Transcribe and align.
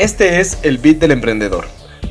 Este 0.00 0.38
es 0.38 0.60
El 0.62 0.78
Beat 0.78 0.98
del 0.98 1.10
Emprendedor, 1.10 1.64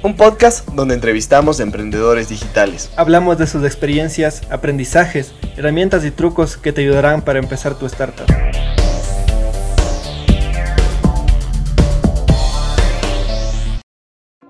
un 0.04 0.18
podcast 0.18 0.68
donde 0.72 0.94
entrevistamos 0.94 1.62
a 1.62 1.64
emprendedores 1.64 2.28
digitales. 2.28 2.92
Hablamos 2.98 3.38
de 3.38 3.48
sus 3.48 3.63
experiencias, 3.63 4.42
aprendizajes, 4.52 5.33
herramientas 5.56 6.04
y 6.04 6.12
trucos 6.12 6.58
que 6.58 6.73
te 6.73 6.81
ayudarán 6.81 7.21
para 7.21 7.39
empezar 7.39 7.76
tu 7.76 7.86
startup. 7.86 8.26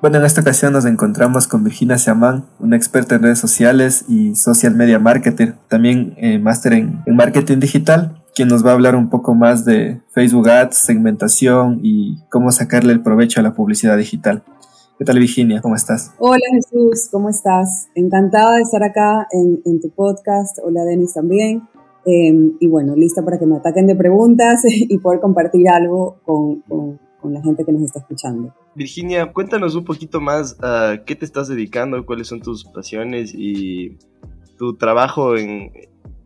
Bueno, 0.02 0.18
en 0.18 0.26
esta 0.26 0.42
ocasión 0.42 0.74
nos 0.74 0.86
encontramos 0.86 1.48
con 1.48 1.64
Virginia 1.64 2.00
Siamán, 2.00 2.48
una 2.58 2.76
experta 2.76 3.14
en 3.14 3.22
redes 3.22 3.38
sociales 3.38 4.06
y 4.08 4.34
social 4.34 4.74
media 4.74 4.98
marketer, 4.98 5.54
también 5.68 6.16
eh, 6.18 6.40
máster 6.40 6.74
en, 6.74 7.04
en 7.06 7.16
marketing 7.16 7.60
digital 7.60 8.24
quien 8.38 8.50
nos 8.50 8.64
va 8.64 8.70
a 8.70 8.74
hablar 8.76 8.96
un 8.96 9.10
poco 9.10 9.34
más 9.34 9.66
de 9.66 10.00
Facebook 10.10 10.48
Ads, 10.48 10.78
segmentación 10.78 11.80
y 11.82 12.20
cómo 12.30 12.52
sacarle 12.52 12.94
el 12.94 13.02
provecho 13.02 13.40
a 13.40 13.44
la 13.44 13.56
publicidad 13.56 13.98
digital. 13.98 14.44
¿Qué 15.00 15.06
tal 15.06 15.18
Virginia? 15.18 15.60
¿Cómo 15.60 15.74
estás? 15.74 16.14
Hola 16.20 16.44
Jesús, 16.54 17.10
¿cómo 17.12 17.30
estás? 17.30 17.88
Encantada 17.96 18.58
de 18.58 18.62
estar 18.62 18.84
acá 18.84 19.28
en, 19.32 19.82
tu 19.82 19.90
podcast. 19.90 20.60
Hola 20.64 20.84
Denis 20.84 21.16
también. 21.16 21.68
Em, 22.06 22.54
y 22.60 22.68
bueno, 22.68 22.96
lista 22.96 23.26
para 23.26 23.40
que 23.40 23.48
me 23.48 23.56
ataquen 23.58 23.88
de 23.88 23.96
preguntas 23.96 24.62
y 24.68 25.00
poder 25.00 25.20
compartir 25.20 25.68
algo 25.70 26.20
con, 26.24 26.64
la 27.24 27.42
gente 27.42 27.66
que 27.66 27.74
nos 27.74 27.82
está 27.82 28.00
escuchando. 28.00 28.54
Virginia, 28.76 29.34
cuéntanos 29.34 29.76
un 29.76 29.84
poquito 29.84 30.22
más 30.22 30.56
a 30.62 31.00
qué 31.08 31.16
te 31.16 31.26
estás 31.26 31.48
dedicando, 31.48 32.06
cuáles 32.06 32.28
son 32.28 32.40
tus 32.40 32.64
pasiones 32.66 33.34
y 33.36 33.98
tu 34.58 34.78
trabajo 34.78 35.36
en, 35.36 35.72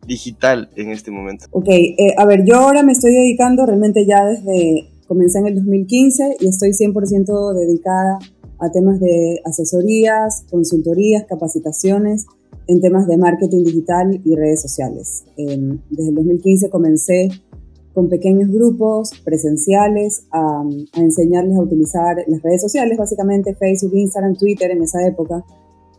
digital 0.06 0.70
en 0.76 0.90
este 0.90 1.10
momento? 1.10 1.46
Ok, 1.50 1.68
eh, 1.68 2.14
a 2.16 2.24
ver, 2.26 2.44
yo 2.44 2.56
ahora 2.56 2.82
me 2.82 2.92
estoy 2.92 3.12
dedicando 3.12 3.66
realmente 3.66 4.06
ya 4.06 4.24
desde, 4.24 4.90
comencé 5.06 5.38
en 5.38 5.48
el 5.48 5.54
2015 5.56 6.36
y 6.40 6.48
estoy 6.48 6.70
100% 6.70 7.54
dedicada 7.54 8.18
a 8.58 8.70
temas 8.70 9.00
de 9.00 9.40
asesorías, 9.44 10.44
consultorías, 10.50 11.24
capacitaciones 11.28 12.26
en 12.68 12.80
temas 12.80 13.06
de 13.06 13.16
marketing 13.16 13.64
digital 13.64 14.20
y 14.24 14.34
redes 14.36 14.62
sociales. 14.62 15.24
desde 15.36 16.08
el 16.08 16.14
2015 16.14 16.70
comencé 16.70 17.28
con 17.94 18.08
pequeños 18.08 18.50
grupos 18.50 19.10
presenciales 19.24 20.26
a, 20.30 20.62
enseñarles 20.96 21.56
a 21.58 21.60
utilizar 21.60 22.16
las 22.26 22.42
redes 22.42 22.62
sociales, 22.62 22.96
básicamente 22.96 23.54
Facebook, 23.54 23.94
Instagram, 23.94 24.34
Twitter 24.36 24.70
en 24.70 24.82
esa 24.82 25.06
época. 25.06 25.44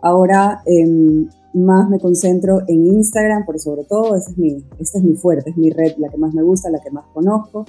Ahora 0.02 0.61
em, 0.66 1.28
más 1.54 1.90
me 1.90 2.00
concentro 2.00 2.62
en 2.68 2.86
Instagram, 2.86 3.46
por 3.46 3.59
sobre 3.59 3.84
todo, 3.84 4.16
ese 4.16 4.32
es 4.32 5.04
mi, 5.04 5.16
fuerte, 5.16 5.52
es 5.52 5.58
mi 5.58 5.70
red, 5.70 5.94
la 5.98 6.09
que 6.09 6.18
más 6.18 6.34
me 6.34 6.44
gusta, 6.44 6.70
la 6.70 6.80
que 6.80 6.92
más 6.92 7.06
conozco, 7.14 7.66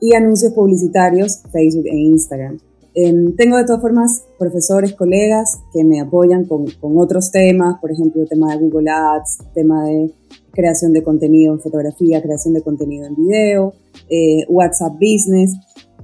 y 0.00 0.14
anuncios 0.14 0.52
publicitarios, 0.52 1.42
Facebook 1.50 1.86
e 1.86 1.96
Instagram. 1.96 2.58
Em, 2.94 3.34
tengo 3.36 3.58
de 3.58 3.64
todas 3.64 3.82
formas 3.82 4.24
profesores, 4.38 4.94
colegas 4.94 5.58
que 5.72 5.84
me 5.84 6.00
apoyan 6.00 6.46
con, 6.46 6.64
con, 6.80 6.96
otros 6.98 7.30
temas, 7.30 7.78
por 7.80 7.90
ejemplo, 7.92 8.22
el 8.22 8.28
tema 8.28 8.52
de 8.52 8.58
Google 8.58 8.90
Ads, 8.90 9.38
tema 9.52 9.84
de 9.84 10.14
creación 10.52 10.92
de 10.92 11.02
contenido 11.02 11.52
en 11.52 11.60
fotografía, 11.60 12.22
creación 12.22 12.54
de 12.54 12.62
contenido 12.62 13.06
en 13.06 13.14
video, 13.14 13.74
eh, 14.08 14.46
WhatsApp 14.48 14.94
Business, 14.94 15.54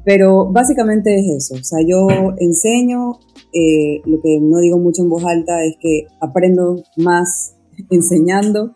pero 0.05 0.51
básicamente 0.53 1.15
es 1.15 1.45
eso, 1.45 1.55
o 1.55 1.65
sea, 1.65 1.79
yo 1.87 2.07
enseño, 2.39 3.19
eh, 3.53 4.01
lo 4.07 4.21
que 4.21 4.41
no 4.41 4.59
digo 4.59 4.79
mucho 4.79 5.03
en 5.03 5.09
voz 5.09 5.25
alta 5.25 5.65
es 5.65 5.77
que 5.81 6.07
aprendo 6.21 6.83
más 6.97 7.57
enseñando. 7.91 8.75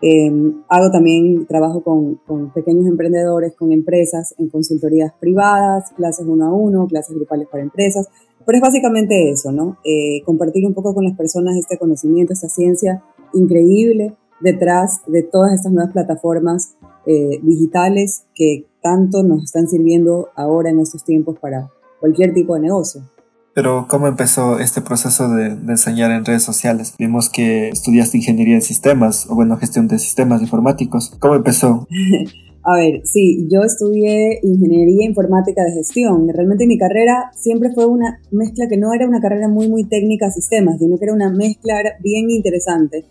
Em, 0.00 0.62
hago 0.68 0.90
también 0.90 1.46
trabajo 1.46 1.82
con, 1.82 2.16
con, 2.26 2.52
pequeños 2.52 2.86
emprendedores, 2.86 3.54
con 3.54 3.72
empresas 3.72 4.34
en 4.36 4.50
consultorías 4.50 5.12
privadas, 5.18 5.92
clases 5.96 6.26
uno 6.26 6.46
a 6.46 6.52
uno, 6.52 6.86
clases 6.86 7.16
grupales 7.16 7.48
para 7.50 7.62
empresas. 7.62 8.08
Pero 8.44 8.56
es 8.58 8.62
básicamente 8.62 9.30
eso, 9.30 9.50
¿no? 9.52 9.78
Eh, 9.84 10.22
compartir 10.24 10.66
un 10.66 10.74
poco 10.74 10.94
con 10.94 11.04
las 11.04 11.16
personas 11.16 11.56
este 11.56 11.78
conocimiento, 11.78 12.32
esta 12.34 12.48
ciencia 12.48 13.02
increíble 13.32 14.14
detrás 14.40 15.00
de 15.06 15.22
todas 15.22 15.54
estas 15.54 15.72
nuevas 15.72 15.92
plataformas 15.92 16.76
eh, 17.06 17.40
digitales 17.42 18.24
que 18.34 18.66
tanto 18.82 19.22
nos 19.22 19.44
están 19.44 19.68
sirviendo 19.68 20.28
ahora 20.36 20.70
en 20.70 20.80
estos 20.80 21.04
tiempos 21.04 21.38
para 21.38 21.70
cualquier 22.00 22.34
tipo 22.34 22.54
de 22.54 22.60
negocio. 22.60 23.02
Pero 23.54 23.86
¿cómo 23.88 24.08
empezó 24.08 24.58
este 24.58 24.80
proceso 24.80 25.28
de, 25.28 25.46
enseñar 25.46 26.10
en 26.10 26.24
redes 26.24 26.42
sociales? 26.42 26.94
Vimos 26.98 27.30
que 27.30 27.68
estudiaste 27.68 28.18
ingeniería 28.18 28.56
en 28.56 28.62
sistemas, 28.62 29.26
o 29.30 29.36
bueno, 29.36 29.56
gestión 29.56 29.86
de 29.86 29.98
sistemas 29.98 30.42
informáticos. 30.42 31.12
¿Cómo 31.20 31.36
empezó? 31.36 31.86
A 32.66 32.76
ver, 32.78 33.02
sí, 33.04 33.46
yo 33.52 33.60
estudié 33.60 34.40
ingeniería 34.42 35.06
informática 35.06 35.62
de 35.64 35.72
gestión. 35.72 36.26
Realmente 36.28 36.66
mi 36.66 36.78
carrera 36.78 37.30
siempre 37.34 37.68
fue 37.74 37.84
una 37.84 38.20
mezcla 38.32 38.66
que 38.68 38.78
no 38.78 38.94
era 38.94 39.06
una 39.06 39.20
carrera 39.20 39.48
muy, 39.48 39.68
muy 39.68 39.84
técnica 39.84 40.30
sistemas, 40.30 40.78
sino 40.78 40.96
que 40.96 41.04
era 41.04 41.12
una 41.12 41.30
mezcla 41.30 41.74
bien 42.02 42.30
interesante 42.30 43.04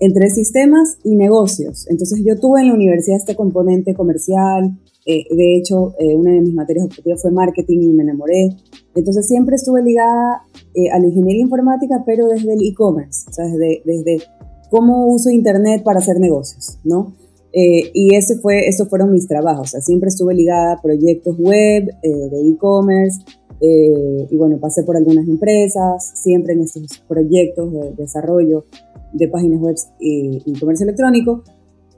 entre 0.00 0.30
sistemas 0.30 0.98
y 1.04 1.16
negocios. 1.16 1.86
Entonces 1.90 2.22
yo 2.26 2.38
tuve 2.40 2.62
en 2.62 2.68
la 2.68 2.74
universidad 2.74 3.18
este 3.18 3.36
componente 3.36 3.94
comercial, 3.94 4.78
eh, 5.06 5.24
de 5.30 5.56
hecho, 5.56 5.94
eh, 5.98 6.16
una 6.16 6.32
de 6.32 6.40
mis 6.40 6.54
materias 6.54 6.86
objetivas 6.86 7.20
fue 7.20 7.30
marketing 7.30 7.78
y 7.82 7.92
me 7.92 8.02
enamoré. 8.04 8.56
Entonces 8.94 9.26
siempre 9.26 9.56
estuve 9.56 9.82
ligada 9.82 10.42
eh, 10.74 10.90
a 10.90 10.98
la 10.98 11.06
ingeniería 11.06 11.42
informática, 11.42 12.02
pero 12.06 12.28
desde 12.28 12.54
el 12.54 12.66
e-commerce, 12.66 13.26
o 13.28 13.32
sea, 13.32 13.44
desde, 13.46 13.82
desde 13.84 14.24
cómo 14.70 15.06
uso 15.06 15.30
Internet 15.30 15.82
para 15.84 15.98
hacer 15.98 16.18
negocios, 16.18 16.78
¿no? 16.84 17.14
y 17.56 18.16
ese 18.16 18.34
fue, 18.40 18.66
esos 18.66 18.88
fueron 18.88 19.12
mis 19.12 19.28
trabajos, 19.28 19.68
o 19.68 19.70
sea, 19.70 19.80
siempre 19.80 20.08
estuve 20.08 20.34
ligada 20.34 20.72
a 20.72 20.82
proyectos 20.82 21.36
web, 21.38 21.84
de 22.02 22.48
e-commerce, 22.48 23.20
y 23.60 24.36
bueno, 24.36 24.58
pasé 24.58 24.82
por 24.82 24.96
algunas 24.96 25.28
empresas, 25.28 26.14
siempre 26.16 26.54
en 26.54 26.62
estos 26.62 26.82
proyectos 27.06 27.72
de 27.72 27.92
desarrollo 27.92 28.64
de 29.12 29.28
páginas 29.28 29.60
web 29.60 29.76
y, 30.00 30.42
y 30.44 30.58
comercio 30.58 30.82
electrónico. 30.82 31.44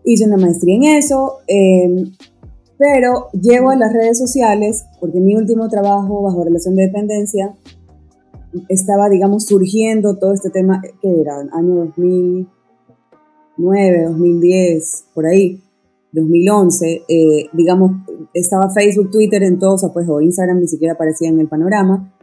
Hice 0.05 0.27
una 0.27 0.37
maestría 0.37 0.77
en 0.77 0.83
eso. 0.83 1.39
Pero 2.79 3.29
llego 3.33 3.71
a 3.71 3.77
las 3.77 3.93
redes 3.93 4.19
sociales 4.19 4.87
porque 5.01 5.19
mi 5.21 5.35
último 5.35 5.69
trabajo 5.69 6.23
bajo 6.23 6.45
relación 6.45 6.77
de 6.77 6.87
dependencia 6.87 7.57
estaba, 8.69 9.09
digamos, 9.09 9.47
surgiendo 9.47 10.19
todo 10.19 10.35
este 10.35 10.51
tema 10.51 10.81
que 11.01 11.21
era 11.21 11.41
año 11.53 11.77
2009, 11.77 14.05
2010, 14.05 15.07
por 15.15 15.27
ahí, 15.27 15.63
2011, 16.13 17.03
eh, 17.09 17.49
digamos, 17.53 17.93
estaba 18.33 18.71
Facebook, 18.71 19.11
Twitter 19.11 19.43
en 19.43 19.59
todos, 19.59 19.83
o 19.85 19.93
pues 19.93 20.09
o 20.09 20.21
Instagram 20.21 20.61
ni 20.61 20.69
siquiera 20.69 20.95
aparecía 20.95 21.29
en 21.29 21.41
el 21.41 21.49
panorama. 21.49 22.15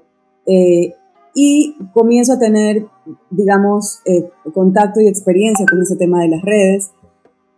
Eh, 0.46 0.94
y 1.36 1.76
comienzo 1.94 2.34
a 2.34 2.40
tener, 2.40 2.86
digamos, 3.32 4.02
eh, 4.06 4.30
contacto 4.54 5.02
y 5.02 5.08
experiencia 5.08 5.66
con 5.68 5.82
ese 5.82 5.96
tema 5.96 6.22
de 6.22 6.28
las 6.30 6.44
redes 6.44 6.92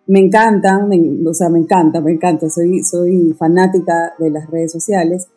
me 0.07 0.19
encantan, 0.19 0.89
o 1.25 1.33
sea, 1.33 1.49
me 1.49 1.59
encanta, 1.59 1.99
me 2.01 2.11
encanta, 2.11 2.49
soy, 2.49 2.83
soy 2.83 3.33
fanática 3.37 4.13
de 4.19 4.29
las 4.29 4.49
redes 4.49 4.71
sociales. 4.71 5.27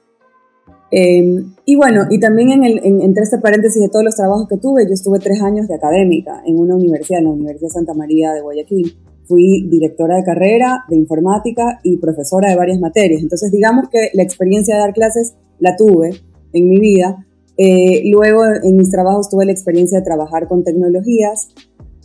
Em, 0.91 1.55
y 1.67 1.77
bueno, 1.77 2.06
y 2.11 2.19
también 2.19 2.51
en 2.62 3.03
entre 3.03 3.23
este 3.23 3.39
paréntesis 3.39 3.81
de 3.81 3.89
todos 3.89 4.05
los 4.05 4.17
trabajos 4.17 4.49
que 4.49 4.57
tuve, 4.57 4.87
yo 4.87 4.95
estuve 4.95 5.19
tres 5.19 5.43
años 5.43 5.69
de 5.69 5.75
académica 5.75 6.43
en 6.47 6.59
una 6.59 6.75
universidad, 6.75 7.21
en 7.21 7.27
la 7.27 7.31
Universidad 7.33 7.71
Santa 7.71 7.95
María 7.95 8.33
de 8.33 8.41
Guayaquil. 8.41 8.97
Fui 9.25 9.69
directora 9.69 10.17
de 10.17 10.25
carrera 10.25 10.84
de 10.89 10.97
informática 10.97 11.81
y 11.83 11.99
profesora 11.99 12.49
de 12.49 12.57
varias 12.57 12.81
materias. 12.81 13.23
Entonces, 13.23 13.53
digamos 13.53 13.91
que 13.91 14.11
la 14.15 14.23
experiencia 14.23 14.77
de 14.77 14.81
dar 14.81 14.95
clases 14.95 15.34
la 15.59 15.77
tuve 15.77 16.11
en 16.55 16.69
mi 16.69 16.78
vida. 16.78 17.27
Eh, 17.59 18.03
luego, 18.11 18.43
en 18.62 18.77
mis 18.77 18.91
trabajos 18.91 19.28
tuve 19.28 19.45
la 19.45 19.53
experiencia 19.53 19.99
de 19.99 20.05
trabajar 20.05 20.49
con 20.49 20.65
tecnologías 20.65 21.49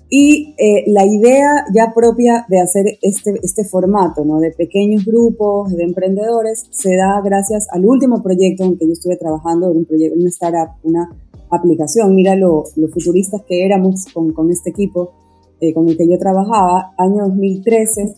y 0.09 0.53
eh, 0.57 0.83
la 0.87 1.05
idea 1.05 1.65
ya 1.73 1.91
propia 1.93 2.45
de 2.49 2.59
hacer 2.59 2.85
este, 3.01 3.39
este 3.41 3.63
formato, 3.65 4.23
¿no? 4.23 4.39
De 4.39 4.51
pequeños 4.51 5.05
grupos, 5.05 5.73
de 5.73 5.83
emprendedores, 5.83 6.67
se 6.69 6.95
da 6.95 7.19
gracias 7.23 7.67
al 7.71 7.85
último 7.85 8.21
proyecto 8.21 8.63
en 8.63 8.77
que 8.77 8.85
yo 8.85 8.93
estuve 8.93 9.17
trabajando, 9.17 9.71
un 9.71 9.85
proyecto, 9.85 10.19
una 10.19 10.29
startup, 10.29 10.75
una 10.83 11.09
aplicación. 11.49 12.13
Mira 12.15 12.35
lo, 12.35 12.63
lo 12.75 12.87
futuristas 12.89 13.41
que 13.47 13.65
éramos 13.65 14.05
con, 14.13 14.33
con 14.33 14.51
este 14.51 14.69
equipo 14.69 15.13
eh, 15.59 15.73
con 15.73 15.87
el 15.87 15.97
que 15.97 16.07
yo 16.09 16.17
trabajaba. 16.17 16.93
Año 16.97 17.25
2013, 17.25 18.15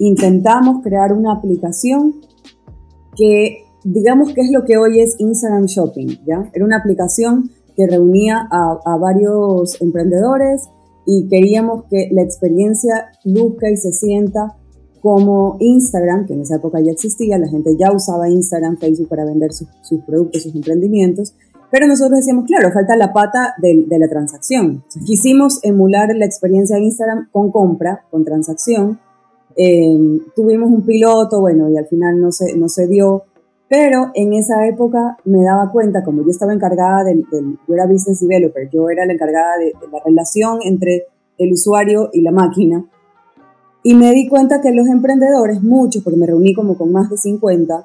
intentamos 0.00 0.82
crear 0.82 1.12
una 1.12 1.34
aplicación 1.34 2.16
que, 3.16 3.64
digamos 3.84 4.32
que 4.34 4.40
es 4.40 4.50
lo 4.50 4.64
que 4.64 4.76
hoy 4.76 5.00
es 5.00 5.14
Instagram 5.18 5.66
Shopping, 5.66 6.18
¿ya? 6.26 6.50
Era 6.52 6.64
una 6.64 6.78
aplicación 6.78 7.50
que 7.76 7.86
reunía 7.86 8.48
a, 8.50 8.78
a 8.84 8.96
varios 8.98 9.80
emprendedores, 9.80 10.68
y 11.06 11.28
queríamos 11.28 11.84
que 11.90 12.08
la 12.12 12.22
experiencia 12.22 13.10
luzca 13.24 13.70
y 13.70 13.76
se 13.76 13.92
sienta 13.92 14.56
como 15.00 15.58
Instagram, 15.60 16.24
que 16.26 16.32
en 16.32 16.40
esa 16.40 16.56
época 16.56 16.80
ya 16.80 16.92
existía, 16.92 17.36
la 17.36 17.48
gente 17.48 17.76
ya 17.78 17.92
usaba 17.92 18.30
Instagram, 18.30 18.78
Facebook 18.78 19.08
para 19.08 19.26
vender 19.26 19.52
sus, 19.52 19.68
productos, 20.06 20.44
sus 20.44 20.54
emprendimientos, 20.54 21.34
pero 21.70 21.86
nosotros 21.86 22.20
decíamos, 22.20 22.46
claro, 22.46 22.72
falta 22.72 22.96
la 22.96 23.12
pata 23.12 23.54
de, 23.60 23.84
la 23.98 24.08
transacción. 24.08 24.82
quisimos 25.04 25.58
emular 25.62 26.08
la 26.16 26.24
experiencia 26.24 26.76
de 26.76 26.84
Instagram 26.84 27.28
con 27.32 27.50
compra, 27.50 28.04
con 28.10 28.24
transacción. 28.24 28.98
Eh, 29.56 30.20
tuvimos 30.34 30.70
un 30.70 30.86
piloto, 30.86 31.40
bueno, 31.40 31.68
y 31.68 31.76
al 31.76 31.86
final 31.86 32.20
no 32.20 32.32
se, 32.32 32.56
no 32.56 32.68
se 32.68 32.86
dio, 32.86 33.24
Pero 33.76 34.12
en 34.14 34.34
esa 34.34 34.68
época 34.68 35.18
me 35.24 35.42
daba 35.42 35.72
cuenta, 35.72 36.04
como 36.04 36.22
yo 36.22 36.30
estaba 36.30 36.54
encargada 36.54 37.02
del, 37.02 37.26
yo 37.32 37.74
era 37.74 37.86
business 37.86 38.20
developer, 38.20 38.70
yo 38.70 38.88
era 38.88 39.04
la 39.04 39.14
encargada 39.14 39.58
de, 39.58 39.64
de 39.64 39.92
la 39.92 39.98
relación 40.04 40.60
entre 40.62 41.06
el 41.38 41.52
usuario 41.52 42.08
y 42.12 42.20
la 42.20 42.30
máquina, 42.30 42.84
y 43.82 43.94
me 43.94 44.12
di 44.12 44.28
cuenta 44.28 44.60
que 44.60 44.70
los 44.70 44.86
emprendedores, 44.86 45.60
muchos, 45.60 46.04
porque 46.04 46.20
me 46.20 46.26
reuní 46.26 46.54
como 46.54 46.78
con 46.78 46.92
más 46.92 47.10
de 47.10 47.16
50, 47.16 47.84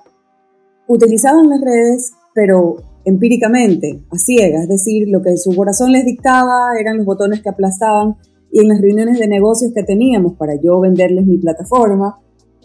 utilizaban 0.88 1.50
las 1.50 1.59
redes, 1.59 2.13
pero 2.36 2.75
empíricamente, 3.03 4.03
a 4.12 4.18
ciegas, 4.19 4.62
es 4.65 4.69
decir, 4.69 5.07
lo 5.09 5.24
que 5.24 5.38
su 5.38 5.56
corazón 5.56 5.91
les 5.91 6.06
dictaba 6.06 6.80
eran 6.80 6.97
los 6.97 7.06
botones 7.07 7.41
que 7.41 7.50
aplastaban 7.50 8.15
y 8.51 8.59
en 8.59 8.68
las 8.68 8.80
reuniones 8.80 9.18
de 9.18 9.27
negocios 9.27 9.71
que 9.74 9.81
teníamos 9.81 10.33
para 10.33 10.53
yo 10.53 10.80
venderles 10.80 11.25
mi 11.25 11.39
plataforma, 11.39 12.19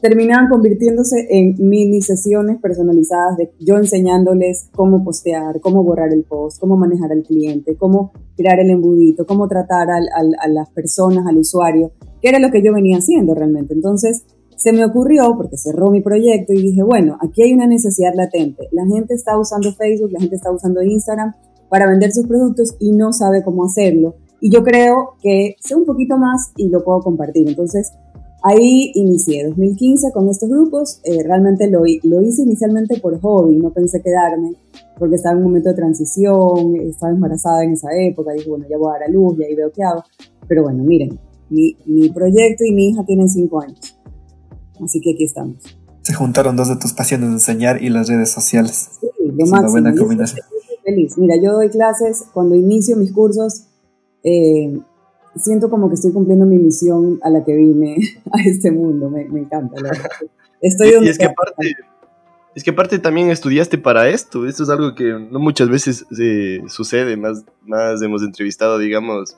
terminaban 0.04 0.50
convirtiéndose 0.50 1.26
en 1.30 1.54
mini 1.58 2.02
sesiones 2.02 2.60
personalizadas 2.60 3.38
de 3.38 3.54
yo 3.58 3.78
enseñándoles 3.78 4.68
cómo 4.76 5.02
postear, 5.02 5.62
cómo 5.62 5.82
borrar 5.82 6.12
el 6.12 6.24
post, 6.24 6.60
cómo 6.60 6.76
manejar 6.76 7.10
al 7.10 7.22
cliente, 7.22 7.74
cómo 7.78 8.12
crear 8.36 8.60
el 8.60 8.68
embudito, 8.68 9.24
cómo 9.24 9.48
tratar 9.48 9.88
a 9.90 10.48
las 10.48 10.68
personas, 10.72 11.26
al 11.26 11.38
usuario, 11.38 11.92
que 12.20 12.28
era 12.28 12.38
lo 12.38 12.50
que 12.50 12.62
yo 12.62 12.74
venía 12.74 12.98
haciendo 12.98 13.34
realmente. 13.34 13.72
Entonces, 13.72 14.26
se 14.56 14.74
me 14.74 14.84
ocurrió, 14.84 15.38
porque 15.38 15.56
cerró 15.56 15.90
mi 15.90 16.02
proyecto, 16.02 16.52
y 16.52 16.60
dije, 16.60 16.82
bueno, 16.82 17.16
aquí 17.22 17.42
hay 17.42 17.54
una 17.54 17.66
necesidad 17.66 18.12
latente. 18.14 18.68
La 18.72 18.84
gente 18.84 19.14
está 19.14 19.38
usando 19.38 19.72
Facebook, 19.72 20.12
la 20.12 20.20
gente 20.20 20.36
está 20.36 20.52
usando 20.52 20.82
Instagram 20.82 21.32
para 21.70 21.88
vender 21.88 22.12
sus 22.12 22.26
productos 22.26 22.76
y 22.78 22.92
no 22.92 23.14
sabe 23.14 23.42
cómo 23.42 23.64
hacerlo. 23.64 24.16
Y 24.38 24.52
yo 24.52 24.62
creo 24.64 25.14
que 25.22 25.56
sé 25.60 25.74
un 25.74 25.86
poquito 25.86 26.18
más 26.18 26.52
y 26.58 26.68
lo 26.68 26.84
puedo 26.84 27.00
compartir. 27.00 27.48
Entonces, 27.48 27.90
Ahí 28.46 28.92
inicié 28.94 29.46
2015 29.48 30.12
con 30.12 30.28
estos 30.28 30.50
grupos, 30.50 31.00
eh, 31.04 31.22
realmente 31.22 31.70
lo, 31.70 31.80
lo, 32.02 32.22
hice 32.22 32.42
inicialmente 32.42 33.00
por 33.00 33.18
hobby, 33.18 33.56
no 33.56 33.70
pensé 33.70 34.02
quedarme 34.02 34.52
porque 34.98 35.14
estaba 35.14 35.32
en 35.32 35.38
un 35.38 35.44
momento 35.44 35.70
de 35.70 35.74
transición, 35.74 36.76
estaba 36.76 37.10
embarazada 37.10 37.64
en 37.64 37.72
esa 37.72 37.88
época, 37.98 38.34
dije, 38.34 38.50
bueno, 38.50 38.66
ya 38.68 38.76
voy 38.76 38.90
a 38.90 38.98
dar 38.98 39.04
a 39.04 39.08
luz 39.08 39.38
y 39.38 39.44
ahí 39.44 39.54
veo 39.54 39.72
qué 39.72 39.82
hago. 39.82 40.04
Pero 40.46 40.64
bueno, 40.64 40.84
miren, 40.84 41.18
mi, 41.48 41.74
mi 41.86 42.10
proyecto 42.10 42.64
y 42.66 42.72
mi 42.72 42.90
hija 42.90 43.02
tienen 43.06 43.30
cinco 43.30 43.62
años, 43.62 43.98
así 44.78 45.00
que 45.00 45.12
aquí 45.12 45.24
estamos. 45.24 45.56
Se 46.02 46.12
juntaron 46.12 46.54
dos 46.54 46.68
de 46.68 46.76
tus 46.76 46.92
pasiones, 46.92 47.30
enseñar 47.30 47.82
y 47.82 47.88
las 47.88 48.08
redes 48.08 48.30
sociales. 48.30 48.90
Sí, 49.00 49.06
lo 49.24 49.46
máximo. 49.46 49.58
Una 49.58 49.70
buena 49.70 49.94
combinación. 49.96 50.46
feliz. 50.84 51.16
Mira, 51.16 51.36
yo 51.42 51.54
doy 51.54 51.70
clases, 51.70 52.26
cuando 52.34 52.56
inicio 52.56 52.94
mis 52.98 53.10
cursos, 53.10 53.68
eh, 54.22 54.78
siento 55.36 55.70
como 55.70 55.88
que 55.88 55.94
estoy 55.94 56.12
cumpliendo 56.12 56.46
mi 56.46 56.58
misión 56.58 57.18
a 57.22 57.30
la 57.30 57.44
que 57.44 57.54
vine 57.54 57.96
a 58.32 58.42
este 58.42 58.70
mundo. 58.70 59.10
Me, 59.10 59.24
me 59.28 59.40
encanta. 59.40 59.76
Estoy 60.60 60.88
y, 61.02 61.08
es 61.08 61.18
que 61.18 61.26
aparte, 61.26 61.76
es 62.54 62.64
que 62.64 62.70
aparte 62.70 62.98
también 62.98 63.30
estudiaste 63.30 63.78
para 63.78 64.08
esto. 64.08 64.46
Esto 64.46 64.62
es 64.62 64.68
algo 64.68 64.94
que 64.94 65.12
no 65.30 65.38
muchas 65.38 65.68
veces 65.68 66.06
se 66.10 66.62
sucede. 66.68 67.16
Más, 67.16 67.44
más 67.62 68.00
hemos 68.02 68.22
entrevistado, 68.22 68.78
digamos, 68.78 69.36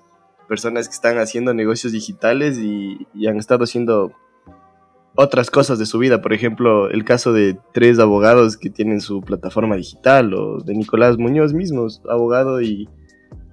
personas 0.48 0.88
que 0.88 0.94
están 0.94 1.18
haciendo 1.18 1.54
negocios 1.54 1.92
digitales 1.92 2.58
y, 2.58 3.06
y 3.14 3.26
han 3.26 3.38
estado 3.38 3.64
haciendo 3.64 4.12
otras 5.16 5.50
cosas 5.50 5.78
de 5.78 5.86
su 5.86 5.98
vida. 5.98 6.20
Por 6.20 6.32
ejemplo, 6.32 6.90
el 6.90 7.04
caso 7.04 7.32
de 7.32 7.58
tres 7.72 7.98
abogados 7.98 8.56
que 8.56 8.70
tienen 8.70 9.00
su 9.00 9.22
plataforma 9.22 9.76
digital 9.76 10.34
o 10.34 10.60
de 10.60 10.74
Nicolás 10.74 11.18
Muñoz 11.18 11.52
mismo, 11.52 11.88
abogado 12.08 12.60
y 12.60 12.88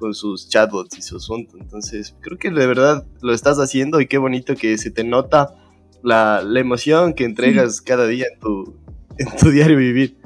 con 0.04 0.14
sus 0.14 0.50
chatbots 0.50 0.98
y 0.98 1.02
su 1.02 1.16
asunto. 1.16 1.56
Entonces, 1.58 2.14
creo 2.20 2.38
que 2.38 2.50
de 2.50 2.68
verdad 2.68 3.06
lo 3.22 3.34
estás 3.34 3.58
haciendo 3.58 4.02
y 4.02 4.08
qué 4.08 4.18
bonito 4.18 4.54
que 4.54 4.78
se 4.78 4.92
te 4.92 5.06
nota 5.06 5.56
la, 6.02 6.42
la 6.46 6.60
emoción 6.60 7.14
que 7.14 7.24
entregas 7.24 7.80
cada 7.80 8.06
día 8.06 8.26
en 8.34 8.38
tu, 8.42 8.74
en 9.18 9.28
tu 9.40 9.50
diario 9.50 9.78
vivir. 9.78 10.18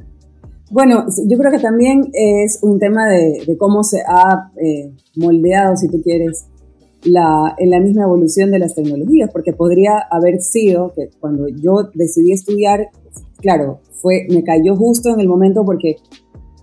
Bueno, 0.72 1.06
yo 1.28 1.38
creo 1.38 1.52
que 1.52 1.60
también 1.60 2.10
es 2.12 2.58
un 2.64 2.80
tema 2.80 3.08
de, 3.08 3.44
de 3.46 3.56
cómo 3.56 3.84
se 3.84 4.00
ha 4.00 4.52
eh, 4.60 4.92
moldeado, 5.16 5.78
si 5.78 5.88
tú 5.90 6.02
quieres, 6.02 6.48
la, 7.04 7.54
en 7.60 7.70
la 7.70 7.80
misma 7.80 8.06
evolución 8.06 8.50
de 8.50 8.58
las 8.58 8.74
tecnologías, 8.74 9.30
porque 9.32 9.54
podría 9.54 9.92
haber 10.10 10.42
sido 10.42 10.92
que 10.96 11.12
cuando 11.20 11.48
yo 11.50 11.92
decidí 11.94 12.32
estudiar, 12.32 12.90
claro, 13.42 13.82
fue, 13.92 14.26
me 14.32 14.44
cayó 14.44 14.76
justo 14.76 15.14
en 15.14 15.20
el 15.20 15.28
momento 15.28 15.64
porque 15.64 15.98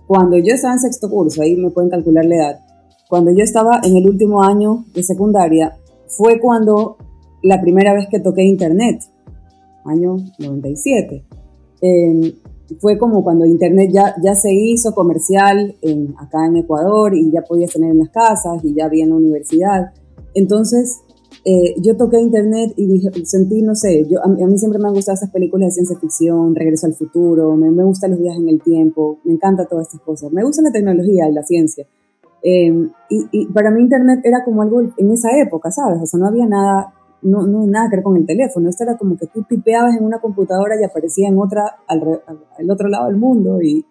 cuando 0.05 0.37
yo 0.37 0.53
estaba 0.53 0.73
en 0.73 0.81
sexto 0.81 1.09
curso, 1.09 1.41
ahí 1.41 1.55
me 1.55 1.69
pueden 1.69 1.89
calcular 1.89 2.25
la 2.25 2.35
edad, 2.35 2.64
cuando 3.09 3.31
yo 3.31 3.43
estaba 3.43 3.81
en 3.83 3.95
el 3.95 4.07
último 4.07 4.41
año 4.41 4.85
de 4.93 5.03
secundaria, 5.03 5.77
fue 6.07 6.39
cuando 6.39 6.97
la 7.43 7.61
primera 7.61 7.93
vez 7.93 8.07
que 8.09 8.19
toqué 8.19 8.43
internet, 8.43 9.03
año 9.85 10.17
97. 10.39 11.23
fue 12.79 12.97
como 12.97 13.23
cuando 13.23 13.45
internet 13.45 13.91
ya, 13.93 14.15
ya 14.23 14.33
se 14.33 14.51
hizo 14.51 14.95
comercial 14.95 15.75
en, 15.81 16.15
acá 16.17 16.47
en 16.47 16.57
Ecuador 16.57 17.15
y 17.15 17.31
ya 17.31 17.41
podías 17.43 17.71
tener 17.71 17.91
en 17.91 17.99
las 17.99 18.09
casas 18.09 18.63
y 18.63 18.73
ya 18.73 18.85
había 18.85 19.03
en 19.03 19.11
la 19.11 19.17
universidad. 19.17 19.93
Entonces, 20.33 21.01
eh, 21.43 21.75
yo 21.79 21.95
toqué 21.95 22.19
internet 22.19 22.73
y 22.75 22.87
dije, 22.87 23.09
sentí, 23.23 23.61
no 23.61 23.75
sé, 23.75 24.07
yo, 24.09 24.19
a, 24.23 24.27
mí 24.27 24.57
siempre 24.57 24.79
me 24.79 24.87
han 24.87 24.95
gustado 24.95 25.15
esas 25.15 25.29
películas 25.29 25.67
de 25.67 25.71
ciencia 25.73 25.99
ficción, 25.99 26.55
Regreso 26.55 26.87
al 26.87 26.95
futuro, 26.95 27.55
me, 27.55 27.69
me 27.69 27.83
gustan 27.83 28.11
los 28.11 28.19
viajes 28.19 28.41
en 28.41 28.49
el 28.49 28.61
tiempo, 28.63 29.19
me 29.23 29.33
encanta 29.33 29.67
todas 29.67 29.87
estas 29.87 30.01
cosas, 30.01 30.31
me 30.31 30.43
gusta 30.43 30.63
la 30.63 30.71
tecnología 30.71 31.29
y 31.29 31.33
la 31.33 31.43
ciencia. 31.43 31.85
Em, 32.47 32.91
y, 33.09 33.47
para 33.47 33.71
mí 33.71 33.81
Internet 33.81 34.19
era 34.23 34.43
como 34.45 34.61
algo 34.61 34.79
en 34.79 35.11
esa 35.11 35.35
época, 35.39 35.71
¿sabes? 35.71 35.99
O 35.99 36.05
sea, 36.05 36.19
no 36.19 36.27
había 36.27 36.45
nada, 36.45 36.93
no, 37.23 37.47
no 37.47 37.65
nada 37.65 37.89
que 37.89 37.95
ver 37.95 38.03
con 38.03 38.17
el 38.17 38.27
teléfono. 38.27 38.69
Esto 38.69 38.83
era 38.83 38.97
como 38.97 39.17
que 39.17 39.25
tú 39.25 39.41
tipeabas 39.49 39.97
en 39.97 40.05
una 40.05 40.19
computadora 40.19 40.79
y 40.79 40.83
aparecía 40.83 41.27
en 41.27 41.39
otra, 41.39 41.77
al, 41.87 42.21
al 42.59 42.69
otro 42.71 42.87
lado 42.87 43.07
del 43.07 43.17
mundo. 43.17 43.59
Y, 43.63 43.83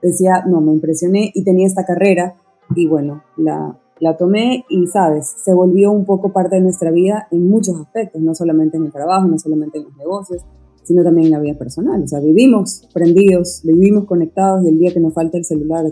decía, 0.00 0.44
no, 0.46 0.60
me 0.60 0.72
impresioné 0.72 1.32
y 1.34 1.42
tenía 1.42 1.66
esta 1.66 1.84
carrera. 1.84 2.36
Y 2.76 2.86
bueno, 2.86 3.24
la, 3.36 3.76
la 3.98 4.16
tomé 4.16 4.64
y, 4.68 4.86
¿sabes? 4.86 5.34
Se 5.44 5.52
volvió 5.52 5.90
un 5.90 6.04
poco 6.04 6.32
parte 6.32 6.56
de 6.56 6.62
nuestra 6.62 6.92
vida 6.92 7.26
en 7.32 7.48
muchos 7.48 7.80
aspectos, 7.80 8.22
no 8.22 8.32
solamente 8.32 8.76
en 8.76 8.84
el 8.84 8.92
trabajo, 8.92 9.26
no 9.26 9.38
solamente 9.38 9.78
en 9.78 9.84
los 9.84 9.96
negocios, 9.96 10.44
sino 10.82 11.02
también 11.02 11.26
en 11.26 11.32
la 11.32 11.40
vida 11.40 11.58
personal. 11.58 12.02
O 12.02 12.06
sea, 12.06 12.20
vivimos 12.20 12.88
prendidos, 12.92 13.62
vivimos 13.64 14.04
conectados 14.04 14.64
y 14.64 14.68
el 14.68 14.78
día 14.78 14.92
que 14.92 15.00
nos 15.00 15.14
falta 15.14 15.38
el 15.38 15.44
celular 15.44 15.84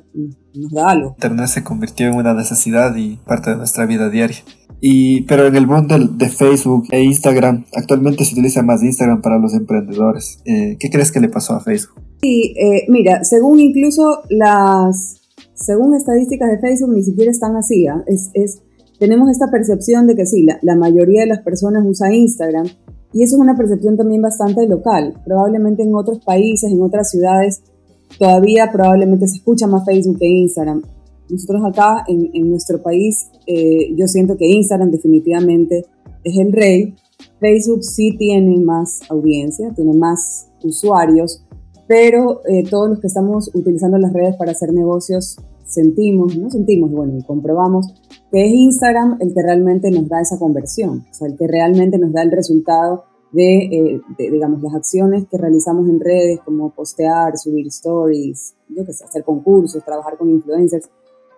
nos 0.54 0.72
da 0.72 0.90
algo. 0.90 1.10
Internet 1.10 1.48
se 1.48 1.64
convirtió 1.64 2.08
en 2.08 2.14
una 2.14 2.34
necesidad 2.34 2.94
y 2.96 3.16
parte 3.26 3.50
de 3.50 3.56
nuestra 3.56 3.86
vida 3.86 4.10
diaria. 4.10 4.38
Y, 4.80 5.22
pero 5.22 5.46
en 5.46 5.56
el 5.56 5.66
mundo 5.66 5.96
de, 5.98 6.28
Facebook 6.28 6.86
e 6.90 7.02
Instagram, 7.02 7.66
actualmente 7.76 8.24
se 8.24 8.32
utiliza 8.32 8.62
más 8.62 8.82
Instagram 8.82 9.20
para 9.20 9.38
los 9.38 9.54
emprendedores. 9.54 10.40
Eh, 10.46 10.76
¿Qué 10.80 10.88
crees 10.90 11.12
que 11.12 11.20
le 11.20 11.28
pasó 11.28 11.54
a 11.54 11.60
Facebook? 11.60 12.00
Sí, 12.22 12.54
eh, 12.58 12.86
mira, 12.88 13.22
según 13.24 13.60
incluso 13.60 14.22
las, 14.30 15.20
según 15.54 15.94
estadísticas 15.94 16.50
de 16.50 16.58
Facebook, 16.58 16.94
ni 16.94 17.02
siquiera 17.02 17.30
están 17.30 17.56
así. 17.56 17.86
¿ah? 17.88 18.02
Es, 18.06 18.30
es, 18.32 18.62
tenemos 18.98 19.30
esta 19.30 19.50
percepción 19.50 20.06
de 20.06 20.14
que 20.14 20.24
sí, 20.24 20.44
la, 20.44 20.58
la 20.62 20.76
mayoría 20.76 21.22
de 21.22 21.26
las 21.26 21.40
personas 21.40 21.84
usa 21.86 22.14
Instagram, 22.14 22.66
y 23.12 23.22
eso 23.22 23.36
es 23.36 23.40
una 23.40 23.56
percepción 23.56 23.96
también 23.96 24.22
bastante 24.22 24.66
local. 24.66 25.14
Probablemente 25.24 25.82
en 25.82 25.94
otros 25.94 26.20
países, 26.20 26.70
en 26.70 26.80
otras 26.82 27.10
ciudades, 27.10 27.62
todavía 28.18 28.70
probablemente 28.72 29.26
se 29.26 29.36
escucha 29.36 29.66
más 29.66 29.84
Facebook 29.84 30.18
que 30.18 30.26
Instagram. 30.26 30.82
Nosotros 31.28 31.62
acá 31.64 32.04
en, 32.08 32.50
nuestro 32.50 32.82
país, 32.82 33.30
eh, 33.46 33.94
yo 33.96 34.06
siento 34.06 34.36
que 34.36 34.46
Instagram 34.46 34.90
definitivamente 34.90 35.86
es 36.24 36.38
el 36.38 36.52
rey. 36.52 36.94
Facebook 37.38 37.84
sí 37.84 38.16
tiene 38.16 38.58
más 38.58 39.00
audiencia, 39.08 39.72
tiene 39.74 39.94
más 39.94 40.48
usuarios, 40.62 41.44
pero 41.86 42.40
eh, 42.46 42.64
todos 42.68 42.90
los 42.90 43.00
que 43.00 43.06
estamos 43.06 43.50
utilizando 43.54 43.98
las 43.98 44.12
redes 44.12 44.36
para 44.36 44.52
hacer 44.52 44.72
negocios 44.72 45.36
sentimos, 45.64 46.36
no 46.36 46.50
sentimos, 46.50 46.90
bueno, 46.90 47.16
y 47.16 47.22
comprobamos 47.22 47.86
que 48.30 48.46
es 48.46 48.52
Instagram 48.52 49.18
el 49.20 49.34
que 49.34 49.42
realmente 49.42 49.90
nos 49.90 50.08
da 50.08 50.20
esa 50.20 50.38
conversión, 50.38 51.04
o 51.10 51.14
sea, 51.14 51.28
el 51.28 51.36
que 51.36 51.46
realmente 51.46 51.98
nos 51.98 52.12
da 52.12 52.22
el 52.22 52.30
resultado 52.30 53.04
de, 53.32 53.58
eh, 53.58 54.00
digamos, 54.18 54.62
las 54.62 54.74
acciones 54.74 55.26
que 55.30 55.38
realizamos 55.38 55.88
en 55.88 56.00
redes, 56.00 56.40
como 56.44 56.70
postear, 56.70 57.36
subir 57.38 57.66
stories, 57.68 58.54
yo 58.68 58.84
qué 58.84 58.92
sé, 58.92 59.04
hacer 59.04 59.24
concursos, 59.24 59.84
trabajar 59.84 60.16
con 60.16 60.30
influencers, 60.30 60.88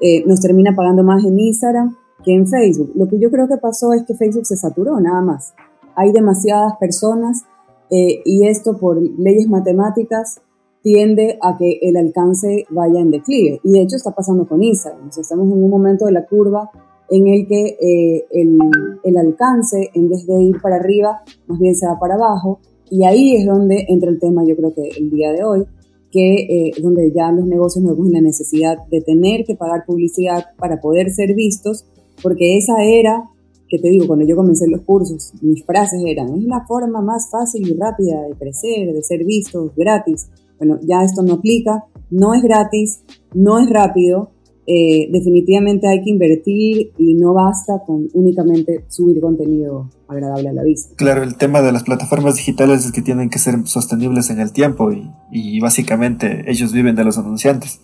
eh, 0.00 0.24
nos 0.26 0.40
termina 0.40 0.74
pagando 0.74 1.02
más 1.02 1.24
en 1.24 1.38
Instagram 1.38 1.96
que 2.24 2.34
en 2.34 2.46
Facebook. 2.46 2.92
Lo 2.94 3.08
que 3.08 3.18
yo 3.18 3.30
creo 3.30 3.48
que 3.48 3.56
pasó 3.56 3.92
es 3.92 4.04
que 4.04 4.14
Facebook 4.14 4.46
se 4.46 4.56
saturó, 4.56 4.98
nada 5.00 5.20
más. 5.20 5.54
Hay 5.94 6.12
demasiadas 6.12 6.74
personas 6.80 7.44
eh, 7.90 8.22
y 8.24 8.46
esto 8.46 8.78
por 8.78 9.00
leyes 9.00 9.48
matemáticas 9.48 10.40
tiende 10.82 11.38
a 11.40 11.56
que 11.56 11.78
el 11.82 11.96
alcance 11.96 12.66
vaya 12.70 13.00
en 13.00 13.10
declive. 13.10 13.60
Y 13.64 13.72
de 13.72 13.82
hecho 13.82 13.96
está 13.96 14.10
pasando 14.10 14.46
con 14.46 14.62
Instagram. 14.62 15.08
estamos 15.08 15.46
en 15.46 15.64
un 15.64 15.70
momento 15.70 16.06
de 16.06 16.12
la 16.12 16.26
curva 16.26 16.70
en 17.08 17.28
el 17.28 17.46
que 17.46 17.76
eh, 17.80 18.26
el, 18.30 19.16
alcance, 19.16 19.90
en 19.94 20.08
vez 20.08 20.26
de 20.26 20.42
ir 20.42 20.60
para 20.60 20.76
arriba, 20.76 21.22
más 21.46 21.58
bien 21.58 21.74
se 21.74 21.86
va 21.86 21.98
para 21.98 22.14
abajo. 22.14 22.60
Y 22.90 23.04
ahí 23.04 23.36
es 23.36 23.46
donde 23.46 23.86
entra 23.88 24.10
el 24.10 24.18
tema, 24.18 24.44
yo 24.44 24.56
creo 24.56 24.74
que 24.74 24.88
el 24.98 25.10
día 25.10 25.32
de 25.32 25.44
hoy, 25.44 25.64
que 26.10 26.34
eh, 26.34 26.72
donde 26.82 27.10
ya 27.14 27.30
los 27.32 27.46
negocios 27.46 27.84
nos 27.84 27.96
ven 27.96 28.12
la 28.12 28.20
necesidad 28.20 28.76
de 28.90 29.00
tener 29.00 29.44
que 29.44 29.56
pagar 29.56 29.84
publicidad 29.86 30.44
para 30.58 30.80
poder 30.80 31.10
ser 31.10 31.34
vistos, 31.34 31.86
porque 32.22 32.58
esa 32.58 32.82
era, 32.84 33.30
que 33.68 33.78
te 33.78 33.88
digo, 33.88 34.06
cuando 34.06 34.26
yo 34.26 34.36
comencé 34.36 34.68
los 34.68 34.82
cursos, 34.82 35.32
mis 35.40 35.64
frases 35.64 36.02
eran, 36.06 36.34
es 36.34 36.44
la 36.44 36.66
forma 36.66 37.00
más 37.00 37.30
fácil 37.30 37.66
y 37.66 37.74
rápida 37.74 38.22
de 38.28 38.34
crecer, 38.34 38.92
de 38.92 39.02
ser 39.02 39.24
vistos 39.24 39.74
gratis 39.74 40.28
bueno, 40.62 40.78
ya 40.86 41.02
esto 41.02 41.22
no 41.22 41.34
aplica, 41.34 41.84
no 42.10 42.34
es 42.34 42.42
gratis, 42.42 43.02
no 43.34 43.58
es 43.58 43.68
rápido, 43.68 44.30
eh, 44.64 45.08
definitivamente 45.10 45.88
hay 45.88 46.04
que 46.04 46.10
invertir 46.10 46.92
y 46.96 47.14
no 47.14 47.34
basta 47.34 47.82
con 47.84 48.06
únicamente 48.14 48.84
subir 48.86 49.20
contenido 49.20 49.90
agradable 50.06 50.50
a 50.50 50.52
la 50.52 50.62
vista. 50.62 50.94
Claro, 50.94 51.24
el 51.24 51.36
tema 51.36 51.62
de 51.62 51.72
las 51.72 51.82
plataformas 51.82 52.36
digitales 52.36 52.86
es 52.86 52.92
que 52.92 53.02
tienen 53.02 53.28
que 53.28 53.40
ser 53.40 53.56
sostenibles 53.64 54.30
en 54.30 54.38
el 54.38 54.52
tiempo 54.52 54.92
y, 54.92 55.10
y 55.32 55.58
básicamente 55.58 56.44
ellos 56.48 56.72
viven 56.72 56.94
de 56.94 57.02
los 57.02 57.18
anunciantes. 57.18 57.80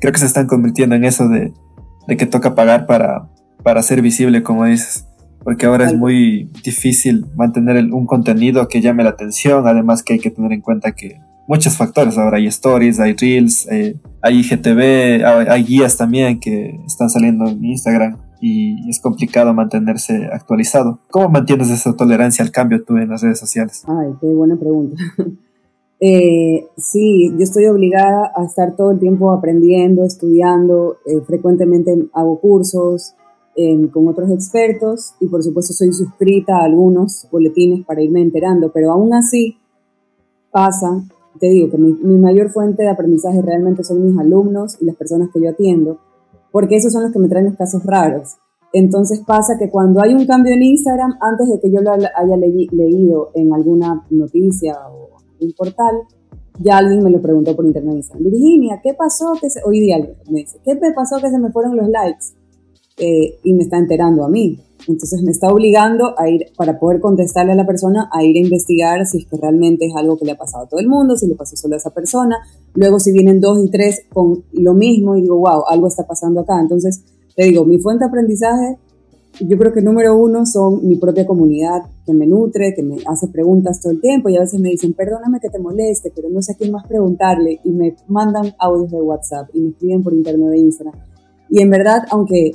Creo 0.00 0.12
que 0.12 0.18
se 0.18 0.26
están 0.26 0.48
convirtiendo 0.48 0.96
en 0.96 1.04
eso 1.04 1.28
de, 1.28 1.52
de 2.08 2.16
que 2.16 2.26
toca 2.26 2.56
pagar 2.56 2.86
para, 2.86 3.30
para 3.62 3.84
ser 3.84 4.02
visible, 4.02 4.42
como 4.42 4.64
dices 4.64 5.06
porque 5.44 5.66
ahora 5.66 5.86
es 5.86 5.94
muy 5.94 6.50
difícil 6.64 7.24
mantener 7.36 7.76
un 7.92 8.04
contenido 8.04 8.66
que 8.66 8.80
llame 8.80 9.04
la 9.04 9.10
atención, 9.10 9.68
además 9.68 10.02
que 10.02 10.14
hay 10.14 10.18
que 10.18 10.32
tener 10.32 10.52
en 10.52 10.60
cuenta 10.60 10.90
que 10.90 11.20
muchos 11.46 11.76
factores, 11.76 12.18
ahora 12.18 12.38
hay 12.38 12.46
stories, 12.46 13.00
hay 13.00 13.14
reels, 13.14 13.66
eh, 13.70 13.96
hay 14.22 14.40
IGTV, 14.40 15.24
hay, 15.24 15.64
guías 15.64 15.96
también 15.96 16.40
que 16.40 16.80
están 16.86 17.08
saliendo 17.08 17.46
en 17.48 17.64
Instagram 17.64 18.18
y 18.40 18.88
es 18.88 19.00
complicado 19.00 19.54
mantenerse 19.54 20.28
actualizado. 20.32 21.00
¿Cómo 21.10 21.28
mantienes 21.28 21.70
esa 21.70 21.94
tolerancia 21.96 22.44
al 22.44 22.50
cambio 22.50 22.84
tú 22.84 22.96
en 22.96 23.08
las 23.08 23.22
redes 23.22 23.38
sociales? 23.38 23.84
Ay, 23.86 24.08
qué 24.20 24.26
buena 24.26 24.56
pregunta. 24.56 24.96
Eh, 25.98 26.66
sí, 26.76 27.30
yo 27.38 27.42
estoy 27.42 27.64
obligada 27.68 28.30
a 28.36 28.44
estar 28.44 28.76
todo 28.76 28.90
el 28.90 28.98
tiempo 28.98 29.32
aprendiendo, 29.32 30.04
estudiando, 30.04 30.98
eh, 31.06 31.22
frecuentemente 31.26 31.90
hago 32.12 32.38
cursos, 32.38 33.14
con 33.90 34.06
otros 34.06 34.30
expertos 34.30 35.14
y 35.18 35.28
por 35.28 35.42
supuesto 35.42 35.72
soy 35.72 35.90
suscrita 35.90 36.58
a 36.58 36.66
algunos 36.66 37.26
boletines 37.32 37.86
para 37.86 38.02
irme 38.02 38.20
enterando, 38.20 38.70
pero 38.70 38.92
aún 38.92 39.14
así 39.14 39.56
pasa, 40.50 41.02
te 41.38 41.48
digo 41.48 41.70
que 41.70 41.78
mi, 41.78 41.92
mayor 42.18 42.50
fuente 42.50 42.82
de 42.82 42.88
aprendizaje 42.88 43.40
realmente 43.42 43.84
son 43.84 44.04
mis 44.04 44.18
alumnos 44.18 44.76
y 44.80 44.84
las 44.84 44.96
personas 44.96 45.30
que 45.32 45.40
yo 45.40 45.50
atiendo, 45.50 45.98
porque 46.52 46.76
esos 46.76 46.92
son 46.92 47.02
los 47.02 47.12
que 47.12 47.18
me 47.18 47.28
traen 47.28 47.46
los 47.46 47.56
casos 47.56 47.84
raros. 47.84 48.36
Entonces 48.72 49.22
pasa 49.26 49.56
que 49.58 49.70
cuando 49.70 50.02
hay 50.02 50.14
un 50.14 50.26
cambio 50.26 50.52
en 50.52 50.62
Instagram, 50.62 51.14
antes 51.20 51.48
de 51.48 51.60
que 51.60 51.70
yo 51.70 51.80
lo 51.80 51.92
haya 51.92 52.36
leído 52.36 53.30
en 53.34 53.52
alguna 53.54 54.04
noticia 54.10 54.74
o 54.90 55.16
un 55.40 55.52
portal, 55.52 55.96
ya 56.60 56.78
alguien 56.78 57.02
me 57.02 57.10
lo 57.10 57.20
preguntó 57.20 57.54
por 57.54 57.66
internet. 57.66 58.04
Virginia, 58.18 58.80
¿qué 58.82 58.94
pasó? 58.94 59.32
Que 59.40 59.48
Hoy 59.64 59.80
día 59.80 59.98
me 60.30 60.40
dice, 60.40 60.58
¿qué 60.64 60.74
me 60.74 60.92
pasó 60.92 61.16
que 61.20 61.30
se 61.30 61.38
me 61.38 61.50
fueron 61.50 61.76
los 61.76 61.88
likes? 61.88 62.35
Eh, 62.98 63.38
y 63.42 63.52
me 63.52 63.64
está 63.64 63.78
enterando 63.78 64.24
a 64.24 64.28
mí. 64.28 64.58
Entonces 64.88 65.22
me 65.22 65.32
está 65.32 65.48
obligando 65.48 66.14
a 66.18 66.28
ir, 66.28 66.46
para 66.56 66.78
poder 66.78 67.00
contestarle 67.00 67.52
a 67.52 67.56
la 67.56 67.66
persona, 67.66 68.08
a 68.12 68.22
ir 68.22 68.36
a 68.36 68.40
investigar 68.40 69.04
si 69.06 69.18
es 69.18 69.26
que 69.26 69.36
realmente 69.36 69.86
es 69.86 69.94
algo 69.96 70.16
que 70.16 70.24
le 70.24 70.32
ha 70.32 70.38
pasado 70.38 70.64
a 70.64 70.68
todo 70.68 70.80
el 70.80 70.88
mundo, 70.88 71.16
si 71.16 71.26
le 71.26 71.34
pasó 71.34 71.56
solo 71.56 71.74
a 71.74 71.78
esa 71.78 71.90
persona. 71.90 72.36
Luego 72.74 73.00
si 73.00 73.12
vienen 73.12 73.40
dos 73.40 73.58
y 73.64 73.68
tres 73.68 74.02
con 74.12 74.44
lo 74.52 74.74
mismo 74.74 75.16
y 75.16 75.22
digo, 75.22 75.38
wow, 75.38 75.64
algo 75.68 75.88
está 75.88 76.06
pasando 76.06 76.40
acá. 76.40 76.60
Entonces, 76.60 77.02
te 77.34 77.44
digo, 77.44 77.64
mi 77.64 77.78
fuente 77.78 78.04
de 78.04 78.08
aprendizaje, 78.08 78.78
yo 79.40 79.58
creo 79.58 79.72
que 79.72 79.82
número 79.82 80.16
uno 80.16 80.46
son 80.46 80.86
mi 80.86 80.96
propia 80.96 81.26
comunidad 81.26 81.82
que 82.06 82.14
me 82.14 82.26
nutre, 82.26 82.74
que 82.74 82.82
me 82.82 82.96
hace 83.06 83.28
preguntas 83.28 83.80
todo 83.80 83.92
el 83.92 84.00
tiempo 84.00 84.28
y 84.28 84.36
a 84.36 84.40
veces 84.40 84.60
me 84.60 84.70
dicen, 84.70 84.94
perdóname 84.94 85.40
que 85.40 85.50
te 85.50 85.58
moleste, 85.58 86.12
pero 86.14 86.30
no 86.30 86.40
sé 86.40 86.52
a 86.52 86.54
quién 86.54 86.72
más 86.72 86.86
preguntarle 86.86 87.60
y 87.64 87.70
me 87.70 87.96
mandan 88.08 88.54
audios 88.58 88.90
de 88.90 89.02
WhatsApp 89.02 89.48
y 89.52 89.60
me 89.60 89.70
escriben 89.70 90.02
por 90.02 90.14
internet 90.14 90.48
de 90.50 90.58
Instagram. 90.58 90.94
Y 91.48 91.62
en 91.62 91.70
verdad, 91.70 92.04
aunque 92.10 92.52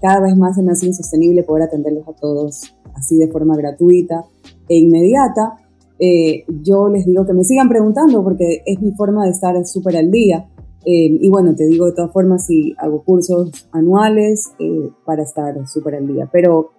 cada 0.00 0.20
vez 0.20 0.36
más 0.36 0.56
se 0.56 0.62
me 0.62 0.72
hace 0.72 0.86
insostenible 0.86 1.42
poder 1.42 1.64
atenderlos 1.64 2.06
a 2.08 2.12
todos 2.12 2.74
así 2.94 3.16
de 3.16 3.28
forma 3.28 3.56
gratuita 3.56 4.24
e 4.68 4.78
inmediata, 4.78 5.56
eh, 5.98 6.44
yo 6.62 6.88
les 6.88 7.06
digo 7.06 7.26
que 7.26 7.32
me 7.32 7.44
sigan 7.44 7.68
preguntando 7.68 8.22
porque 8.22 8.62
es 8.64 8.80
mi 8.80 8.92
forma 8.92 9.24
de 9.24 9.30
estar 9.30 9.64
súper 9.66 9.96
al 9.96 10.10
día. 10.10 10.48
Eh, 10.84 11.18
y 11.20 11.28
bueno, 11.28 11.54
te 11.54 11.66
digo 11.66 11.86
de 11.86 11.92
todas 11.92 12.12
formas 12.12 12.46
si 12.46 12.74
hago 12.78 13.02
cursos 13.02 13.68
anuales 13.72 14.52
eh, 14.58 14.90
para 15.04 15.22
estar 15.22 15.66
súper 15.66 15.96
al 15.96 16.06
día. 16.06 16.28
Pero 16.30 16.70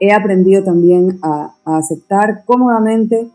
he 0.00 0.12
aprendido 0.12 0.64
también 0.64 1.18
a, 1.22 1.54
a, 1.64 1.76
aceptar 1.76 2.44
cómodamente 2.44 3.28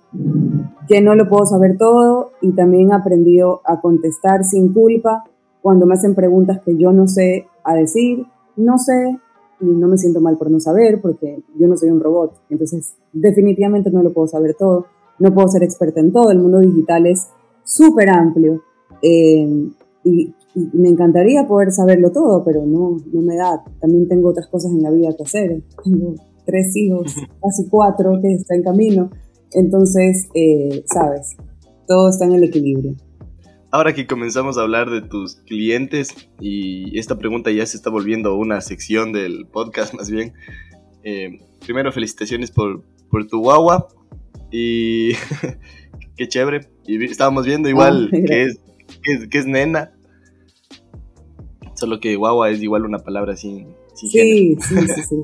que 0.87 1.01
no 1.01 1.15
lo 1.15 1.29
puedo 1.29 1.45
saber 1.45 1.77
todo 1.77 2.31
y 2.41 2.51
también 2.53 2.91
he 2.91 2.95
aprendido 2.95 3.61
a 3.63 3.79
contestar 3.79 4.43
sin 4.43 4.73
culpa 4.73 5.23
cuando 5.67 5.85
me 5.85 5.95
hacen 5.95 6.15
preguntas 6.15 6.61
que 6.63 6.77
yo 6.77 6.93
no 6.93 7.09
sé 7.09 7.45
a 7.65 7.75
decir 7.75 8.25
no 8.55 8.77
sé 8.77 9.19
y 9.59 9.65
no 9.65 9.89
me 9.89 9.97
siento 9.97 10.21
mal 10.21 10.37
por 10.37 10.49
no 10.49 10.61
saber 10.61 11.01
porque 11.01 11.43
yo 11.59 11.67
no 11.67 11.75
soy 11.75 11.89
un 11.89 11.99
robot. 11.99 12.39
Entonces, 12.49 12.95
definitivamente 13.11 13.91
no 13.91 14.01
lo 14.01 14.13
puedo 14.13 14.29
saber 14.29 14.55
todo. 14.57 14.85
No 15.19 15.33
puedo 15.33 15.49
ser 15.49 15.63
experta 15.63 15.99
en 15.99 16.13
todo. 16.13 16.31
El 16.31 16.39
mundo 16.39 16.59
digital 16.59 17.05
es 17.05 17.27
súper 17.65 18.09
amplio. 18.09 18.61
Eh, 19.01 19.69
y, 20.05 20.33
me 20.55 20.87
encantaría 20.87 21.45
poder 21.45 21.73
saberlo 21.73 22.13
todo, 22.13 22.45
pero 22.45 22.65
no, 22.65 22.95
no 23.11 23.21
me 23.21 23.35
da. 23.35 23.61
También 23.81 24.07
tengo 24.07 24.29
otras 24.29 24.47
cosas 24.47 24.71
en 24.71 24.81
la 24.81 24.89
vida 24.89 25.09
que 25.17 25.23
hacer. 25.23 25.61
Tengo 25.83 26.15
tres 26.45 26.73
hijos, 26.77 27.13
casi 27.41 27.69
cuatro, 27.69 28.21
que 28.21 28.35
están 28.35 28.59
en 28.59 28.63
camino. 28.63 29.09
Entonces, 29.51 30.29
eh, 30.33 30.85
sabes, 30.91 31.35
todo 31.85 32.07
está 32.07 32.23
en 32.23 32.31
el 32.35 32.45
equilibrio. 32.45 32.95
Ahora 33.69 33.93
que 33.93 34.07
comenzamos 34.07 34.57
a 34.57 34.61
hablar 34.61 34.89
de 34.89 35.01
tus 35.01 35.35
clientes 35.35 36.29
y 36.39 36.97
esta 36.97 37.17
pregunta 37.17 37.51
ya 37.51 37.65
se 37.65 37.75
está 37.75 37.89
volviendo 37.89 38.35
una 38.35 38.61
sección 38.61 39.11
del 39.11 39.45
podcast 39.45 39.93
más 39.97 40.09
bien. 40.09 40.33
Eh, 41.03 41.39
primero 41.65 41.91
felicitaciones 41.91 42.51
por, 42.51 42.83
por 43.09 43.27
tu 43.27 43.39
guagua 43.39 43.89
y 44.51 45.11
qué 46.17 46.27
chévere. 46.27 46.69
Y 46.85 47.03
estábamos 47.03 47.45
viendo 47.45 47.67
igual 47.67 48.09
que, 48.27 48.43
es, 48.43 48.59
que, 49.29 49.37
es, 49.37 49.45
nena. 49.45 49.91
Solo 51.75 51.99
que 51.99 52.15
guagua 52.15 52.49
es 52.49 52.61
igual 52.61 52.85
una 52.85 52.99
palabra 52.99 53.35
sin, 53.35 53.75
sin 53.95 54.09
sí, 54.09 54.57
sí, 54.61 54.75
sí, 54.87 55.01
sí, 55.09 55.15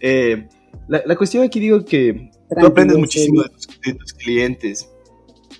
eh, 0.00 0.48
la, 0.88 1.02
la, 1.06 1.16
cuestión 1.16 1.42
aquí 1.42 1.58
digo 1.58 1.84
que 1.84 2.30
tú 2.60 2.66
aprendes 2.66 2.98
muchísimo 2.98 3.42
de 3.42 3.48
tus, 3.48 3.80
de 3.80 3.94
tus 3.94 4.12
clientes. 4.12 4.92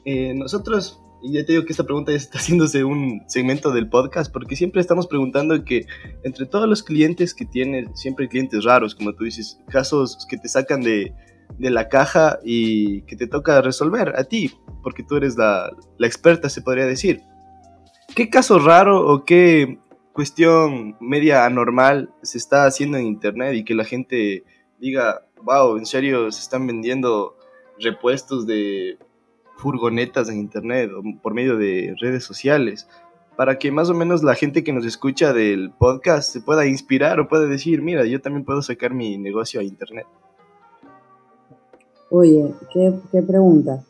Eh, 0.04 0.34
nosotros 0.34 1.00
y 1.22 1.32
ya 1.32 1.44
te 1.44 1.52
digo 1.52 1.64
que 1.64 1.72
esta 1.72 1.84
pregunta 1.84 2.12
ya 2.12 2.18
está 2.18 2.38
haciéndose 2.38 2.84
un 2.84 3.22
segmento 3.26 3.70
del 3.72 3.88
podcast, 3.88 4.32
porque 4.32 4.56
siempre 4.56 4.80
estamos 4.80 5.06
preguntando 5.06 5.64
que 5.64 5.86
entre 6.24 6.46
todos 6.46 6.68
los 6.68 6.82
clientes 6.82 7.34
que 7.34 7.44
tienes, 7.44 7.88
siempre 7.94 8.28
clientes 8.28 8.64
raros, 8.64 8.94
como 8.94 9.14
tú 9.14 9.24
dices, 9.24 9.60
casos 9.68 10.26
que 10.28 10.36
te 10.36 10.48
sacan 10.48 10.82
de, 10.82 11.12
de 11.58 11.70
la 11.70 11.88
caja 11.88 12.38
y 12.44 13.02
que 13.02 13.16
te 13.16 13.26
toca 13.26 13.62
resolver 13.62 14.14
a 14.16 14.24
ti, 14.24 14.52
porque 14.82 15.02
tú 15.02 15.16
eres 15.16 15.36
la, 15.36 15.70
la 15.98 16.06
experta, 16.06 16.48
se 16.48 16.62
podría 16.62 16.86
decir. 16.86 17.22
¿Qué 18.14 18.30
caso 18.30 18.58
raro 18.58 19.06
o 19.06 19.24
qué 19.24 19.78
cuestión 20.12 20.96
media 21.00 21.44
anormal 21.44 22.10
se 22.22 22.38
está 22.38 22.64
haciendo 22.64 22.96
en 22.96 23.06
Internet 23.06 23.54
y 23.54 23.64
que 23.64 23.74
la 23.74 23.84
gente 23.84 24.44
diga, 24.78 25.26
wow, 25.42 25.76
en 25.76 25.86
serio, 25.86 26.30
se 26.32 26.40
están 26.40 26.66
vendiendo 26.66 27.36
repuestos 27.78 28.46
de 28.46 28.98
furgonetas 29.56 30.28
en 30.28 30.38
internet 30.38 30.90
o 30.92 31.02
por 31.22 31.34
medio 31.34 31.56
de 31.56 31.94
redes 32.00 32.24
sociales 32.24 32.88
para 33.36 33.58
que 33.58 33.70
más 33.70 33.90
o 33.90 33.94
menos 33.94 34.22
la 34.22 34.34
gente 34.34 34.64
que 34.64 34.72
nos 34.72 34.86
escucha 34.86 35.32
del 35.32 35.70
podcast 35.70 36.32
se 36.32 36.40
pueda 36.40 36.66
inspirar 36.66 37.20
o 37.20 37.28
pueda 37.28 37.46
decir, 37.46 37.82
mira, 37.82 38.04
yo 38.06 38.20
también 38.20 38.44
puedo 38.44 38.62
sacar 38.62 38.94
mi 38.94 39.18
negocio 39.18 39.60
a 39.60 39.62
internet. 39.62 40.06
Oye, 42.10 42.54
qué, 42.72 43.22
pregunta. 43.22 43.84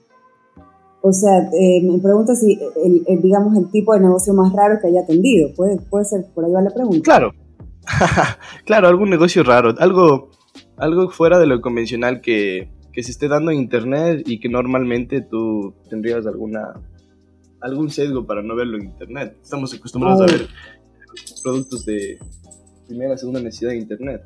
O 1.01 1.13
sea, 1.13 1.39
eh, 1.53 1.81
me 1.83 1.99
pregunta 2.01 2.35
si, 2.35 2.59
el, 3.07 3.23
digamos, 3.23 3.57
el 3.57 3.71
tipo 3.71 3.95
de 3.95 4.01
negocio 4.01 4.35
más 4.35 4.53
raro 4.53 4.81
que 4.81 4.89
haya 4.89 5.03
atendido. 5.03 5.51
¿Puede, 5.55 5.79
puede 5.79 6.05
ser, 6.05 6.27
por 6.35 6.45
ahí 6.45 6.51
va 6.51 6.63
la 6.63 6.71
pregunta. 6.71 7.03
Claro, 7.05 7.33
claro, 8.65 8.89
algún 8.89 9.11
negocio 9.11 9.45
raro, 9.45 9.75
algo, 9.79 10.31
algo 10.77 11.11
fuera 11.11 11.39
de 11.39 11.47
lo 11.47 11.61
convencional 11.61 12.21
que, 12.21 12.69
que 12.97 13.03
se 13.03 13.11
esté 13.11 13.29
dando 13.29 13.51
en 13.51 13.59
internet 13.59 14.23
y 14.27 14.41
que 14.41 14.49
normalmente 14.49 15.21
tú 15.21 15.75
tendrías 15.91 16.27
alguna 16.27 16.81
algún 17.61 17.91
sesgo 17.91 18.27
para 18.27 18.43
no 18.43 18.57
verlo 18.57 18.79
en 18.79 18.85
internet. 18.85 19.37
Estamos 19.43 19.75
acostumbrados 19.75 20.23
a 20.23 20.25
ver 20.25 20.47
productos 21.43 21.85
de 21.85 22.19
primera, 22.87 23.19
segunda 23.19 23.41
necesidad 23.41 23.73
en 23.75 23.83
internet. 23.83 24.23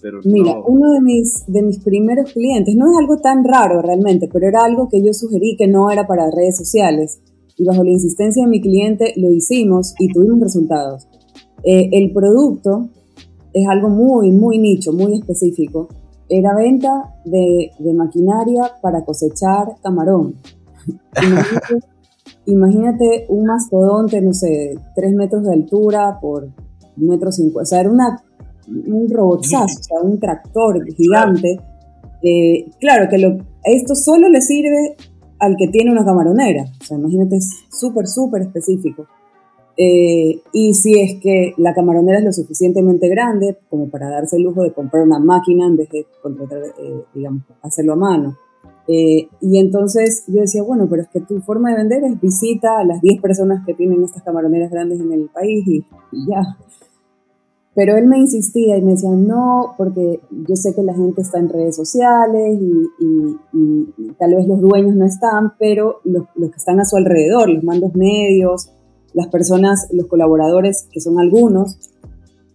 Pero 0.00 0.20
Mira, 0.24 0.58
uno 0.66 0.92
de 0.92 1.02
mis, 1.02 1.44
de 1.46 1.62
mis 1.62 1.78
primeros 1.80 2.32
clientes, 2.32 2.74
no 2.74 2.86
es 2.90 2.98
algo 2.98 3.18
tan 3.18 3.44
raro 3.44 3.82
realmente, 3.82 4.26
pero 4.32 4.48
era 4.48 4.64
algo 4.64 4.88
que 4.88 5.04
yo 5.04 5.12
sugerí 5.12 5.56
que 5.58 5.66
no 5.66 5.90
era 5.90 6.06
para 6.06 6.30
redes 6.30 6.56
sociales. 6.56 7.20
Y 7.58 7.64
bajo 7.66 7.84
la 7.84 7.90
insistencia 7.90 8.44
de 8.44 8.48
mi 8.48 8.62
cliente 8.62 9.12
lo 9.16 9.30
hicimos 9.30 9.94
y 9.98 10.08
tuvimos 10.08 10.40
resultados. 10.40 11.06
Eh, 11.62 11.90
el 11.92 12.10
producto 12.10 12.88
es 13.52 13.68
algo 13.68 13.90
muy, 13.90 14.30
muy 14.32 14.56
nicho, 14.56 14.94
muy 14.94 15.12
específico 15.12 15.88
era 16.38 16.54
venta 16.54 17.14
de, 17.24 17.70
maquinaria 17.94 18.62
para 18.82 19.04
cosechar 19.04 19.76
camarón. 19.82 20.34
imagínate, 22.46 23.26
un 23.28 23.46
mastodonte, 23.46 24.20
no 24.20 24.32
sé, 24.32 24.74
tres 24.94 25.14
metros 25.14 25.44
de 25.44 25.52
altura 25.52 26.18
por 26.20 26.48
metros 26.96 27.36
cinco. 27.36 27.60
O 27.60 27.64
sea, 27.64 27.80
era 27.80 27.90
una, 27.90 28.22
un 28.68 29.08
robotazo, 29.08 29.64
o 29.64 29.82
sea, 29.82 30.00
un 30.02 30.18
tractor 30.18 30.84
gigante. 30.94 31.56
Eh, 32.22 32.70
claro 32.80 33.08
que 33.08 33.18
lo, 33.18 33.38
esto 33.62 33.94
solo 33.94 34.28
le 34.28 34.40
sirve 34.40 34.96
al 35.38 35.56
que 35.56 35.68
tiene 35.68 35.92
una 35.92 36.04
camaronera. 36.04 36.64
O 36.80 36.84
sea, 36.84 36.98
imagínate, 36.98 37.36
es 37.36 37.50
súper, 37.70 38.06
súper 38.06 38.42
específico. 38.42 39.06
Eh, 39.76 40.40
y 40.52 40.74
si 40.74 41.00
es 41.00 41.20
que 41.20 41.52
la 41.56 41.74
camaronera 41.74 42.18
es 42.18 42.24
lo 42.24 42.32
suficientemente 42.32 43.08
grande 43.08 43.56
como 43.68 43.88
para 43.88 44.08
darse 44.08 44.36
el 44.36 44.44
lujo 44.44 44.62
de 44.62 44.72
comprar 44.72 45.02
una 45.02 45.18
máquina 45.18 45.66
en 45.66 45.76
vez 45.76 45.90
de 45.90 46.06
contratar, 46.22 46.58
eh, 46.78 47.02
digamos, 47.12 47.42
hacerlo 47.62 47.94
a 47.94 47.96
mano. 47.96 48.36
Eh, 48.86 49.28
y 49.40 49.58
entonces 49.58 50.24
yo 50.28 50.42
decía, 50.42 50.62
bueno, 50.62 50.86
pero 50.88 51.02
es 51.02 51.08
que 51.08 51.20
tu 51.20 51.40
forma 51.40 51.70
de 51.70 51.78
vender 51.78 52.04
es 52.04 52.20
visita 52.20 52.78
a 52.78 52.84
las 52.84 53.00
10 53.00 53.20
personas 53.20 53.64
que 53.66 53.74
tienen 53.74 54.04
estas 54.04 54.22
camaroneras 54.22 54.70
grandes 54.70 55.00
en 55.00 55.12
el 55.12 55.28
país 55.28 55.66
y, 55.66 55.84
ya. 56.28 56.40
Pero 57.74 57.96
él 57.96 58.06
me 58.06 58.18
insistía 58.18 58.76
y 58.76 58.82
me 58.82 58.92
decía, 58.92 59.10
no, 59.10 59.74
porque 59.76 60.20
yo 60.30 60.54
sé 60.54 60.74
que 60.76 60.82
la 60.84 60.94
gente 60.94 61.22
está 61.22 61.40
en 61.40 61.48
redes 61.48 61.74
sociales 61.74 62.58
y, 62.60 64.12
tal 64.18 64.36
vez 64.36 64.46
los 64.46 64.60
dueños 64.60 64.94
no 64.94 65.06
están, 65.06 65.54
pero 65.58 65.96
los, 66.04 66.24
los 66.36 66.50
que 66.50 66.56
están 66.56 66.78
a 66.78 66.84
su 66.84 66.96
alrededor, 66.96 67.48
los 67.48 67.64
mandos 67.64 67.94
medios, 67.96 68.70
las 69.14 69.28
personas, 69.28 69.88
los 69.92 70.06
colaboradores, 70.06 70.88
que 70.92 71.00
son 71.00 71.18
algunos, 71.18 71.78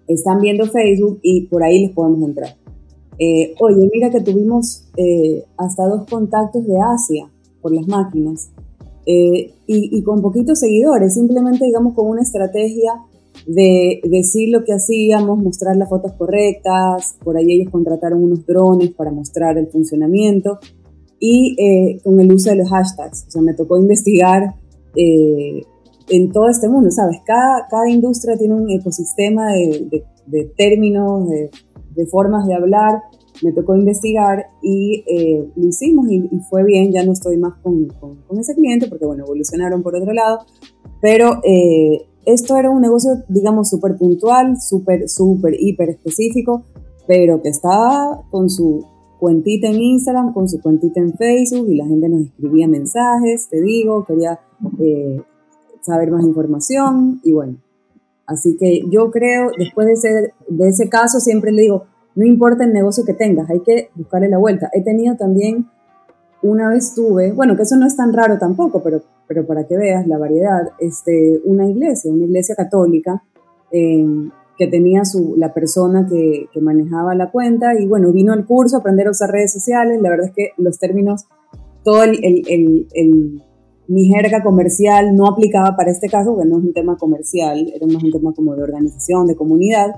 están 0.08 0.42
viendo 0.42 0.66
Facebook 0.66 1.20
y 1.22 1.48
por 1.48 1.64
ahí 1.64 1.86
les 1.86 1.92
podemos 1.92 2.28
entrar. 2.28 2.56
Eh, 3.18 3.54
oye, 3.60 3.90
mira 3.94 4.10
que 4.10 4.22
tuvimos 4.22 4.86
eh, 4.96 5.44
hasta 5.58 5.86
dos 5.88 6.06
contactos 6.10 6.66
de 6.66 6.76
Asia 6.82 7.30
por 7.62 7.74
las 7.74 7.86
máquinas 7.88 8.50
eh, 9.06 9.54
y, 9.68 10.02
con 10.04 10.22
poquitos 10.22 10.60
seguidores, 10.60 11.16
simplemente 11.16 11.66
digamos 11.66 11.94
con 11.94 12.08
una 12.08 12.22
estrategia 12.22 12.94
de 13.46 14.02
decir 14.04 14.50
lo 14.50 14.64
que 14.64 14.74
hacíamos, 14.74 15.38
mostrar 15.38 15.76
las 15.76 15.90
fotos 15.90 16.14
correctas, 16.14 17.18
por 17.24 17.38
ahí 17.38 17.52
ellos 17.52 17.72
contrataron 17.72 18.24
unos 18.24 18.46
drones 18.46 18.92
para 18.92 19.12
mostrar 19.12 19.58
el 19.58 19.68
funcionamiento 19.68 20.60
y 21.20 22.00
con 22.04 22.20
el 22.20 22.32
uso 22.32 22.50
de 22.52 22.58
los 22.58 22.70
hashtags, 22.70 23.26
o 23.28 23.32
sea, 23.32 23.42
me 23.42 23.54
tocó 23.54 23.78
investigar 23.78 24.56
en 26.10 26.32
todo 26.32 26.48
este 26.50 26.68
mundo, 26.68 26.90
¿sabes? 26.92 27.18
Cada, 27.26 27.68
cada 27.70 27.90
industria 27.90 28.38
tiene 28.38 28.56
un 28.56 28.70
ecosistema 28.70 29.54
de, 29.54 30.04
de, 30.26 30.46
términos, 30.58 31.30
de, 31.30 31.50
de, 31.96 32.06
formas 32.08 32.46
de 32.48 32.56
hablar. 32.56 33.02
Me 33.42 33.54
tocó 33.54 33.76
investigar 33.76 34.48
y 34.62 35.04
eh, 35.08 35.50
lo 35.56 35.68
hicimos 35.68 36.10
y, 36.10 36.28
fue 36.50 36.64
bien. 36.64 36.92
Ya 36.92 37.06
no 37.06 37.14
estoy 37.14 37.38
más 37.38 37.54
con, 37.62 37.88
con, 38.00 38.40
ese 38.40 38.56
cliente 38.56 38.88
porque, 38.88 39.06
bueno, 39.06 39.24
evolucionaron 39.24 39.82
por 39.84 39.96
otro 39.96 40.14
lado. 40.14 40.40
Pero 41.02 41.40
eh, 41.44 42.08
esto 42.26 42.58
era 42.58 42.70
un 42.70 42.82
negocio, 42.82 43.12
digamos, 43.30 43.70
súper 43.70 43.96
puntual, 43.98 44.60
súper, 44.60 45.08
súper, 45.08 45.56
hiper 45.58 45.90
específico, 45.90 46.64
pero 47.08 47.42
que 47.42 47.50
estaba 47.50 48.24
con 48.30 48.50
su 48.50 48.86
cuentita 49.20 49.68
en 49.68 49.82
Instagram, 49.82 50.34
con 50.34 50.48
su 50.48 50.62
cuentita 50.62 51.00
en 51.00 51.14
Facebook 51.14 51.68
y 51.70 51.76
la 51.76 51.86
gente 51.86 52.08
nos 52.08 52.22
escribía 52.22 52.68
mensajes, 52.68 53.50
te 53.50 53.62
digo, 53.62 54.06
quería 54.06 54.40
eh, 54.80 55.22
saber 55.90 56.12
más 56.12 56.24
información 56.24 57.20
y 57.24 57.34
bueno. 57.34 57.58
Así 58.26 58.56
que 58.58 58.84
yo 58.92 59.10
creo, 59.10 59.50
después 59.58 59.88
de 59.88 59.94
ese, 59.94 60.34
de 60.48 60.68
ese 60.68 60.88
caso, 60.88 61.20
siempre 61.20 61.52
le 61.52 61.64
digo, 61.64 61.86
no 62.14 62.26
importa 62.26 62.64
el 62.64 62.74
negocio 62.74 63.04
que 63.04 63.14
tengas, 63.16 63.50
hay 63.50 63.62
que 63.62 63.90
buscarle 63.96 64.30
la 64.30 64.38
vuelta. 64.38 64.70
He 64.72 64.84
tenido 64.84 65.16
también, 65.16 65.68
una 66.44 66.70
vez 66.70 66.94
tuve, 66.94 67.32
bueno, 67.32 67.56
que 67.56 67.64
eso 67.64 67.76
no 67.76 67.88
es 67.88 67.96
tan 67.96 68.14
raro 68.14 68.38
tampoco, 68.38 68.84
pero, 68.84 69.02
pero 69.28 69.48
para 69.48 69.66
que 69.66 69.76
veas 69.78 70.06
la 70.08 70.20
variedad, 70.20 70.70
este, 70.80 71.40
una 71.44 71.68
iglesia, 71.68 72.12
una 72.12 72.26
iglesia 72.26 72.56
católica, 72.56 73.24
em, 73.72 74.30
que 74.60 74.68
tenía 74.68 75.06
su, 75.06 75.36
la 75.38 75.54
persona 75.54 76.06
que, 76.08 76.50
que, 76.52 76.62
manejaba 76.62 77.16
la 77.16 77.32
cuenta 77.32 77.80
y 77.80 77.88
bueno, 77.88 78.12
vino 78.12 78.34
al 78.34 78.46
curso 78.46 78.76
a 78.76 78.80
aprender 78.82 79.08
a 79.08 79.12
usar 79.12 79.32
redes 79.32 79.54
sociales. 79.54 80.02
La 80.02 80.10
verdad 80.10 80.28
es 80.28 80.34
que 80.36 80.50
los 80.58 80.78
términos, 80.78 81.26
todo 81.84 82.04
el, 82.04 82.20
el, 82.24 82.88
el 82.94 83.42
mi 83.90 84.06
jerga 84.06 84.44
comercial 84.44 85.16
no 85.16 85.26
aplicaba 85.26 85.76
para 85.76 85.90
este 85.90 86.10
caso, 86.10 86.36
porque 86.36 86.48
no 86.48 86.60
es 86.60 86.64
un 86.64 86.74
tema 86.74 86.96
comercial, 86.96 87.72
era 87.74 87.88
más 87.88 88.04
un 88.04 88.12
tema 88.12 88.32
como 88.34 88.56
de 88.56 88.62
organización, 88.62 89.26
de 89.26 89.36
comunidad. 89.36 89.96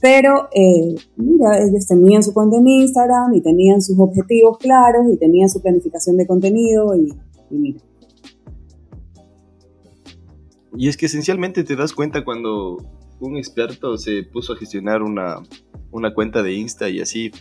Pero, 0.00 0.48
eh, 0.54 0.94
mira, 1.16 1.58
ellos 1.58 1.86
tenían 1.88 2.22
su 2.22 2.32
cuenta 2.32 2.56
en 2.58 2.68
Instagram 2.68 3.34
y 3.34 3.40
tenían 3.40 3.82
sus 3.82 3.98
objetivos 3.98 4.58
claros 4.58 5.06
y 5.12 5.16
tenían 5.16 5.48
su 5.48 5.60
planificación 5.60 6.16
de 6.16 6.26
contenido 6.26 6.94
y, 6.96 7.12
mira. 7.50 7.80
Y 10.76 10.88
es 10.88 10.96
que 10.96 11.06
esencialmente 11.06 11.64
te 11.64 11.74
das 11.74 11.92
cuenta 11.92 12.24
cuando 12.24 12.76
un 13.18 13.36
experto 13.36 13.96
se 13.98 14.22
puso 14.22 14.52
a 14.52 14.56
gestionar 14.56 15.02
una, 15.02 15.42
una 15.90 16.14
cuenta 16.14 16.44
de 16.44 16.52
Insta 16.52 16.88
y 16.90 17.00
así 17.00 17.32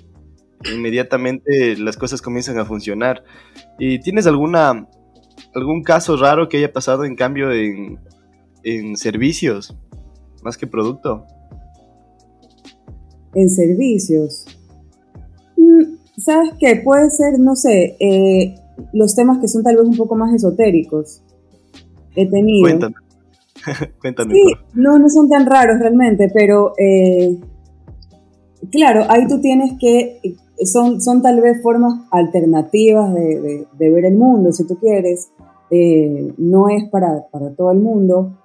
inmediatamente 0.73 1.77
las 1.77 1.95
cosas 1.95 2.23
comienzan 2.23 2.57
a 2.57 2.65
funcionar. 2.65 3.23
¿Y 3.77 3.99
tienes 3.99 4.25
alguna 4.25 4.87
algún 5.53 5.83
caso 5.83 6.17
raro 6.17 6.49
que 6.49 6.57
haya 6.57 6.71
pasado 6.71 7.05
en 7.05 7.15
cambio 7.15 7.51
en, 7.51 7.99
servicios, 8.95 9.75
más 10.43 10.57
que 10.57 10.67
producto? 10.67 11.25
En 13.33 13.49
servicios. 13.49 14.45
Mm, 15.57 15.97
¿Sabes 16.17 16.51
qué? 16.59 16.81
Puede 16.83 17.09
ser, 17.09 17.39
no 17.39 17.55
sé, 17.55 17.95
eh, 17.99 18.55
los 18.93 19.15
temas 19.15 19.39
que 19.39 19.47
son 19.47 19.63
tal 19.63 19.75
vez 19.75 19.85
un 19.85 19.97
poco 19.97 20.15
más 20.15 20.33
esotéricos. 20.33 21.21
He 22.15 22.29
tenido. 22.29 22.63
Cuéntame. 22.63 22.95
Cuéntame. 23.99 24.33
Sí, 24.33 24.53
no, 24.73 24.97
no 24.97 25.09
son 25.09 25.29
tan 25.29 25.45
raros 25.45 25.79
realmente, 25.79 26.29
pero 26.33 26.73
eh, 26.77 27.37
claro, 28.71 29.03
ahí 29.09 29.27
tú 29.27 29.39
tienes 29.41 29.73
que, 29.79 30.19
son, 30.63 31.01
son 31.01 31.21
tal 31.21 31.41
vez 31.41 31.61
formas 31.61 32.01
alternativas 32.11 33.13
de, 33.13 33.67
ver 33.77 34.05
el 34.05 34.15
mundo, 34.15 34.51
si 34.51 34.65
tú 34.65 34.77
quieres. 34.77 35.29
Eh, 35.71 36.33
no 36.37 36.69
es 36.69 36.87
para, 36.89 37.25
para, 37.31 37.49
todo 37.51 37.71
el 37.71 37.79
mundo, 37.79 38.37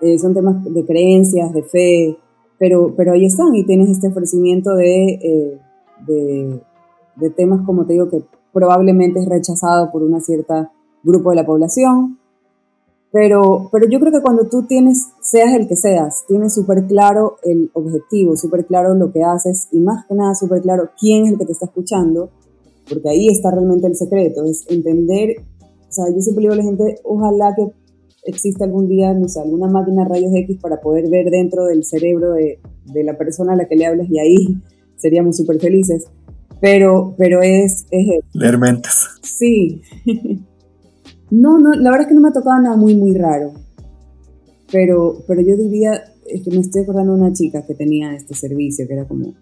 eh, 0.00 0.16
son 0.16 0.32
temas 0.32 0.62
de 0.64 0.84
creencias, 0.84 1.52
de 1.52 1.62
fe, 1.64 2.16
pero, 2.58 2.94
pero 2.96 3.12
ahí 3.12 3.24
están 3.24 3.54
y 3.54 3.64
tienes 3.64 3.90
este 3.90 4.08
ofrecimiento 4.08 4.74
de, 4.74 5.04
eh, 5.14 5.60
de, 6.06 7.30
temas, 7.30 7.64
como 7.66 7.84
te 7.84 7.94
digo, 7.94 8.08
que 8.08 8.22
probablemente 8.52 9.18
es 9.18 9.28
rechazado 9.28 9.90
por 9.90 10.02
una 10.02 10.20
cierta 10.20 10.72
grupo 11.02 11.30
de 11.30 11.36
la 11.36 11.46
población, 11.46 12.18
pero, 13.10 13.68
pero 13.72 13.88
yo 13.88 13.98
creo 13.98 14.12
que 14.12 14.22
cuando 14.22 14.48
tú 14.48 14.64
tienes, 14.66 15.08
seas 15.30 15.54
el 15.54 15.68
que 15.68 15.76
seas, 15.76 16.24
tienes 16.26 16.54
súper 16.54 16.86
claro 16.86 17.36
el 17.42 17.70
objetivo, 17.74 18.36
súper 18.36 18.66
claro 18.66 18.94
lo 18.94 19.12
que 19.12 19.22
haces 19.22 19.68
y 19.72 19.80
más 19.80 20.06
que 20.06 20.14
nada 20.14 20.34
súper 20.34 20.62
claro 20.62 20.90
quién 20.98 21.26
es 21.26 21.32
el 21.32 21.38
que 21.38 21.46
te 21.46 21.52
está 21.52 21.66
escuchando, 21.66 22.30
porque 22.88 23.08
ahí 23.08 23.28
está 23.28 23.50
realmente 23.50 23.86
el 23.86 23.96
secreto, 23.96 24.44
es 24.44 24.64
entender 24.68 25.36
o 25.88 25.92
sea, 25.92 26.04
yo 26.14 26.20
siempre 26.20 26.42
digo 26.42 26.52
a 26.52 26.56
la 26.56 26.62
gente, 26.62 26.96
ojalá 27.02 27.54
que 27.56 27.72
exista 28.24 28.64
algún 28.64 28.88
día, 28.88 29.14
no 29.14 29.26
sé, 29.26 29.40
alguna 29.40 29.68
máquina 29.68 30.04
rayos 30.04 30.32
X 30.34 30.58
para 30.60 30.80
poder 30.80 31.08
ver 31.08 31.30
dentro 31.30 31.64
del 31.64 31.82
cerebro 31.82 32.32
de, 32.32 32.60
de 32.84 33.04
la 33.04 33.16
persona 33.16 33.54
a 33.54 33.56
la 33.56 33.66
que 33.66 33.76
le 33.76 33.86
hablas 33.86 34.08
y 34.10 34.18
ahí 34.18 34.36
seríamos 34.96 35.36
súper 35.36 35.58
felices. 35.58 36.04
Pero, 36.60 37.14
pero 37.16 37.40
es, 37.40 37.86
es... 37.90 38.06
Leer 38.34 38.58
mentes. 38.58 39.08
Sí. 39.22 39.80
no, 41.30 41.58
no, 41.58 41.72
la 41.72 41.90
verdad 41.90 42.02
es 42.02 42.08
que 42.08 42.14
no 42.14 42.20
me 42.20 42.28
ha 42.28 42.32
tocado 42.32 42.60
nada 42.60 42.76
muy, 42.76 42.96
muy 42.96 43.16
raro. 43.16 43.52
Pero, 44.70 45.22
pero 45.26 45.40
yo 45.40 45.56
diría, 45.56 45.92
es 46.26 46.42
que 46.42 46.50
me 46.50 46.58
estoy 46.58 46.82
acordando 46.82 47.14
de 47.14 47.22
una 47.22 47.32
chica 47.32 47.64
que 47.66 47.74
tenía 47.74 48.14
este 48.14 48.34
servicio, 48.34 48.86
que 48.86 48.94
era 48.94 49.06
como, 49.06 49.34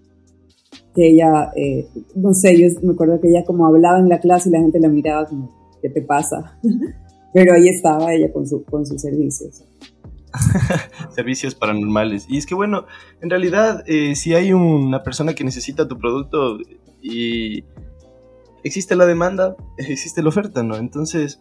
que 0.94 1.08
ella, 1.08 1.50
eh, 1.56 1.86
no 2.14 2.32
sé, 2.32 2.58
yo 2.58 2.68
me 2.82 2.92
acuerdo 2.92 3.20
que 3.20 3.28
ella 3.28 3.44
como 3.44 3.66
hablaba 3.66 3.98
en 3.98 4.08
la 4.08 4.20
clase 4.20 4.48
y 4.48 4.52
la 4.52 4.60
gente 4.60 4.80
la 4.80 4.88
miraba 4.88 5.26
como, 5.26 5.78
¿qué 5.82 5.90
te 5.90 6.02
pasa? 6.02 6.58
Pero 7.34 7.54
ahí 7.54 7.68
estaba 7.68 8.14
ella 8.14 8.32
con, 8.32 8.46
su, 8.46 8.64
con 8.64 8.86
sus 8.86 9.02
servicios. 9.02 9.62
servicios 11.14 11.54
paranormales. 11.54 12.26
Y 12.28 12.38
es 12.38 12.46
que 12.46 12.54
bueno, 12.54 12.86
en 13.20 13.30
realidad, 13.30 13.84
eh, 13.86 14.14
si 14.14 14.34
hay 14.34 14.52
una 14.52 15.02
persona 15.02 15.34
que 15.34 15.44
necesita 15.44 15.88
tu 15.88 15.98
producto 15.98 16.58
y 17.02 17.64
existe 18.64 18.96
la 18.96 19.06
demanda, 19.06 19.56
existe 19.76 20.22
la 20.22 20.28
oferta, 20.28 20.62
¿no? 20.62 20.76
Entonces, 20.76 21.38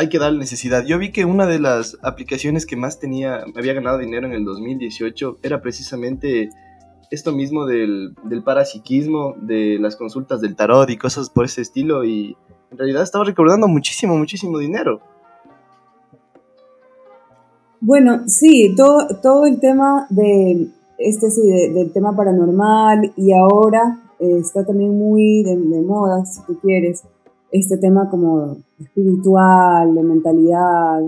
hay 0.00 0.08
que 0.08 0.18
dar 0.18 0.32
necesidad. 0.32 0.86
Yo 0.86 0.98
vi 0.98 1.12
que 1.12 1.26
una 1.26 1.46
de 1.46 1.58
las 1.58 1.98
aplicaciones 2.00 2.64
que 2.64 2.74
más 2.74 2.98
tenía, 2.98 3.44
había 3.54 3.74
ganado 3.74 3.98
dinero 3.98 4.26
en 4.26 4.32
el 4.32 4.46
2018 4.46 5.36
era 5.42 5.60
precisamente 5.60 6.48
esto 7.10 7.32
mismo 7.32 7.66
del, 7.66 8.14
del 8.24 8.42
parapsiquismo, 8.42 9.34
de 9.42 9.76
las 9.78 9.96
consultas 9.96 10.40
del 10.40 10.56
tarot 10.56 10.88
y 10.88 10.96
cosas 10.96 11.28
por 11.28 11.44
ese 11.44 11.60
estilo. 11.60 12.02
Y 12.06 12.34
en 12.70 12.78
realidad 12.78 13.02
estaba 13.02 13.24
recaudando 13.24 13.68
muchísimo, 13.68 14.16
muchísimo 14.16 14.56
dinero. 14.58 15.02
Bueno, 17.82 18.26
sí, 18.26 18.72
todo, 18.74 19.06
todo 19.22 19.44
el 19.44 19.60
tema 19.60 20.06
de 20.08 20.68
este 20.96 21.30
sí, 21.30 21.42
del 21.74 21.92
tema 21.92 22.16
paranormal 22.16 23.12
y 23.18 23.32
ahora 23.34 24.00
eh, 24.18 24.38
está 24.38 24.64
también 24.64 24.98
muy 24.98 25.42
de, 25.42 25.82
moda, 25.82 26.24
si 26.24 26.40
tú 26.46 26.58
quieres, 26.58 27.02
este 27.52 27.76
tema 27.76 28.08
como 28.08 28.56
espiritual, 28.80 29.94
de 29.94 30.02
mentalidad, 30.02 31.02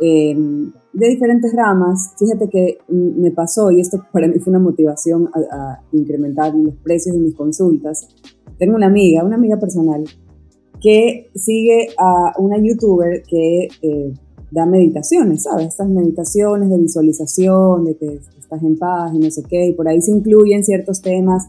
em, 0.00 0.72
de 0.92 1.08
diferentes 1.08 1.54
ramas. 1.54 2.14
Fíjate 2.18 2.48
que 2.48 2.78
me 2.88 3.30
pasó, 3.30 3.70
y 3.70 3.80
esto 3.80 4.04
para 4.12 4.28
mí 4.28 4.38
fue 4.38 4.50
una 4.50 4.60
motivación 4.60 5.28
a, 5.32 5.56
a 5.56 5.82
incrementar 5.92 6.54
los 6.54 6.74
precios 6.76 7.14
de 7.16 7.22
mis 7.22 7.34
consultas. 7.34 8.08
Tengo 8.58 8.76
una 8.76 8.86
amiga, 8.86 9.24
una 9.24 9.36
amiga 9.36 9.58
personal, 9.58 10.04
que 10.80 11.30
sigue 11.34 11.88
a 11.98 12.34
una 12.38 12.58
youtuber 12.58 13.22
que 13.28 13.68
eh, 13.82 14.14
da 14.50 14.66
meditaciones, 14.66 15.42
¿sabes? 15.42 15.68
Estas 15.68 15.88
meditaciones 15.88 16.70
de 16.70 16.78
visualización, 16.78 17.84
de 17.84 17.96
que 17.96 18.20
estás 18.38 18.62
en 18.62 18.78
paz 18.78 19.12
y 19.14 19.18
no 19.18 19.30
sé 19.30 19.42
qué, 19.48 19.66
y 19.66 19.72
por 19.72 19.88
ahí 19.88 20.00
se 20.00 20.12
incluyen 20.12 20.64
ciertos 20.64 21.02
temas 21.02 21.48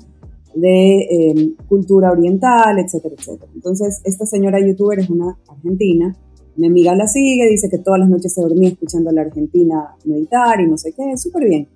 de 0.60 1.08
em, 1.10 1.56
cultura 1.67 2.12
oriental, 2.12 2.80
etcétera, 2.80 3.15
etcétera. 3.17 3.52
Entonces, 3.54 4.02
esta 4.04 4.26
señora 4.26 4.60
youtuber 4.60 5.00
es 5.00 5.10
una 5.10 5.38
argentina, 5.48 6.15
mi 6.58 6.67
amiga 6.67 6.96
la 6.96 7.08
sigue, 7.08 7.48
dice 7.50 7.70
que 7.70 7.78
todas 7.78 8.00
las 8.00 8.10
noches 8.10 8.34
se 8.34 8.41
dormía 8.41 8.70
escuchando 8.70 9.12
a 9.12 9.13
la 9.13 9.22
argentina 9.22 9.96
meditar 10.06 10.60
y 10.60 10.67
no 10.67 10.78
sé 10.78 10.93
qué, 10.93 11.15
súper 11.15 11.48
bien. 11.48 11.67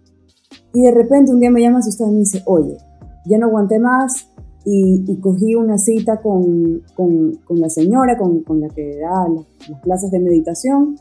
Y 0.73 0.81
de 0.81 0.91
repente 0.91 1.31
un 1.31 1.39
día 1.39 1.51
me 1.51 1.61
llama 1.61 1.79
asustada 1.79 2.09
y 2.09 2.13
me 2.13 2.19
dice, 2.19 2.41
oye, 2.45 2.77
ya 3.25 3.37
no 3.37 3.47
aguanté 3.47 3.79
más 3.79 4.27
y, 4.65 5.19
cogí 5.21 5.55
una 5.55 5.77
cita 5.77 6.21
con, 6.21 6.81
con, 6.95 7.35
con 7.45 7.59
la 7.59 7.69
señora, 7.69 8.17
con, 8.17 8.41
con, 8.41 8.59
la 8.59 8.69
que 8.69 8.97
da 8.97 9.27
las 9.69 9.81
clases 9.81 10.11
de 10.11 10.19
meditación, 10.19 10.95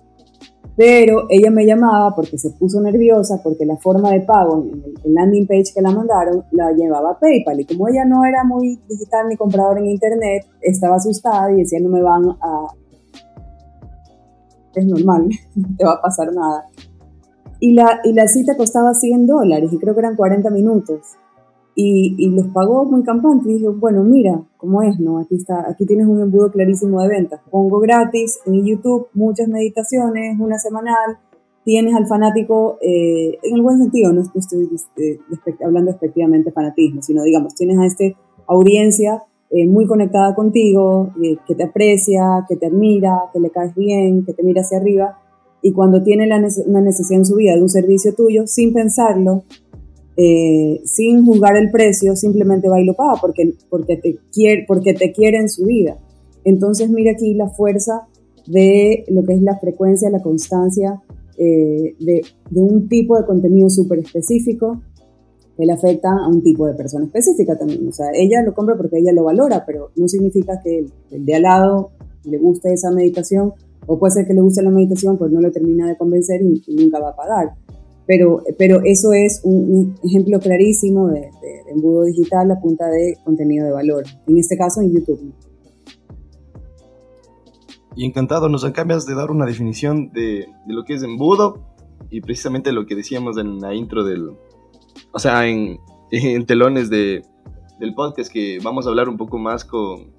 pero 0.80 1.26
ella 1.28 1.50
me 1.50 1.66
llamaba 1.66 2.14
porque 2.14 2.38
se 2.38 2.52
puso 2.52 2.80
nerviosa 2.80 3.42
porque 3.42 3.66
la 3.66 3.76
forma 3.76 4.12
de 4.12 4.22
pago 4.22 4.64
en 4.64 4.82
el, 4.82 5.14
landing 5.14 5.46
page 5.46 5.74
que 5.74 5.82
la 5.82 5.90
mandaron 5.90 6.42
la 6.52 6.72
llevaba 6.72 7.10
a 7.10 7.18
PayPal. 7.18 7.60
Y 7.60 7.66
como 7.66 7.86
ella 7.86 8.06
no 8.06 8.24
era 8.24 8.44
muy 8.44 8.80
digital 8.88 9.28
ni 9.28 9.36
compradora 9.36 9.78
en 9.78 9.88
internet, 9.88 10.46
estaba 10.62 10.96
asustada 10.96 11.52
y 11.52 11.56
decía 11.56 11.80
no 11.82 11.90
me 11.90 12.00
van 12.00 12.30
a... 12.30 12.68
Es 14.74 14.86
normal, 14.86 15.28
no 15.54 15.68
te 15.76 15.84
va 15.84 15.92
a 15.92 16.00
pasar 16.00 16.32
nada. 16.32 16.64
Y 17.58 17.74
la, 17.74 18.00
y 18.02 18.14
la 18.14 18.26
cita 18.26 18.56
costaba 18.56 18.94
100 18.94 19.26
dólares 19.26 19.70
y 19.74 19.76
creo 19.76 19.92
que 19.92 20.00
eran 20.00 20.16
40 20.16 20.48
minutos 20.48 21.00
y, 21.82 22.30
los 22.30 22.48
pagó 22.48 22.84
muy 22.84 23.02
campante. 23.02 23.50
Y 23.50 23.54
dije, 23.54 23.68
bueno, 23.68 24.04
mira 24.04 24.42
cómo 24.56 24.82
es, 24.82 24.98
¿no? 25.00 25.18
Aquí, 25.18 25.36
está, 25.36 25.68
aquí 25.68 25.86
tienes 25.86 26.06
un 26.06 26.20
embudo 26.20 26.50
clarísimo 26.50 27.00
de 27.02 27.08
ventas. 27.08 27.40
Pongo 27.50 27.80
gratis 27.80 28.40
en 28.46 28.64
YouTube 28.64 29.08
muchas 29.14 29.48
meditaciones, 29.48 30.38
una 30.38 30.58
semanal. 30.58 31.18
Tienes 31.64 31.94
al 31.94 32.06
fanático, 32.06 32.78
eh, 32.80 33.38
en 33.42 33.54
el 33.54 33.62
buen 33.62 33.78
sentido, 33.78 34.12
no 34.12 34.22
estoy 34.22 34.68
eh, 34.96 35.18
hablando 35.64 35.90
efectivamente 35.90 36.50
fanatismo, 36.52 37.02
sino 37.02 37.22
digamos, 37.22 37.54
tienes 37.54 37.78
a 37.78 37.84
esta 37.84 38.04
audiencia 38.46 39.22
eh, 39.50 39.66
muy 39.66 39.86
conectada 39.86 40.34
contigo, 40.34 41.10
que 41.46 41.54
te 41.54 41.64
aprecia, 41.64 42.46
que 42.48 42.56
te 42.56 42.66
admira, 42.66 43.24
que 43.32 43.40
le 43.40 43.50
caes 43.50 43.74
bien, 43.74 44.24
que 44.24 44.32
te 44.32 44.42
mira 44.42 44.62
hacia 44.62 44.78
arriba. 44.78 45.18
Y 45.62 45.72
cuando 45.72 46.02
tiene 46.02 46.26
la 46.26 46.40
una 46.66 46.80
necesidad 46.80 47.18
en 47.18 47.26
su 47.26 47.36
vida 47.36 47.54
de 47.54 47.62
un 47.62 47.68
servicio 47.68 48.14
tuyo, 48.14 48.46
sin 48.46 48.72
pensarlo, 48.72 49.44
eh, 50.22 50.82
sin 50.84 51.24
juzgar 51.24 51.56
el 51.56 51.70
precio, 51.70 52.14
simplemente 52.14 52.68
va 52.68 52.78
y 52.78 52.84
lo 52.84 52.92
paga 52.92 53.14
porque, 53.22 53.54
porque, 53.70 53.96
te 53.96 54.18
quiere, 54.30 54.66
porque 54.68 54.92
te 54.92 55.12
quiere 55.12 55.38
en 55.38 55.48
su 55.48 55.64
vida. 55.64 55.96
Entonces 56.44 56.90
mira 56.90 57.12
aquí 57.12 57.32
la 57.32 57.48
fuerza 57.48 58.06
de 58.46 59.04
lo 59.08 59.22
que 59.24 59.32
es 59.32 59.40
la 59.40 59.58
frecuencia, 59.58 60.10
la 60.10 60.20
constancia 60.20 61.00
eh, 61.38 61.94
de, 61.98 62.22
un 62.52 62.86
tipo 62.86 63.16
de 63.16 63.24
contenido 63.24 63.70
súper 63.70 64.00
específico 64.00 64.82
le 65.56 65.72
afecta 65.72 66.10
a 66.10 66.28
un 66.28 66.42
tipo 66.42 66.66
de 66.66 66.74
persona 66.74 67.06
específica 67.06 67.56
también. 67.56 67.88
O 67.88 67.92
sea, 67.92 68.08
ella 68.12 68.42
lo 68.42 68.52
compra 68.52 68.76
porque 68.76 68.98
ella 68.98 69.14
lo 69.14 69.24
valora, 69.24 69.64
pero 69.64 69.90
no 69.96 70.06
significa 70.06 70.60
que 70.62 70.84
el, 71.10 71.24
de 71.24 71.34
al 71.34 71.42
lado 71.42 71.92
le 72.24 72.36
guste 72.36 72.74
esa 72.74 72.90
meditación 72.90 73.54
o 73.86 73.98
puede 73.98 74.12
ser 74.12 74.26
que 74.26 74.34
le 74.34 74.42
guste 74.42 74.62
la 74.62 74.70
meditación, 74.70 75.16
pero 75.16 75.30
no 75.30 75.40
le 75.40 75.50
termina 75.50 75.88
de 75.88 75.96
convencer 75.96 76.42
y 76.42 76.74
nunca 76.74 77.00
va 77.00 77.10
a 77.10 77.16
pagar. 77.16 77.54
Pero, 78.10 78.42
pero 78.58 78.80
eso 78.82 79.12
es 79.12 79.40
un, 79.44 79.94
ejemplo 80.02 80.40
clarísimo 80.40 81.10
de, 81.10 81.30
embudo 81.68 82.06
digital 82.06 82.50
a 82.50 82.60
punta 82.60 82.86
de 82.86 83.16
contenido 83.22 83.66
de 83.66 83.70
valor, 83.70 84.02
en 84.26 84.36
este 84.36 84.58
caso 84.58 84.80
en 84.80 84.92
YouTube. 84.92 85.32
Y 87.94 88.04
encantado, 88.04 88.48
nos 88.48 88.64
acabas 88.64 89.06
de 89.06 89.14
dar 89.14 89.30
una 89.30 89.46
definición 89.46 90.10
de, 90.10 90.48
de, 90.66 90.74
lo 90.74 90.82
que 90.82 90.94
es 90.94 91.04
embudo 91.04 91.64
y 92.10 92.20
precisamente 92.20 92.72
lo 92.72 92.84
que 92.84 92.96
decíamos 92.96 93.38
en 93.38 93.60
la 93.60 93.76
intro 93.76 94.02
del, 94.02 94.30
o 95.12 95.18
sea, 95.20 95.46
en, 95.46 95.78
en 96.10 96.46
telones 96.46 96.90
de, 96.90 97.22
del 97.78 97.94
podcast, 97.94 98.32
que 98.32 98.58
vamos 98.60 98.86
a 98.86 98.88
hablar 98.88 99.08
un 99.08 99.18
poco 99.18 99.38
más 99.38 99.64
con, 99.64 100.10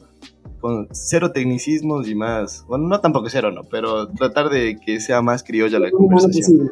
con 0.62 0.88
cero 0.92 1.34
tecnicismos 1.34 2.08
y 2.08 2.16
más, 2.16 2.64
bueno, 2.70 2.88
no 2.88 3.02
tampoco 3.02 3.28
cero, 3.28 3.52
no, 3.52 3.64
pero 3.66 4.08
tratar 4.08 4.50
de 4.50 4.78
que 4.78 5.02
sea 5.02 5.22
más 5.22 5.44
criolla 5.44 5.78
la 5.78 5.92
conversación. 5.92 6.72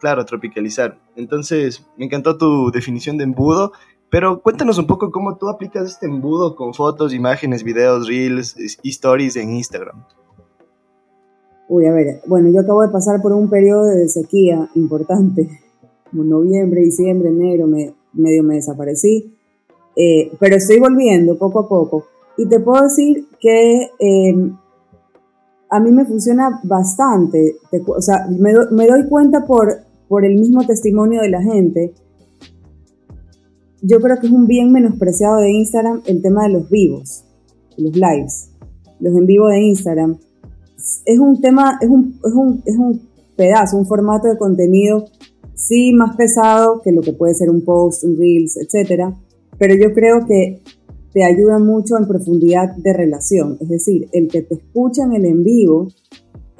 Claro, 0.00 0.24
tropicalizar. 0.24 0.98
Entonces, 1.14 1.86
me 1.98 2.06
encantó 2.06 2.38
tu 2.38 2.70
definición 2.70 3.18
de 3.18 3.24
embudo, 3.24 3.72
pero 4.10 4.40
cuéntanos 4.40 4.78
un 4.78 4.86
poco 4.86 5.10
cómo 5.10 5.36
tú 5.36 5.48
aplicas 5.48 5.86
este 5.86 6.06
embudo 6.06 6.56
con 6.56 6.72
fotos, 6.72 7.12
imágenes, 7.12 7.62
videos, 7.62 8.08
reels 8.08 8.56
y 8.82 8.88
stories 8.88 9.36
en 9.36 9.52
Instagram. 9.52 10.02
Uy, 11.68 11.86
a 11.86 11.92
ver, 11.92 12.20
bueno, 12.26 12.48
yo 12.50 12.60
acabo 12.60 12.82
de 12.82 12.88
pasar 12.88 13.20
por 13.22 13.32
un 13.32 13.48
periodo 13.48 13.84
de 13.84 14.08
sequía 14.08 14.68
importante, 14.74 15.48
como 16.10 16.24
noviembre, 16.24 16.80
diciembre, 16.80 17.28
enero, 17.28 17.66
me, 17.66 17.94
medio 18.14 18.42
me 18.42 18.56
desaparecí, 18.56 19.36
eh, 19.94 20.32
pero 20.40 20.56
estoy 20.56 20.80
volviendo 20.80 21.38
poco 21.38 21.60
a 21.60 21.68
poco. 21.68 22.06
Y 22.38 22.48
te 22.48 22.58
puedo 22.58 22.82
decir 22.82 23.26
que 23.38 23.90
eh, 23.98 24.50
a 25.68 25.78
mí 25.78 25.92
me 25.92 26.06
funciona 26.06 26.58
bastante, 26.64 27.56
o 27.86 28.00
sea, 28.00 28.26
me, 28.28 28.52
me 28.72 28.86
doy 28.86 29.06
cuenta 29.08 29.46
por, 29.46 29.89
por 30.10 30.24
el 30.24 30.34
mismo 30.34 30.66
testimonio 30.66 31.22
de 31.22 31.28
la 31.28 31.40
gente, 31.40 31.94
yo 33.80 34.00
creo 34.00 34.18
que 34.18 34.26
es 34.26 34.32
un 34.32 34.48
bien 34.48 34.72
menospreciado 34.72 35.36
de 35.36 35.52
Instagram 35.52 36.02
el 36.04 36.20
tema 36.20 36.42
de 36.42 36.48
los 36.48 36.68
vivos, 36.68 37.22
los 37.76 37.94
lives, 37.94 38.50
los 38.98 39.16
en 39.16 39.24
vivo 39.24 39.46
de 39.46 39.60
Instagram. 39.60 40.18
Es 41.04 41.16
un 41.20 41.40
tema, 41.40 41.78
es 41.80 41.88
un, 41.88 42.18
es 42.24 42.32
un, 42.34 42.62
es 42.66 42.76
un 42.76 43.08
pedazo, 43.36 43.76
un 43.76 43.86
formato 43.86 44.26
de 44.26 44.36
contenido, 44.36 45.04
sí, 45.54 45.92
más 45.92 46.16
pesado 46.16 46.80
que 46.82 46.90
lo 46.90 47.02
que 47.02 47.12
puede 47.12 47.34
ser 47.34 47.48
un 47.48 47.64
post, 47.64 48.02
un 48.02 48.18
reels, 48.18 48.56
etc. 48.56 49.14
Pero 49.58 49.76
yo 49.76 49.94
creo 49.94 50.26
que 50.26 50.60
te 51.12 51.22
ayuda 51.22 51.60
mucho 51.60 51.96
en 51.96 52.08
profundidad 52.08 52.74
de 52.74 52.92
relación. 52.92 53.58
Es 53.60 53.68
decir, 53.68 54.08
el 54.10 54.26
que 54.26 54.42
te 54.42 54.56
escuchan 54.56 55.12
en 55.12 55.24
el 55.24 55.30
en 55.30 55.44
vivo 55.44 55.86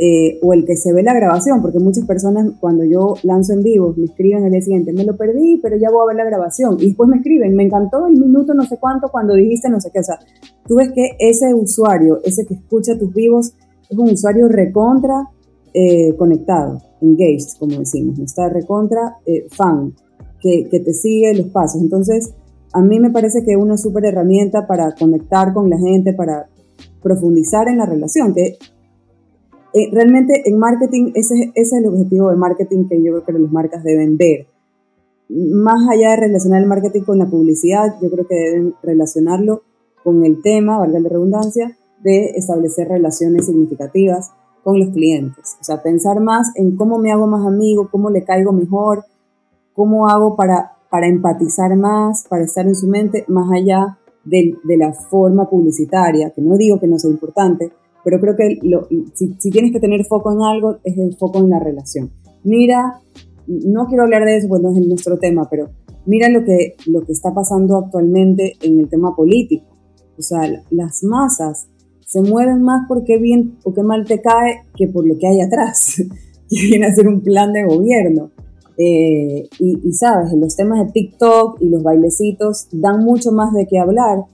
eh, 0.03 0.39
o 0.41 0.55
el 0.55 0.65
que 0.65 0.77
se 0.77 0.95
ve 0.95 1.03
la 1.03 1.13
grabación, 1.13 1.61
porque 1.61 1.79
muchas 1.79 2.07
personas 2.07 2.53
cuando 2.59 2.85
yo 2.85 3.17
lanzo 3.23 3.53
en 3.53 3.63
vivo 3.63 3.93
me 3.99 4.07
escriben 4.07 4.43
el 4.45 4.53
día 4.53 4.63
siguiente, 4.63 4.95
me 4.95 5.05
lo 5.05 5.15
perdí, 5.15 5.61
pero 5.63 5.77
ya 5.77 5.91
voy 5.91 6.01
a 6.03 6.07
ver 6.07 6.17
la 6.17 6.25
grabación. 6.25 6.79
Y 6.81 6.87
después 6.87 7.07
me 7.11 7.19
escriben, 7.19 7.55
me 7.55 7.65
encantó 7.65 8.07
el 8.07 8.15
minuto 8.15 8.55
no 8.55 8.63
sé 8.65 8.79
cuánto 8.81 9.11
cuando 9.11 9.35
dijiste 9.35 9.69
no 9.69 9.79
sé 9.79 9.91
qué. 9.93 10.01
O 10.01 10.03
sea, 10.03 10.19
tú 10.67 10.77
ves 10.77 10.91
que 10.95 11.17
ese 11.19 11.53
usuario, 11.53 12.19
ese 12.25 12.47
que 12.47 12.55
escucha 12.55 12.99
tus 12.99 13.13
vivos, 13.13 13.53
es 13.91 13.99
un 13.99 14.09
usuario 14.09 14.49
recontra 14.49 15.29
eh, 15.75 16.17
conectado, 16.17 16.81
engaged, 17.03 17.59
como 17.59 17.79
decimos, 17.81 18.19
está 18.21 18.49
recontra 18.49 19.19
eh, 19.27 19.49
fan, 19.51 19.93
que, 20.41 20.67
que 20.71 20.81
te 20.81 20.95
sigue 20.95 21.35
los 21.35 21.49
pasos. 21.49 21.83
Entonces, 21.83 22.33
a 22.73 22.81
mí 22.81 22.99
me 23.01 23.11
parece 23.11 23.45
que 23.45 23.53
es 23.53 23.59
una 23.59 23.77
súper 23.77 24.07
herramienta 24.07 24.67
para 24.67 24.95
conectar 24.95 25.53
con 25.53 25.69
la 25.69 25.77
gente, 25.77 26.15
para 26.15 26.49
profundizar 27.03 27.69
en 27.69 27.77
la 27.77 27.85
relación, 27.85 28.33
que 28.33 28.57
eh, 29.73 29.89
realmente 29.93 30.43
en 30.47 30.59
marketing 30.59 31.13
ese, 31.15 31.53
es 31.55 31.73
el 31.73 31.87
objetivo 31.87 32.31
de 32.31 32.37
marketing 32.37 32.89
que 32.89 33.03
yo 33.03 33.13
creo 33.13 33.25
que 33.25 33.33
las 33.33 33.53
marcas 33.53 33.85
deben 33.85 34.17
ver. 34.17 34.47
Más 35.29 35.89
allá 35.89 36.11
de 36.11 36.17
relacionar 36.17 36.63
el 36.63 36.69
marketing 36.69 37.03
con 37.03 37.19
la 37.19 37.27
publicidad, 37.27 37.95
yo 38.03 38.11
creo 38.11 38.27
que 38.27 38.35
deben 38.35 38.75
relacionarlo 38.83 39.63
con 40.03 40.25
el 40.25 40.43
tema, 40.43 40.79
valga 40.79 40.99
la 40.99 41.09
redundancia, 41.09 41.77
de 42.03 42.31
establecer 42.37 42.89
relaciones 42.89 43.47
significativas 43.47 44.33
con 44.65 44.81
los 44.81 44.89
clientes. 44.91 45.57
O 45.61 45.65
sea, 45.65 45.83
pensar 45.83 46.21
más 46.21 46.51
en 46.57 46.77
cómo 46.77 46.99
me 46.99 47.13
hago 47.13 47.27
más 47.27 47.47
amigo, 47.47 47.89
cómo 47.91 48.11
le 48.11 48.25
caigo 48.25 48.53
mejor, 48.53 49.05
cómo 49.75 50.09
hago 50.09 50.37
para, 50.37 50.73
para 50.91 51.07
empatizar 51.07 51.77
más, 51.77 52.25
para 52.29 52.45
estar 52.45 52.67
en 52.67 52.75
su 52.75 52.87
mente, 52.87 53.25
más 53.29 53.51
allá 53.53 53.99
de, 54.25 54.57
de 54.65 54.77
la 54.77 54.93
forma 54.93 55.49
publicitaria, 55.49 56.31
que 56.31 56.43
no 56.43 56.57
digo 56.57 56.81
que 56.81 56.87
no 56.87 56.99
sea 56.99 57.11
importante, 57.11 57.73
pero 58.05 58.21
creo 58.21 58.37
que 58.37 58.59
si, 59.15 59.51
tienes 59.51 59.73
que 59.73 59.81
tener 59.81 60.05
foco 60.05 60.33
en 60.33 60.43
algo, 60.43 60.79
es 60.85 60.97
el 60.97 61.17
foco 61.17 61.39
en 61.39 61.51
la 61.51 61.59
relación. 61.59 62.11
Mira, 62.45 63.01
no 63.47 63.87
quiero 63.87 64.05
hablar 64.05 64.25
de 64.25 64.37
eso, 64.37 64.49
pues 64.49 64.63
no 64.63 64.71
es 64.71 64.87
nuestro 64.87 65.19
tema, 65.19 65.49
pero 65.51 65.71
mira 66.07 66.29
lo 66.29 66.45
que, 66.45 66.77
lo 66.87 67.03
que 67.03 67.13
está 67.13 67.35
pasando 67.35 67.77
actualmente 67.77 68.55
en 68.63 68.81
el 68.81 68.89
tema 68.89 69.15
político. 69.15 69.67
O 70.19 70.23
sea, 70.23 70.41
las 70.71 71.03
masas 71.03 71.69
se 72.07 72.23
mueven 72.23 72.63
más 72.63 72.87
porque 72.89 73.19
bien 73.19 73.59
o 73.65 73.73
qué 73.73 73.83
mal 73.83 74.05
te 74.05 74.21
cae 74.21 74.65
que 74.77 74.89
por 74.89 75.07
lo 75.07 75.17
que 75.17 75.29
hay 75.29 75.41
atrás, 75.41 76.03
que 76.51 76.63
viene 76.67 76.87
a 76.87 76.95
ser 76.95 77.07
un 77.07 77.21
plan 77.21 77.53
de 77.53 77.65
gobierno. 77.65 78.31
Eh, 78.77 79.49
y, 79.59 79.93
sabes, 79.93 80.33
los 80.33 80.57
temas 80.57 80.85
de 80.85 80.93
TikTok 80.93 81.61
y 81.61 81.69
los 81.69 81.83
bailecitos 81.83 82.67
dan 82.73 83.05
mucho 83.05 83.31
más 83.31 83.53
de 83.53 83.67
qué 83.67 83.79
hablar 83.79 84.25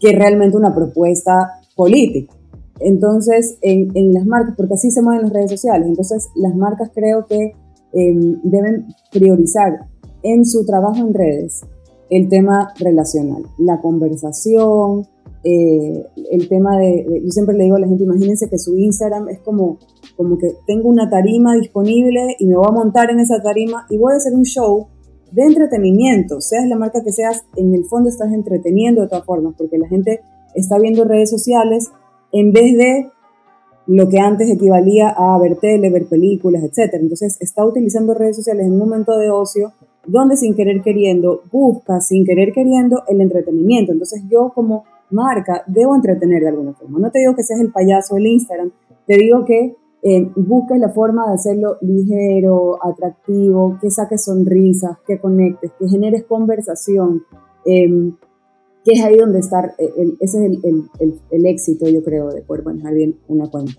que 0.00 0.12
realmente 0.12 0.56
una 0.56 0.74
propuesta 0.74 1.60
política. 1.74 2.35
Entonces, 2.80 3.58
en, 3.62 4.12
las 4.12 4.26
marcas, 4.26 4.54
porque 4.56 4.74
así 4.74 4.90
se 4.90 5.02
mueven 5.02 5.22
las 5.22 5.32
redes 5.32 5.50
sociales, 5.50 5.88
entonces 5.88 6.28
las 6.34 6.54
marcas 6.54 6.90
creo 6.94 7.26
que 7.26 7.52
em, 7.92 8.40
deben 8.42 8.86
priorizar 9.10 9.86
en 10.22 10.44
su 10.44 10.64
trabajo 10.66 10.98
en 10.98 11.14
redes 11.14 11.62
el 12.10 12.28
tema 12.28 12.72
relacional, 12.78 13.44
la 13.58 13.80
conversación, 13.80 15.06
eh, 15.42 16.04
el 16.30 16.48
tema 16.48 16.76
de, 16.76 17.22
yo 17.24 17.30
siempre 17.30 17.56
le 17.56 17.64
digo 17.64 17.76
a 17.76 17.80
la 17.80 17.86
gente, 17.86 18.04
imagínense 18.04 18.48
que 18.48 18.58
su 18.58 18.76
Instagram 18.76 19.28
es 19.28 19.38
como, 19.40 19.78
como 20.16 20.38
que 20.38 20.54
tengo 20.66 20.88
una 20.88 21.08
tarima 21.08 21.54
disponible 21.54 22.36
y 22.38 22.46
me 22.46 22.56
voy 22.56 22.66
a 22.68 22.72
montar 22.72 23.10
en 23.10 23.20
esa 23.20 23.40
tarima 23.40 23.86
y 23.88 23.96
voy 23.96 24.12
a 24.12 24.16
hacer 24.16 24.34
un 24.34 24.44
show 24.44 24.88
de 25.32 25.44
entretenimiento, 25.44 26.40
seas 26.40 26.66
la 26.68 26.76
marca 26.76 27.02
que 27.02 27.12
seas, 27.12 27.44
en 27.56 27.74
el 27.74 27.84
fondo 27.84 28.08
estás 28.08 28.32
entreteniendo 28.32 29.02
de 29.02 29.08
todas 29.08 29.24
formas, 29.24 29.54
porque 29.56 29.78
la 29.78 29.88
gente 29.88 30.20
está 30.54 30.78
viendo 30.78 31.04
redes 31.04 31.30
sociales 31.30 31.90
en 32.38 32.52
vez 32.52 32.76
de 32.76 33.10
lo 33.86 34.08
que 34.08 34.18
antes 34.18 34.50
equivalía 34.50 35.08
a 35.08 35.38
ver 35.38 35.56
tele, 35.56 35.90
ver 35.90 36.06
películas, 36.06 36.62
etc. 36.64 36.94
Entonces 36.94 37.36
está 37.40 37.64
utilizando 37.64 38.14
redes 38.14 38.36
sociales 38.36 38.66
en 38.66 38.72
un 38.72 38.78
momento 38.78 39.16
de 39.16 39.30
ocio 39.30 39.72
donde 40.06 40.36
sin 40.36 40.54
querer 40.54 40.82
queriendo 40.82 41.42
busca, 41.50 42.00
sin 42.00 42.24
querer 42.24 42.52
queriendo, 42.52 43.02
el 43.08 43.20
entretenimiento. 43.20 43.92
Entonces 43.92 44.22
yo 44.28 44.52
como 44.54 44.84
marca 45.10 45.62
debo 45.66 45.94
entretener 45.94 46.42
de 46.42 46.48
alguna 46.48 46.74
forma. 46.74 46.98
No 46.98 47.10
te 47.10 47.20
digo 47.20 47.34
que 47.34 47.42
seas 47.42 47.60
el 47.60 47.72
payaso 47.72 48.16
del 48.16 48.26
Instagram, 48.26 48.72
te 49.06 49.16
digo 49.16 49.44
que 49.44 49.76
eh, 50.02 50.30
busques 50.36 50.78
la 50.78 50.90
forma 50.90 51.26
de 51.28 51.34
hacerlo 51.34 51.78
ligero, 51.80 52.78
atractivo, 52.84 53.78
que 53.80 53.90
saques 53.90 54.24
sonrisas, 54.24 54.98
que 55.06 55.18
conectes, 55.18 55.72
que 55.78 55.88
generes 55.88 56.24
conversación, 56.24 57.22
em, 57.64 58.14
que 58.86 58.92
es 58.92 59.02
ahí 59.02 59.16
donde 59.16 59.40
está, 59.40 59.74
eh, 59.78 60.14
ese 60.20 60.46
es 60.46 60.58
el, 61.30 61.46
éxito, 61.46 61.88
yo 61.88 62.04
creo, 62.04 62.28
de 62.28 62.42
poder 62.42 62.64
manejar 62.64 62.94
bien 62.94 63.16
una 63.26 63.50
cuenta. 63.50 63.72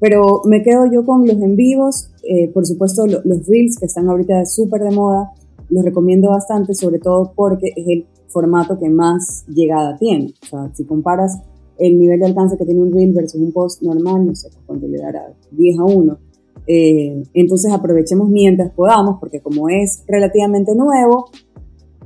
Pero 0.00 0.40
me 0.46 0.62
quedo 0.62 0.90
yo 0.90 1.04
con 1.04 1.26
los 1.26 1.36
en 1.36 1.54
vivos, 1.54 2.10
eh, 2.22 2.48
por 2.48 2.64
supuesto 2.64 3.06
los 3.06 3.46
reels 3.46 3.78
que 3.78 3.84
están 3.84 4.08
ahorita 4.08 4.46
súper 4.46 4.80
de 4.80 4.90
moda, 4.90 5.32
los 5.68 5.84
recomiendo 5.84 6.30
bastante, 6.30 6.74
sobre 6.74 6.98
todo 6.98 7.32
porque 7.36 7.72
es 7.76 7.86
el 7.86 8.06
formato 8.28 8.78
que 8.78 8.88
más 8.88 9.44
llegada 9.48 9.98
tiene. 9.98 10.32
O 10.42 10.46
sea, 10.46 10.70
si 10.74 10.84
comparas 10.84 11.38
el 11.78 11.98
nivel 11.98 12.20
de 12.20 12.26
alcance 12.26 12.56
que 12.56 12.64
tiene 12.64 12.80
un 12.80 12.92
reel 12.92 13.12
versus 13.12 13.40
un 13.40 13.52
post 13.52 13.82
normal, 13.82 14.26
no 14.26 14.34
sé 14.34 14.48
cuánto 14.64 14.88
le 14.88 14.98
dará 14.98 15.30
10 15.50 15.78
a 15.78 15.84
1. 15.84 16.18
Eh, 16.66 17.22
entonces 17.34 17.70
aprovechemos 17.70 18.30
mientras 18.30 18.72
podamos, 18.72 19.18
porque 19.20 19.40
como 19.40 19.68
es 19.68 20.04
relativamente 20.06 20.74
nuevo, 20.74 21.26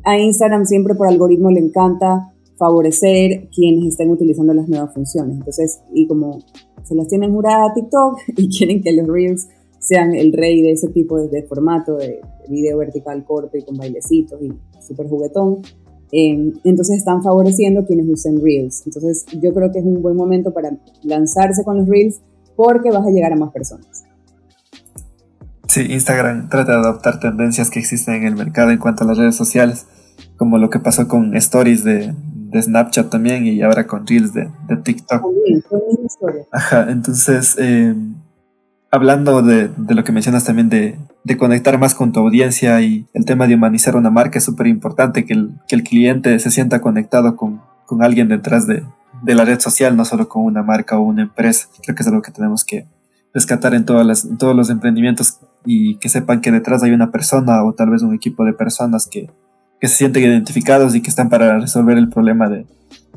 a 0.03 0.19
Instagram 0.19 0.65
siempre 0.65 0.97
por 0.97 1.07
algoritmo 1.07 1.51
le 1.51 1.61
encanta 1.61 2.33
favorecer 2.59 3.49
quienes 3.55 3.93
estén 3.93 4.11
utilizando 4.11 4.53
las 4.53 4.69
nuevas 4.69 4.93
funciones. 4.93 5.37
Entonces, 5.37 5.81
y 5.95 6.07
como 6.07 6.41
se 6.83 6.95
las 6.95 7.07
tienen 7.07 7.33
jurada 7.33 7.71
a 7.71 7.75
TikTok 7.75 8.19
y 8.37 8.49
quieren 8.49 8.83
que 8.83 8.93
los 8.93 9.07
Reels 9.07 9.49
sean 9.79 10.15
el 10.15 10.33
rey 10.33 10.61
de 10.61 10.73
ese 10.73 10.89
tipo 10.89 11.21
de, 11.21 11.43
formato 11.45 11.97
de, 11.97 12.21
video 12.49 12.79
vertical 12.79 13.25
corto 13.25 13.59
y 13.59 13.63
con 13.63 13.77
bailecitos 13.77 14.41
y 14.43 14.51
súper 14.81 15.07
juguetón, 15.07 15.59
eh, 16.11 16.51
entonces 16.65 16.97
están 16.97 17.23
favoreciendo 17.23 17.85
quienes 17.85 18.09
usen 18.09 18.43
Reels. 18.43 18.83
Entonces 18.87 19.27
yo 19.41 19.53
creo 19.53 19.71
que 19.71 19.81
es 19.81 19.85
un 19.85 20.01
buen 20.01 20.17
momento 20.17 20.53
para 20.55 20.71
lanzarse 21.03 21.63
con 21.63 21.77
los 21.77 21.89
Reels 21.89 22.23
porque 22.57 22.91
vas 22.91 23.07
a 23.07 23.11
llegar 23.11 23.33
a 23.35 23.37
más 23.37 23.53
personas. 23.53 24.05
Sí, 25.69 25.83
Instagram 25.91 26.49
trata 26.49 26.73
de 26.73 26.79
adoptar 26.79 27.21
tendencias 27.21 27.69
que 27.69 27.79
existen 27.79 28.15
en 28.15 28.25
el 28.25 28.35
mercado 28.35 28.71
en 28.71 28.79
cuanto 28.79 29.05
a 29.05 29.07
las 29.07 29.19
redes 29.19 29.37
sociales, 29.37 29.87
como 30.39 30.57
lo 30.57 30.71
que 30.71 30.79
pasó 30.79 31.07
con 31.07 31.37
Stories 31.37 31.85
de, 31.85 32.15
de 32.51 32.63
Snapchat 32.63 33.11
también 33.11 33.47
y 33.47 33.63
ahora 33.63 33.87
con 33.87 34.07
Reels 34.07 34.33
de, 34.33 34.51
de 34.69 34.77
TikTok. 34.77 35.23
Ajá, 36.51 36.87
entonces, 36.91 37.57
eh, 37.59 37.95
hablando 38.91 39.43
de, 39.43 39.69
de, 39.77 39.95
lo 39.95 40.05
que 40.05 40.13
mencionas 40.13 40.45
también 40.45 40.69
de, 40.69 40.99
de, 41.25 41.37
conectar 41.37 41.79
más 41.79 41.95
con 41.95 42.13
tu 42.13 42.21
audiencia 42.21 42.81
y 42.81 43.07
el 43.13 43.25
tema 43.25 43.47
de 43.47 43.55
humanizar 43.55 43.97
una 43.97 44.11
marca 44.11 44.39
es 44.39 44.45
súper 44.45 44.67
importante, 44.67 45.27
que 45.27 45.35
el, 45.35 45.53
que 45.69 45.77
el 45.77 45.83
cliente 45.83 46.39
se 46.39 46.51
sienta 46.51 46.81
conectado 46.81 47.37
con, 47.37 47.61
con 47.87 48.03
alguien 48.03 48.29
detrás 48.29 48.67
de, 48.67 48.83
de, 49.23 49.35
la 49.35 49.45
red 49.45 49.61
social, 49.61 49.97
no 49.97 50.05
solo 50.05 50.29
con 50.29 50.45
una 50.45 50.63
marca 50.63 50.99
o 50.99 51.03
una 51.03 51.23
empresa. 51.23 51.69
Creo 51.83 51.95
que 51.95 52.03
es 52.03 52.09
algo 52.09 52.23
que 52.23 52.33
tenemos 52.33 52.65
que 52.65 52.87
rescatar 53.35 53.75
en, 53.75 53.85
todas 53.85 54.07
las, 54.07 54.25
en 54.25 54.39
todos 54.39 54.57
los 54.57 54.71
emprendimientos 54.71 55.39
y 55.67 55.97
que 55.99 56.09
sepan 56.09 56.41
que 56.41 56.51
detrás 56.51 56.83
hay 56.83 56.93
una 56.93 57.11
persona 57.11 57.63
o 57.63 57.75
tal 57.75 57.91
vez 57.91 58.03
un 58.03 58.15
equipo 58.15 58.45
de 58.45 58.55
personas 58.55 59.07
que, 59.07 59.31
que 59.81 59.89
se 59.89 59.97
sienten 59.97 60.25
identificados 60.25 60.95
y 60.95 61.03
que 61.03 61.11
están 61.11 61.29
para 61.29 61.59
resolver 61.59 61.99
el 61.99 62.09
problema 62.09 62.49
de, 62.49 62.67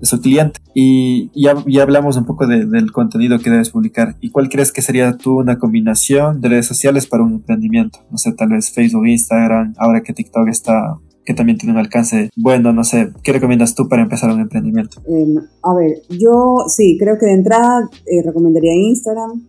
su 0.02 0.20
cliente. 0.20 0.60
Y 0.74 1.30
ya, 1.40 1.56
ya 1.68 1.84
hablamos 1.84 2.18
un 2.18 2.26
poco 2.26 2.48
de, 2.48 2.66
del 2.66 2.92
contenido 2.92 3.38
que 3.40 3.50
debes 3.50 3.70
publicar. 3.70 4.16
¿Y 4.20 4.32
cuál 4.32 4.50
crees 4.50 4.72
que 4.72 4.82
sería 4.82 5.16
tú 5.16 5.40
una 5.40 5.60
combinación 5.60 6.42
de 6.42 6.50
redes 6.50 6.66
sociales 6.66 7.06
para 7.06 7.24
un 7.24 7.34
emprendimiento? 7.34 8.00
No 8.10 8.18
sé, 8.18 8.34
tal 8.34 8.50
vez 8.50 8.72
Facebook, 8.72 9.08
Instagram, 9.08 9.76
ahora 9.78 10.02
que 10.02 10.14
TikTok 10.14 10.48
está 10.48 10.98
que 11.24 11.36
también 11.36 11.58
tiene 11.60 11.74
un 11.74 11.80
alcance 11.80 12.32
bueno, 12.36 12.74
no 12.74 12.84
sé, 12.84 13.12
¿qué 13.24 13.32
recomiendas 13.32 13.76
tú 13.76 13.88
para 13.88 14.02
empezar 14.02 14.32
un 14.32 14.42
emprendimiento? 14.42 15.02
Em, 15.08 15.38
a 15.62 15.76
ver, 15.76 16.02
yo 16.10 16.66
sí, 16.68 16.98
creo 17.00 17.18
que 17.20 17.28
de 17.28 17.34
entrada 17.34 17.88
eh, 18.08 18.24
recomendaría 18.26 18.74
Instagram. 18.74 19.48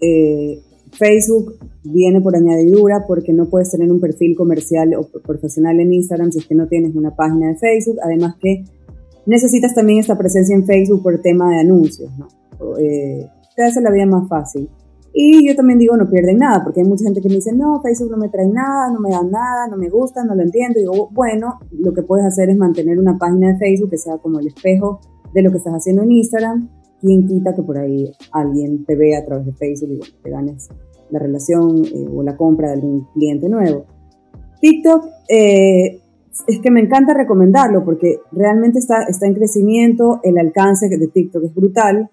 Eh, 0.00 0.60
Facebook 0.92 1.54
viene 1.84 2.20
por 2.20 2.36
añadidura 2.36 3.04
porque 3.06 3.32
no 3.32 3.48
puedes 3.48 3.70
tener 3.70 3.90
un 3.90 4.00
perfil 4.00 4.36
comercial 4.36 4.94
o 4.94 5.08
profesional 5.22 5.80
en 5.80 5.92
Instagram 5.92 6.32
si 6.32 6.38
es 6.38 6.46
que 6.46 6.54
no 6.54 6.68
tienes 6.68 6.94
una 6.94 7.14
página 7.14 7.48
de 7.48 7.56
Facebook. 7.56 7.98
Además 8.02 8.36
que 8.40 8.64
necesitas 9.26 9.74
también 9.74 9.98
esta 9.98 10.16
presencia 10.16 10.54
en 10.54 10.64
Facebook 10.64 11.02
por 11.02 11.20
tema 11.20 11.50
de 11.50 11.60
anuncios, 11.60 12.10
¿no? 12.18 12.28
Eh, 12.78 13.26
te 13.56 13.80
la 13.80 13.90
vida 13.90 14.06
más 14.06 14.28
fácil. 14.28 14.68
Y 15.12 15.48
yo 15.48 15.56
también 15.56 15.78
digo, 15.78 15.96
no 15.96 16.08
pierden 16.08 16.38
nada, 16.38 16.62
porque 16.62 16.80
hay 16.80 16.86
mucha 16.86 17.04
gente 17.04 17.20
que 17.20 17.28
me 17.28 17.36
dice, 17.36 17.52
no, 17.52 17.80
Facebook 17.82 18.10
no 18.10 18.18
me 18.18 18.28
trae 18.28 18.46
nada, 18.46 18.92
no 18.92 19.00
me 19.00 19.10
da 19.10 19.22
nada, 19.22 19.66
no 19.68 19.76
me 19.76 19.88
gusta, 19.88 20.22
no 20.24 20.34
lo 20.34 20.42
entiendo. 20.42 20.78
Y 20.78 20.82
digo, 20.82 21.08
bueno, 21.12 21.58
lo 21.72 21.92
que 21.92 22.02
puedes 22.02 22.24
hacer 22.24 22.50
es 22.50 22.56
mantener 22.56 22.98
una 22.98 23.18
página 23.18 23.52
de 23.52 23.58
Facebook 23.58 23.90
que 23.90 23.98
sea 23.98 24.18
como 24.18 24.38
el 24.38 24.46
espejo 24.46 25.00
de 25.34 25.42
lo 25.42 25.50
que 25.50 25.58
estás 25.58 25.74
haciendo 25.74 26.02
en 26.02 26.12
Instagram. 26.12 26.68
¿Quién 27.00 27.26
quita 27.26 27.54
que 27.54 27.62
por 27.62 27.78
ahí 27.78 28.10
alguien 28.32 28.84
te 28.84 28.96
vea 28.96 29.20
a 29.20 29.24
través 29.24 29.46
de 29.46 29.52
Facebook 29.52 29.90
y 29.90 29.98
bueno, 29.98 30.14
te 30.22 30.30
ganes 30.30 30.68
la 31.10 31.18
relación 31.18 31.84
eh, 31.84 32.06
o 32.12 32.22
la 32.22 32.36
compra 32.36 32.68
de 32.68 32.74
algún 32.74 33.06
cliente 33.14 33.48
nuevo. 33.48 33.84
TikTok, 34.60 35.04
eh, 35.28 36.00
es 36.46 36.60
que 36.60 36.70
me 36.70 36.80
encanta 36.80 37.14
recomendarlo 37.14 37.84
porque 37.84 38.18
realmente 38.32 38.78
está, 38.78 39.04
está 39.04 39.26
en 39.26 39.34
crecimiento, 39.34 40.20
el 40.22 40.38
alcance 40.38 40.88
de 40.88 41.06
TikTok 41.06 41.44
es 41.44 41.54
brutal, 41.54 42.10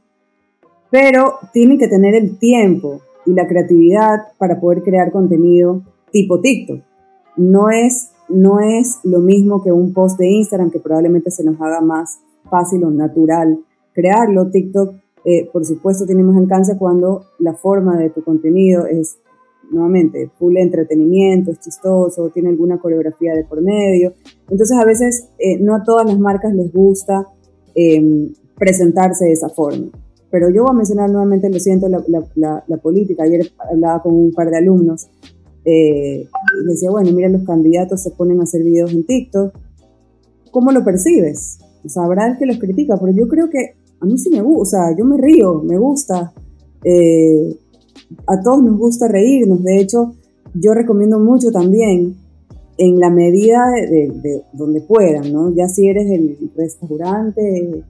pero 0.89 1.33
tienen 1.53 1.77
que 1.77 1.87
tener 1.87 2.15
el 2.15 2.37
tiempo 2.37 3.01
y 3.25 3.33
la 3.33 3.47
creatividad 3.47 4.19
para 4.37 4.59
poder 4.59 4.83
crear 4.83 5.11
contenido 5.11 5.81
tipo 6.11 6.39
TikTok. 6.39 6.79
No 7.37 7.69
es, 7.69 8.11
no 8.29 8.59
es 8.59 8.99
lo 9.03 9.19
mismo 9.19 9.61
que 9.63 9.71
un 9.71 9.93
post 9.93 10.17
de 10.17 10.29
Instagram 10.29 10.71
que 10.71 10.79
probablemente 10.79 11.31
se 11.31 11.43
nos 11.43 11.59
haga 11.59 11.81
más 11.81 12.19
fácil 12.49 12.83
o 12.83 12.91
natural 12.91 13.59
crearlo. 13.95 14.51
TikTok 14.51 14.95
eh, 15.25 15.49
por 15.51 15.65
supuesto 15.65 16.05
tiene 16.05 16.21
más 16.21 16.37
alcance 16.37 16.77
cuando 16.77 17.25
la 17.39 17.55
forma 17.55 17.97
de 17.97 18.11
tu 18.11 18.23
contenido 18.23 18.85
es, 18.85 19.17
nuevamente, 19.71 20.29
full 20.37 20.55
entretenimiento, 20.57 21.49
es 21.49 21.59
chistoso, 21.59 22.29
tiene 22.29 22.49
alguna 22.49 22.77
coreografía 22.77 23.33
de 23.33 23.43
por 23.43 23.59
medio. 23.63 24.13
Entonces 24.49 24.77
a 24.77 24.85
veces 24.85 25.29
eh, 25.39 25.57
no 25.59 25.73
a 25.73 25.83
todas 25.83 26.05
las 26.05 26.19
marcas 26.19 26.53
les 26.53 26.71
gusta 26.71 27.27
em, 27.73 28.33
presentarse 28.55 29.25
de 29.25 29.31
esa 29.31 29.49
forma. 29.49 29.87
Pero 30.29 30.51
yo 30.51 30.63
voy 30.63 30.71
a 30.71 30.77
mencionar 30.77 31.09
nuevamente, 31.09 31.49
lo 31.49 31.59
siento, 31.59 31.87
la, 31.89 32.77
política. 32.77 33.23
Ayer 33.23 33.49
hablaba 33.71 34.03
con 34.03 34.13
un 34.13 34.31
par 34.31 34.51
de 34.51 34.57
alumnos 34.57 35.07
eh, 35.65 36.29
decía, 36.67 36.91
bueno, 36.91 37.11
mira, 37.11 37.27
los 37.27 37.43
candidatos 37.43 38.03
se 38.03 38.11
ponen 38.11 38.39
a 38.39 38.43
hacer 38.43 38.63
videos 38.63 38.93
en 38.93 39.05
TikTok. 39.05 39.57
¿Cómo 40.51 40.71
lo 40.71 40.85
percibes? 40.85 41.57
O 41.83 41.89
sea, 41.89 42.03
habrá 42.03 42.27
el 42.27 42.37
que 42.37 42.45
los 42.45 42.59
critica, 42.59 42.97
pero 42.99 43.11
yo 43.11 43.27
creo 43.27 43.49
que 43.49 43.75
a 44.05 44.07
mí 44.07 44.19
sí 44.19 44.29
me 44.29 44.41
gusta, 44.41 44.95
yo 44.95 45.03
me 45.03 45.17
río, 45.17 45.63
me 45.63 45.77
gusta. 45.79 46.31
Eh, 46.83 47.57
a 48.27 48.39
todos 48.41 48.63
nos 48.63 48.77
gusta 48.77 49.07
reírnos, 49.07 49.63
de 49.63 49.81
hecho, 49.81 50.13
yo 50.53 50.75
recomiendo 50.75 51.19
mucho 51.19 51.51
también 51.51 52.15
en 52.77 52.99
la 52.99 53.09
medida 53.09 53.65
de, 53.71 54.43
donde 54.53 54.81
puedan, 54.81 55.33
¿no? 55.33 55.51
Ya 55.55 55.67
si 55.67 55.87
eres 55.87 56.11
el 56.11 56.51
restaurante 56.55 57.83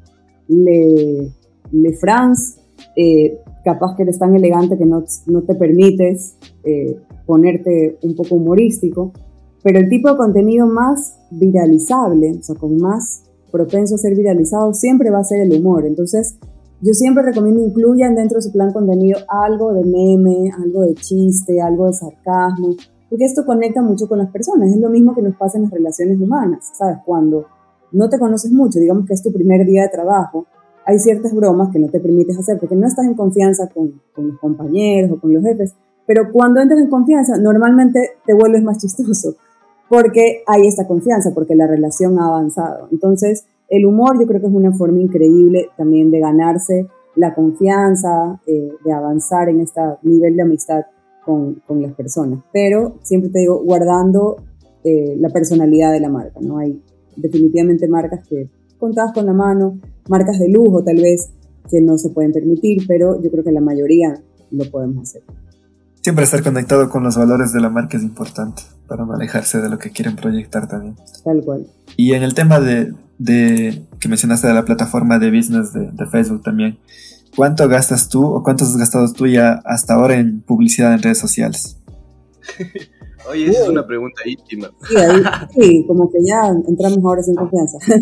Le, 0.48 1.32
Le 1.72 1.94
France, 1.94 2.60
eh, 2.96 3.40
capaz 3.66 3.98
que 3.98 4.04
eres 4.04 4.18
tan 4.18 4.36
elegante 4.36 4.78
que 4.78 4.86
no, 4.86 5.04
no 5.26 5.42
te 5.42 5.56
permites 5.56 6.38
eh, 6.64 6.98
ponerte 7.26 7.98
un 8.04 8.16
poco 8.16 8.36
humorístico, 8.36 9.12
pero 9.64 9.80
el 9.80 9.90
tipo 9.90 10.10
de 10.10 10.16
contenido 10.16 10.66
más 10.66 11.18
viralizable, 11.30 12.38
o 12.40 12.42
sea, 12.42 12.56
con 12.56 12.78
más 12.78 13.25
propenso 13.52 13.96
a 13.96 13.98
ser 13.98 14.16
viralizado 14.16 14.74
siempre 14.74 15.10
va 15.10 15.20
a 15.20 15.24
ser 15.24 15.42
el 15.42 15.54
humor. 15.60 15.86
Entonces, 15.86 16.38
yo 16.82 16.94
siempre 16.94 17.24
recomiendo 17.24 17.62
incluyan 17.62 18.16
dentro 18.16 18.38
de 18.38 18.42
su 18.42 18.52
plan 18.52 18.74
contenido 18.74 19.20
algo 19.28 19.74
de 19.74 19.84
meme, 19.84 20.52
algo 20.52 20.82
de 20.82 20.94
chiste, 20.96 21.62
algo 21.62 21.88
de 21.88 21.94
sarcasmo, 21.94 22.76
porque 23.10 23.26
esto 23.26 23.46
conecta 23.46 23.82
mucho 23.82 24.08
con 24.08 24.20
las 24.20 24.30
personas. 24.30 24.72
Es 24.72 24.78
lo 24.78 24.90
mismo 24.90 25.16
que 25.16 25.22
nos 25.22 25.36
pasa 25.36 25.58
en 25.58 25.64
las 25.64 25.72
relaciones 25.72 26.20
humanas, 26.20 26.72
¿sabes? 26.74 26.98
Cuando 27.06 27.46
no 27.92 28.10
te 28.10 28.20
conoces 28.20 28.52
mucho, 28.52 28.80
digamos 28.80 29.06
que 29.06 29.14
es 29.14 29.24
tu 29.24 29.32
primer 29.32 29.66
día 29.66 29.84
de 29.84 29.90
trabajo, 29.90 30.46
hay 30.86 31.00
ciertas 31.00 31.34
bromas 31.34 31.72
que 31.72 31.80
no 31.80 31.88
te 31.88 32.00
permites 32.00 32.38
hacer 32.38 32.60
porque 32.60 32.76
no 32.76 32.86
estás 32.86 33.06
en 33.06 33.16
confianza 33.16 33.70
con, 33.70 34.02
con 34.14 34.28
los 34.28 34.40
compañeros 34.40 35.12
o 35.12 35.20
con 35.20 35.34
los 35.34 35.44
jefes, 35.44 35.76
pero 36.06 36.32
cuando 36.32 36.62
entras 36.62 36.82
en 36.82 36.90
confianza, 36.90 37.38
normalmente 37.38 38.12
te 38.26 38.34
vuelves 38.34 38.62
más 38.62 38.78
chistoso 38.78 39.36
porque 39.90 40.44
hay 40.48 40.68
esta 40.68 40.88
confianza, 40.88 41.32
porque 41.34 41.56
la 41.56 41.68
relación 41.68 42.20
ha 42.20 42.28
avanzado. 42.28 42.88
Entonces, 42.92 43.46
el 43.70 43.86
humor 43.86 44.20
yo 44.20 44.28
creo 44.28 44.42
que 44.42 44.48
es 44.48 44.54
una 44.54 44.74
forma 44.74 45.00
increíble 45.00 45.70
también 45.78 46.12
de 46.12 46.20
ganarse 46.20 46.88
la 47.16 47.34
confianza, 47.34 48.40
eh, 48.46 48.72
de 48.84 48.92
avanzar 48.92 49.50
en 49.50 49.62
este 49.62 49.82
nivel 50.04 50.36
de 50.36 50.42
amistad 50.44 50.82
con, 51.26 51.62
las 51.82 51.94
personas. 51.94 52.40
Pero 52.52 52.96
siempre 53.02 53.30
te 53.30 53.40
digo, 53.40 53.62
guardando 53.64 54.38
eh, 54.84 55.16
la 55.18 55.30
personalidad 55.30 55.92
de 55.92 56.00
la 56.00 56.10
marca, 56.10 56.40
¿no? 56.42 56.60
Hay 56.60 56.82
definitivamente 57.16 57.88
marcas 57.88 58.28
que 58.28 58.50
contadas 58.78 59.14
con 59.14 59.26
la 59.26 59.34
mano, 59.34 59.80
marcas 60.10 60.38
de 60.40 60.50
lujo 60.50 60.84
tal 60.84 60.98
vez 60.98 61.32
que 61.70 61.82
no 61.82 61.98
se 61.98 62.10
pueden 62.10 62.32
permitir, 62.32 62.84
pero 62.88 63.20
yo 63.22 63.32
creo 63.32 63.44
que 63.44 63.52
la 63.52 63.62
mayoría 63.62 64.22
lo 64.52 64.70
podemos 64.70 65.10
hacer. 65.10 65.24
Siempre 66.06 66.24
estar 66.24 66.44
conectado 66.44 66.88
con 66.88 67.02
los 67.02 67.18
valores 67.18 67.52
de 67.52 67.60
la 67.60 67.72
marca 67.72 67.98
es 67.98 68.04
importante 68.04 68.62
para 68.88 69.06
manejarse 69.06 69.60
de 69.60 69.70
lo 69.70 69.80
que 69.80 69.90
quieren 69.90 70.16
proyectar 70.16 70.68
también. 70.68 70.96
Tal 71.24 71.42
cual. 71.44 71.66
Y 71.98 72.14
en 72.14 72.22
el 72.22 72.36
tema 72.36 72.60
de, 72.60 72.94
de 73.18 73.82
que 74.00 74.08
mencionaste 74.08 74.46
de 74.46 74.54
la 74.54 74.66
plataforma 74.66 75.18
de 75.18 75.32
business 75.32 75.74
de, 75.74 75.90
de, 75.92 76.06
Facebook 76.06 76.44
también, 76.44 76.78
¿cuánto 77.36 77.68
gastas 77.68 78.08
tú 78.08 78.24
o 78.24 78.44
cuánto 78.44 78.66
has 78.66 78.78
gastado 78.78 79.12
tú 79.14 79.26
ya 79.26 79.54
hasta 79.66 79.96
ahora 79.96 80.20
en 80.20 80.42
publicidad 80.42 80.94
en 80.94 81.02
redes 81.02 81.18
sociales? 81.18 81.78
Oye, 83.28 83.50
esa 83.50 83.64
es 83.64 83.70
una 83.70 83.88
pregunta 83.88 84.22
íntima. 84.28 84.70
Sí, 84.88 84.98
ahí, 84.98 85.24
sí, 85.60 85.86
como 85.88 86.12
que 86.12 86.20
ya 86.24 86.50
entramos 86.68 87.00
ahora 87.04 87.24
sin 87.24 87.34
confianza. 87.34 87.80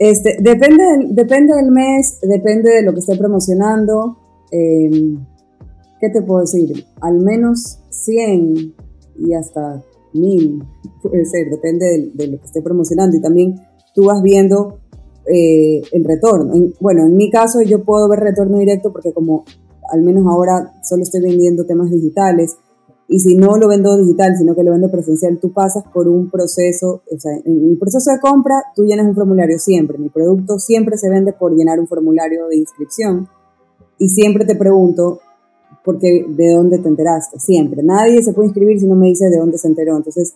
Este, 0.00 0.38
depende, 0.40 0.84
depende 1.08 1.56
del 1.56 1.72
mes, 1.72 2.20
depende 2.22 2.70
de 2.70 2.82
lo 2.84 2.92
que 2.94 3.00
esté 3.00 3.16
promocionando. 3.16 4.46
Eh, 4.52 5.18
¿Qué 6.00 6.10
te 6.10 6.22
puedo 6.22 6.40
decir? 6.40 6.84
Al 7.00 7.18
menos 7.20 7.78
100 7.90 8.74
y 9.18 9.34
hasta 9.34 9.82
1000, 10.12 10.62
puede 11.02 11.24
ser, 11.26 11.50
depende 11.50 12.12
de, 12.14 12.26
lo 12.28 12.38
que 12.38 12.44
esté 12.44 12.62
promocionando. 12.62 13.16
Y 13.16 13.20
también 13.20 13.60
tú 13.94 14.04
vas 14.04 14.22
viendo 14.22 14.78
eh, 15.26 15.82
el 15.92 16.04
retorno. 16.04 16.52
bueno, 16.80 17.04
en 17.04 17.16
mi 17.16 17.30
caso 17.30 17.60
yo 17.62 17.84
puedo 17.84 18.08
ver 18.08 18.20
retorno 18.20 18.58
directo 18.58 18.92
porque 18.92 19.12
como 19.12 19.44
al 19.90 20.02
menos 20.02 20.24
ahora 20.26 20.80
solo 20.82 21.02
estoy 21.02 21.22
vendiendo 21.22 21.64
temas 21.64 21.90
digitales, 21.90 22.56
y 23.10 23.20
si 23.20 23.36
no 23.36 23.56
lo 23.56 23.68
vendo 23.68 23.96
digital, 23.96 24.36
sino 24.36 24.54
que 24.54 24.62
lo 24.62 24.72
vendo 24.72 24.90
presencial, 24.90 25.38
tú 25.40 25.50
pasas 25.50 25.82
por 25.94 26.08
un 26.08 26.30
proceso, 26.30 27.02
o 27.10 27.18
sea, 27.18 27.32
en 27.42 27.70
el 27.70 27.78
proceso 27.78 28.10
de 28.10 28.20
compra 28.20 28.62
tú 28.76 28.84
llenas 28.84 29.06
un 29.06 29.14
formulario 29.14 29.58
siempre. 29.58 29.96
Mi 29.96 30.10
producto 30.10 30.58
siempre 30.58 30.98
se 30.98 31.08
vende 31.08 31.32
por 31.32 31.56
llenar 31.56 31.80
un 31.80 31.86
formulario 31.86 32.46
de 32.48 32.58
inscripción 32.58 33.26
y 33.96 34.10
siempre 34.10 34.44
te 34.44 34.56
pregunto, 34.56 35.20
porque 35.84 36.24
de 36.28 36.52
dónde 36.52 36.78
te 36.78 36.88
enteraste, 36.88 37.38
siempre. 37.38 37.82
Nadie 37.82 38.22
se 38.22 38.32
puede 38.32 38.48
inscribir 38.48 38.80
si 38.80 38.86
no 38.86 38.94
me 38.94 39.08
dice 39.08 39.28
de 39.30 39.38
dónde 39.38 39.58
se 39.58 39.68
enteró. 39.68 39.96
Entonces, 39.96 40.34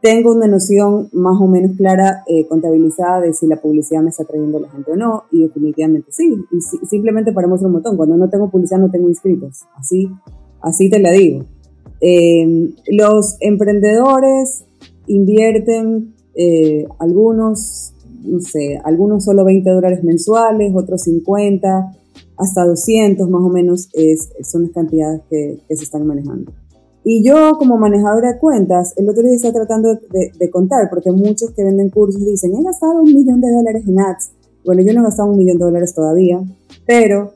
tengo 0.00 0.32
una 0.32 0.46
noción 0.46 1.08
más 1.12 1.40
o 1.40 1.46
menos 1.46 1.76
clara, 1.76 2.22
eh, 2.26 2.46
contabilizada 2.46 3.20
de 3.22 3.32
si 3.32 3.46
la 3.46 3.56
publicidad 3.56 4.02
me 4.02 4.10
está 4.10 4.24
trayendo 4.24 4.58
a 4.58 4.60
la 4.60 4.70
gente 4.70 4.92
o 4.92 4.96
no, 4.96 5.24
y 5.32 5.42
definitivamente 5.42 6.12
sí. 6.12 6.32
Y 6.52 6.86
simplemente 6.86 7.32
para 7.32 7.48
mostrar 7.48 7.68
un 7.68 7.74
montón. 7.74 7.96
Cuando 7.96 8.16
no 8.16 8.28
tengo 8.28 8.50
publicidad, 8.50 8.78
no 8.78 8.90
tengo 8.90 9.08
inscritos. 9.08 9.64
Así, 9.74 10.08
así 10.60 10.90
te 10.90 11.00
la 11.00 11.10
digo. 11.10 11.44
Em, 12.00 12.74
los 12.88 13.36
emprendedores 13.40 14.64
invierten 15.06 16.14
eh, 16.34 16.86
algunos, 16.98 17.94
no 18.22 18.40
sé, 18.40 18.78
algunos 18.84 19.24
solo 19.24 19.44
20 19.44 19.70
dólares 19.70 20.04
mensuales, 20.04 20.72
otros 20.74 21.02
50, 21.02 21.96
hasta 22.36 22.64
200 22.64 23.28
más 23.28 23.42
o 23.42 23.48
menos 23.48 23.88
es, 23.92 24.30
son 24.42 24.64
las 24.64 24.72
cantidades 24.72 25.22
que, 25.30 25.58
se 25.68 25.84
están 25.84 26.06
manejando. 26.06 26.52
Y 27.04 27.24
yo 27.24 27.52
como 27.58 27.78
manejadora 27.78 28.32
de 28.32 28.38
cuentas, 28.38 28.92
el 28.96 29.08
otro 29.08 29.22
día 29.22 29.36
estaba 29.36 29.54
tratando 29.54 29.94
de, 29.94 30.50
contar, 30.50 30.90
porque 30.90 31.12
muchos 31.12 31.52
que 31.52 31.62
venden 31.62 31.90
cursos 31.90 32.24
dicen, 32.24 32.54
he 32.54 32.62
gastado 32.62 33.00
un 33.02 33.14
millón 33.14 33.40
de 33.40 33.50
dólares 33.52 33.84
en 33.86 34.00
ads. 34.00 34.32
Bueno, 34.64 34.82
yo 34.82 34.92
no 34.92 35.00
he 35.00 35.04
gastado 35.04 35.30
un 35.30 35.38
millón 35.38 35.58
de 35.58 35.64
dólares 35.64 35.94
todavía, 35.94 36.42
pero 36.84 37.32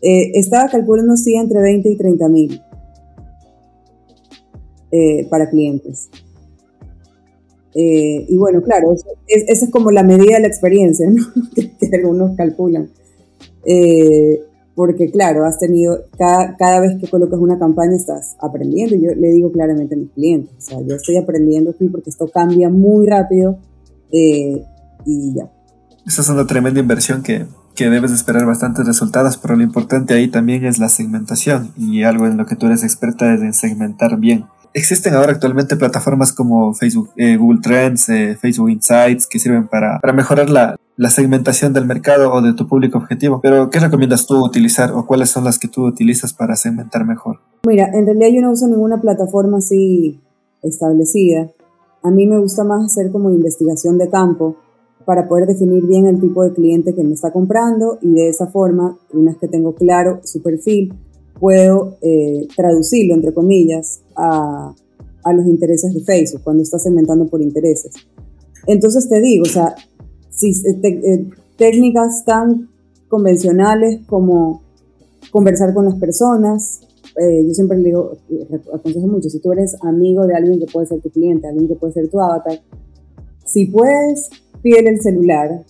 eh, 0.00 0.32
estaba 0.34 0.68
calculando 0.68 1.16
sí 1.16 1.34
entre 1.36 1.60
20 1.60 1.88
y 1.88 1.96
30 1.96 2.28
mil 2.28 2.60
eh, 4.90 5.26
para 5.30 5.48
clientes. 5.48 6.10
Eh, 7.74 8.26
y 8.28 8.36
bueno, 8.36 8.62
claro, 8.62 8.92
esa 8.92 9.08
es, 9.26 9.70
como 9.70 9.90
la 9.90 10.02
medida 10.02 10.34
de 10.36 10.40
la 10.40 10.48
experiencia 10.48 11.10
que, 11.54 11.96
algunos 11.96 12.36
calculan. 12.36 12.90
Eh, 13.64 14.40
porque 14.74 15.10
claro, 15.10 15.44
has 15.44 15.58
tenido, 15.58 16.06
cada, 16.18 16.56
cada, 16.56 16.80
vez 16.80 16.98
que 16.98 17.08
colocas 17.08 17.38
una 17.38 17.58
campaña 17.58 17.94
estás 17.94 18.36
aprendiendo. 18.40 18.96
Yo 18.96 19.14
le 19.14 19.28
digo 19.28 19.52
claramente 19.52 19.94
a 19.94 19.98
mis 19.98 20.10
clientes, 20.10 20.54
o 20.56 20.60
sea, 20.60 20.80
yo 20.80 20.96
estoy 20.96 21.16
aprendiendo 21.16 21.70
aquí 21.70 21.88
porque 21.88 22.10
esto 22.10 22.28
cambia 22.28 22.68
muy 22.70 23.06
rápido 23.06 23.58
y 24.10 25.34
ya. 25.34 25.50
Esa 26.06 26.22
es 26.22 26.28
una 26.28 26.46
tremenda 26.46 26.80
inversión 26.80 27.22
que, 27.22 27.46
que 27.74 27.88
debes 27.88 28.12
esperar 28.12 28.46
bastantes 28.46 28.86
resultados, 28.86 29.36
pero 29.36 29.56
lo 29.56 29.62
importante 29.62 30.14
ahí 30.14 30.28
también 30.28 30.64
es 30.64 30.78
la 30.78 30.88
segmentación 30.88 31.72
y 31.76 32.02
algo 32.02 32.26
en 32.26 32.36
lo 32.36 32.46
que 32.46 32.56
tú 32.56 32.66
eres 32.66 32.82
experta 32.82 33.32
es 33.34 33.40
en 33.40 33.54
segmentar 33.54 34.18
bien 34.18 34.46
existen 34.74 35.14
ahora 35.14 35.32
actualmente 35.32 35.76
plataformas 35.76 36.32
como 36.32 36.74
Facebook, 36.74 37.10
eh, 37.16 37.36
Google 37.36 37.60
Trends, 37.62 38.08
eh, 38.08 38.36
Facebook 38.40 38.70
Insights 38.70 39.26
que 39.26 39.38
sirven 39.38 39.68
para, 39.68 40.00
mejorar 40.12 40.50
la, 40.50 40.76
la, 40.96 41.10
segmentación 41.10 41.72
del 41.72 41.86
mercado 41.86 42.32
o 42.32 42.42
de 42.42 42.54
tu 42.54 42.66
público 42.66 42.98
objetivo. 42.98 43.40
Pero, 43.42 43.70
¿qué 43.70 43.78
recomiendas 43.80 44.26
tú 44.26 44.44
utilizar 44.44 44.92
o 44.92 45.06
cuáles 45.06 45.30
son 45.30 45.44
las 45.44 45.58
que 45.58 45.68
tú 45.68 45.86
utilizas 45.86 46.32
para 46.32 46.56
segmentar 46.56 47.04
mejor? 47.04 47.40
Mira, 47.66 47.90
en 47.92 48.06
realidad 48.06 48.28
yo 48.34 48.42
no 48.42 48.52
uso 48.52 48.66
ninguna 48.68 49.00
plataforma 49.00 49.58
así 49.58 50.20
establecida. 50.62 51.50
A 52.02 52.10
mí 52.10 52.26
me 52.26 52.38
gusta 52.38 52.64
más 52.64 52.84
hacer 52.84 53.10
como 53.10 53.30
investigación 53.30 53.98
de 53.98 54.08
campo 54.08 54.56
para 55.04 55.28
poder 55.28 55.46
definir 55.46 55.84
bien 55.86 56.06
el 56.06 56.20
tipo 56.20 56.42
de 56.44 56.52
cliente 56.52 56.94
que 56.94 57.04
me 57.04 57.14
está 57.14 57.32
comprando 57.32 57.98
y 58.00 58.12
de 58.12 58.28
esa 58.28 58.46
forma, 58.46 58.96
una 59.12 59.32
vez 59.32 59.40
que 59.40 59.48
tengo 59.48 59.74
claro 59.74 60.20
su 60.24 60.42
perfil, 60.42 60.94
puedo 61.42 61.96
eh, 62.02 62.46
traducirlo, 62.56 63.14
entre 63.14 63.34
comillas, 63.34 64.00
a, 64.16 64.74
los 65.34 65.46
intereses 65.46 65.94
de 65.94 66.00
Facebook, 66.00 66.42
cuando 66.42 66.62
está 66.62 66.78
segmentando 66.78 67.26
por 67.26 67.40
intereses. 67.40 67.94
Entonces 68.66 69.08
te 69.08 69.20
digo, 69.20 69.44
o 69.44 69.48
sea, 69.48 69.74
si, 70.30 70.50
eh, 70.50 70.80
eh, 70.82 71.30
técnicas 71.56 72.24
tan 72.24 72.68
convencionales 73.08 74.04
como 74.06 74.62
conversar 75.30 75.74
con 75.74 75.84
las 75.84 75.94
personas, 75.96 76.80
yo 77.14 77.52
siempre 77.52 77.76
le 77.76 77.90
digo, 77.90 78.16
aconsejo 78.72 79.06
mucho, 79.06 79.28
si 79.28 79.38
tú 79.38 79.52
eres 79.52 79.76
amigo 79.82 80.26
de 80.26 80.34
alguien 80.34 80.58
que 80.58 80.64
puede 80.64 80.86
ser 80.86 81.02
tu 81.02 81.10
cliente, 81.10 81.46
alguien 81.46 81.68
que 81.68 81.74
puede 81.74 81.92
ser 81.92 82.08
tu 82.08 82.18
avatar, 82.18 82.58
si 83.44 83.66
puedes, 83.66 84.30
pídele 84.62 84.90
el 84.90 85.00
celular 85.02 85.62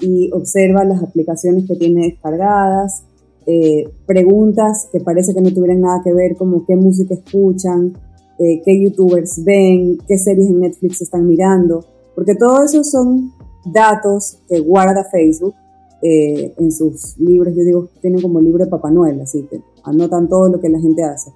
y 0.00 0.30
observa 0.32 0.84
las 0.84 1.02
aplicaciones 1.02 1.66
que 1.66 1.76
tiene 1.76 2.06
descargadas, 2.06 3.04
eh, 3.50 3.88
preguntas 4.04 4.90
que 4.92 5.00
parece 5.00 5.32
que 5.32 5.40
no 5.40 5.50
tuvieran 5.50 5.80
nada 5.80 6.02
que 6.04 6.12
ver, 6.12 6.36
como 6.36 6.66
qué 6.66 6.76
música 6.76 7.14
escuchan, 7.14 7.94
eh, 8.38 8.60
qué 8.62 8.78
youtubers 8.78 9.42
ven, 9.42 9.96
qué 10.06 10.18
series 10.18 10.50
en 10.50 10.60
Netflix 10.60 11.00
están 11.00 11.26
mirando, 11.26 11.82
porque 12.14 12.34
todo 12.34 12.62
eso 12.62 12.84
son 12.84 13.32
datos 13.72 14.38
que 14.50 14.60
guarda 14.60 15.02
Facebook 15.10 15.54
eh, 16.02 16.52
en 16.58 16.70
sus 16.70 17.18
libros. 17.18 17.54
Yo 17.56 17.64
digo, 17.64 17.88
tienen 18.02 18.20
como 18.20 18.38
libro 18.38 18.66
de 18.66 18.70
Papá 18.70 18.90
Noel, 18.90 19.18
así 19.22 19.42
que 19.50 19.62
anotan 19.82 20.28
todo 20.28 20.50
lo 20.50 20.60
que 20.60 20.68
la 20.68 20.78
gente 20.78 21.02
hace. 21.04 21.30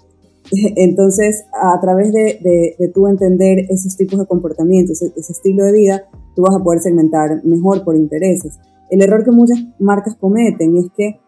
Entonces, 0.77 1.47
a 1.63 1.81
través 1.81 2.13
de, 2.13 2.77
de, 2.79 2.89
tú 2.89 3.09
entender 3.09 3.65
esos 3.71 3.97
tipos 3.97 4.19
de 4.19 4.27
comportamientos, 4.27 5.01
ese, 5.01 5.15
ese 5.17 5.33
estilo 5.33 5.65
de 5.65 5.73
vida, 5.73 6.03
tú 6.37 6.43
vas 6.43 6.55
a 6.55 6.63
poder 6.63 6.81
segmentar 6.83 7.43
mejor 7.43 7.85
por 7.85 7.97
intereses. 7.97 8.59
El 8.91 9.01
error 9.01 9.25
que 9.25 9.31
muchas 9.31 9.59
marcas 9.79 10.15
cometen 10.17 10.77
es 10.77 10.89
que 10.95 11.22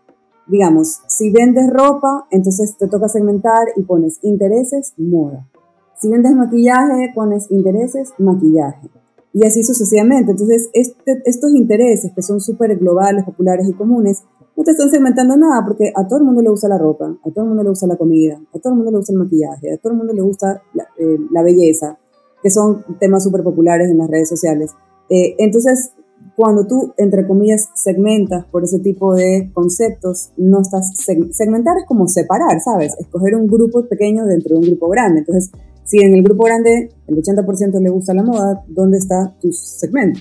digamos, 0.46 1.00
si 1.08 1.30
vendes 1.30 1.70
ropa, 1.70 2.26
entonces 2.30 2.76
te 2.76 2.88
toca 2.88 3.08
segmentar 3.08 3.68
y 3.76 3.82
pones 3.82 4.18
intereses, 4.22 4.94
moda. 4.96 5.48
Si 5.96 6.10
vendes 6.10 6.34
maquillaje, 6.34 7.12
pones 7.14 7.50
intereses, 7.50 8.12
maquillaje. 8.18 8.90
Y 9.32 9.46
así 9.46 9.64
sucesivamente. 9.64 10.32
Entonces, 10.32 10.68
este, 10.72 11.22
estos 11.24 11.54
intereses 11.54 12.12
que 12.14 12.22
son 12.22 12.40
súper 12.40 12.76
globales, 12.78 13.24
populares 13.24 13.68
y 13.68 13.72
comunes, 13.72 14.22
no 14.56 14.62
te 14.62 14.70
están 14.70 14.90
segmentando 14.90 15.36
nada 15.36 15.64
porque 15.66 15.92
a 15.94 16.06
todo 16.06 16.20
el 16.20 16.24
mundo 16.24 16.40
le 16.40 16.50
gusta 16.50 16.68
la 16.68 16.78
ropa, 16.78 17.06
a 17.06 17.30
todo 17.30 17.42
el 17.42 17.48
mundo 17.48 17.64
le 17.64 17.70
gusta 17.70 17.88
la 17.88 17.96
comida, 17.96 18.40
a 18.54 18.58
todo 18.60 18.72
el 18.72 18.76
mundo 18.76 18.92
le 18.92 18.98
gusta 18.98 19.12
el 19.12 19.18
maquillaje, 19.18 19.72
a 19.72 19.78
todo 19.78 19.92
el 19.92 19.98
mundo 19.98 20.12
le 20.12 20.22
gusta 20.22 20.62
la, 20.74 20.86
eh, 20.98 21.42
belleza, 21.42 21.98
que 22.40 22.50
son 22.50 22.84
temas 23.00 23.24
súper 23.24 23.42
populares 23.42 23.90
en 23.90 23.98
las 23.98 24.08
redes 24.08 24.28
sociales. 24.28 24.70
Eh, 25.10 25.34
entonces, 25.38 25.90
cuando 26.36 26.66
tú, 26.66 26.94
entre 26.96 27.26
comillas, 27.26 27.68
segmentas 27.74 28.44
por 28.46 28.64
ese 28.64 28.80
tipo 28.80 29.14
de 29.14 29.50
conceptos, 29.52 30.32
no 30.36 30.60
estás... 30.60 30.92
segmentar 30.96 31.76
es 31.78 31.84
como 31.86 32.08
separar, 32.08 32.60
¿sabes? 32.60 32.94
Escoger 32.98 33.36
un 33.36 33.46
grupo 33.46 33.86
pequeño 33.86 34.24
dentro 34.24 34.54
de 34.54 34.60
un 34.60 34.66
grupo 34.66 34.88
grande. 34.88 35.20
Entonces, 35.20 35.50
si 35.84 35.98
en 35.98 36.14
el 36.14 36.22
grupo 36.22 36.44
grande 36.44 36.90
el 37.06 37.16
80% 37.16 37.80
le 37.80 37.90
gusta 37.90 38.14
la 38.14 38.22
moda, 38.22 38.64
¿dónde 38.68 38.98
está 38.98 39.36
tu 39.40 39.52
segmento? 39.52 40.20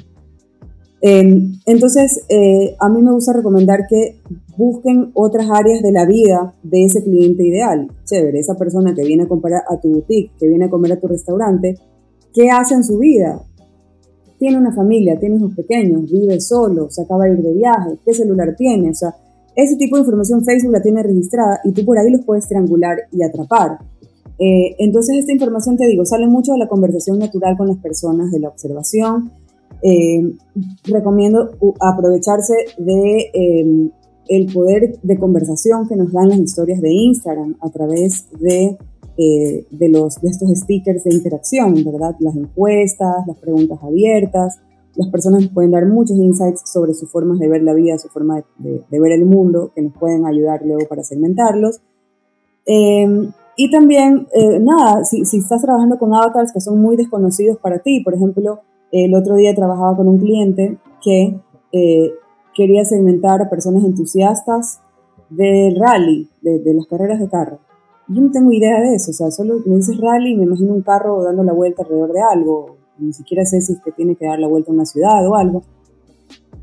Em, 1.02 1.60
entonces, 1.66 2.24
eh, 2.30 2.76
a 2.80 2.88
mí 2.89 3.02
me 3.02 3.12
gusta 3.12 3.34
recomendar 3.34 3.88
que 3.89 4.22
busquen 4.58 5.12
otras 5.14 5.50
áreas 5.52 5.82
de 5.82 5.91
la 5.91 6.06
vida 6.06 6.54
de 6.64 6.86
ese 6.86 7.04
cliente 7.04 7.46
ideal. 7.46 7.88
Chévere, 8.06 8.39
esa 8.39 8.56
persona 8.56 8.94
que 8.94 9.04
viene 9.04 9.24
a 9.24 9.28
comprar 9.28 9.64
a 9.68 9.82
tu 9.82 9.89
boutique, 9.89 10.32
que 10.39 10.48
viene 10.48 10.66
a 10.66 10.70
comer 10.70 10.94
a 10.94 11.00
tu 11.00 11.08
restaurante, 11.08 11.76
¿qué 12.34 12.50
hace 12.50 12.76
en 12.76 12.84
su 12.84 13.00
vida? 13.00 13.41
Tiene 14.44 14.58
una 14.58 14.74
familia, 14.74 15.18
tiene 15.18 15.38
hijos 15.38 15.56
pequeños, 15.56 16.12
vive 16.12 16.41
solo, 16.41 16.89
se 16.89 17.04
acaba 17.04 17.24
de 17.24 17.36
ir 17.36 17.41
de 17.41 17.54
viaje, 17.54 17.98
qué 18.04 18.14
celular 18.14 18.54
tiene, 18.58 18.89
o 18.89 18.94
sea, 18.94 19.16
ese 19.56 19.78
tipo 19.78 19.96
de 19.96 20.02
información 20.02 20.44
Facebook 20.44 20.74
la 20.74 20.82
tiene 20.82 21.02
registrada 21.02 21.62
y 21.64 21.72
tú 21.72 21.86
por 21.86 21.98
ahí 21.98 22.12
los 22.12 22.26
puedes 22.26 22.46
triangular 22.50 22.98
y 23.14 23.24
atrapar. 23.24 23.78
Eh, 24.38 24.76
entonces 24.80 25.16
esta 25.16 25.32
información, 25.32 25.78
te 25.78 25.88
digo, 25.88 26.04
sale 26.04 26.28
mucho 26.28 26.52
de 26.52 26.58
la 26.58 26.68
conversación 26.68 27.20
natural 27.20 27.56
con 27.56 27.70
las 27.70 27.78
personas, 27.78 28.32
de 28.32 28.39
la 28.41 28.50
observación. 28.50 29.32
Eh, 29.82 30.34
recomiendo 30.84 31.52
aprovecharse 31.80 32.54
de 32.80 33.30
em, 33.34 33.91
el 34.28 34.52
poder 34.52 35.00
de 35.02 35.18
conversación 35.18 35.88
que 35.88 35.96
nos 35.96 36.12
dan 36.12 36.30
las 36.30 36.39
historias 36.39 36.82
de 36.82 36.91
Instagram 36.91 37.56
a 37.62 37.70
través 37.70 38.28
de, 38.41 38.78
eh, 39.18 39.66
de, 39.70 39.89
los, 39.89 40.18
estos 40.24 40.49
stickers 40.49 41.03
de 41.03 41.14
interacción, 41.14 41.76
¿verdad? 41.84 42.16
Las 42.20 42.36
encuestas, 42.36 43.28
las 43.28 43.38
preguntas 43.38 43.80
abiertas. 43.82 44.59
Las 44.95 45.09
personas 45.09 45.47
pueden 45.47 45.72
dar 45.72 45.86
muchos 45.86 46.18
insights 46.18 46.64
sobre 46.72 46.93
sus 46.93 47.09
formas 47.09 47.39
de 47.39 47.47
ver 47.47 47.64
la 47.64 47.74
vida, 47.74 47.97
su 47.97 48.09
forma 48.09 48.43
de, 48.57 48.99
ver 48.99 49.11
el 49.11 49.26
mundo, 49.26 49.72
que 49.76 49.82
nos 49.82 49.93
pueden 49.93 50.26
ayudar 50.26 50.61
luego 50.64 50.88
para 50.88 51.03
segmentarlos. 51.03 51.82
Em, 52.66 53.32
y 53.57 53.72
también, 53.72 54.28
eh, 54.34 54.59
nada, 54.59 55.03
si, 55.03 55.26
si, 55.26 55.38
estás 55.38 55.61
trabajando 55.61 55.97
con 55.97 56.14
avatars 56.14 56.51
que 56.53 56.61
son 56.61 56.82
muy 56.82 56.95
desconocidos 56.95 57.57
para 57.57 57.80
ti, 57.80 58.01
por 58.03 58.14
ejemplo, 58.14 58.61
el 58.91 59.16
otro 59.16 59.36
día 59.36 59.55
trabajaba 59.55 59.97
con 59.97 60.07
un 60.07 60.20
cliente 60.20 60.78
que 61.03 61.39
eh, 61.72 62.11
quería 62.53 62.86
segmentar 62.86 63.41
a 63.41 63.49
personas 63.49 63.84
entusiastas 63.84 64.80
del 65.30 65.76
rally, 65.76 66.30
de, 66.41 66.59
de, 66.59 66.74
las 66.76 66.86
carreras 66.86 67.20
de 67.20 67.28
carro. 67.28 67.59
Yo 68.08 68.22
no 68.22 68.32
tengo 68.32 68.51
idea 68.51 68.82
de 68.82 68.95
eso, 68.95 69.12
o 69.12 69.14
sea, 69.14 69.32
solo 69.32 69.62
me 69.66 69.78
dices 69.78 69.97
rally 69.97 70.32
y 70.32 70.36
me 70.36 70.43
imagino 70.43 70.74
un 70.74 70.82
carro 70.82 71.24
dando 71.24 71.43
la 71.43 71.54
vuelta 71.54 71.84
alrededor 71.84 72.12
de 72.12 72.22
algo, 72.22 72.78
ni 72.99 73.14
siquiera 73.14 73.45
sé 73.45 73.62
si 73.62 73.74
es 73.74 73.82
que 73.82 73.91
tiene 73.91 74.16
que 74.16 74.26
dar 74.26 74.39
la 74.39 74.47
vuelta 74.47 74.72
a 74.72 74.76
una 74.76 74.86
ciudad 74.86 75.26
o 75.28 75.36
algo. 75.36 75.64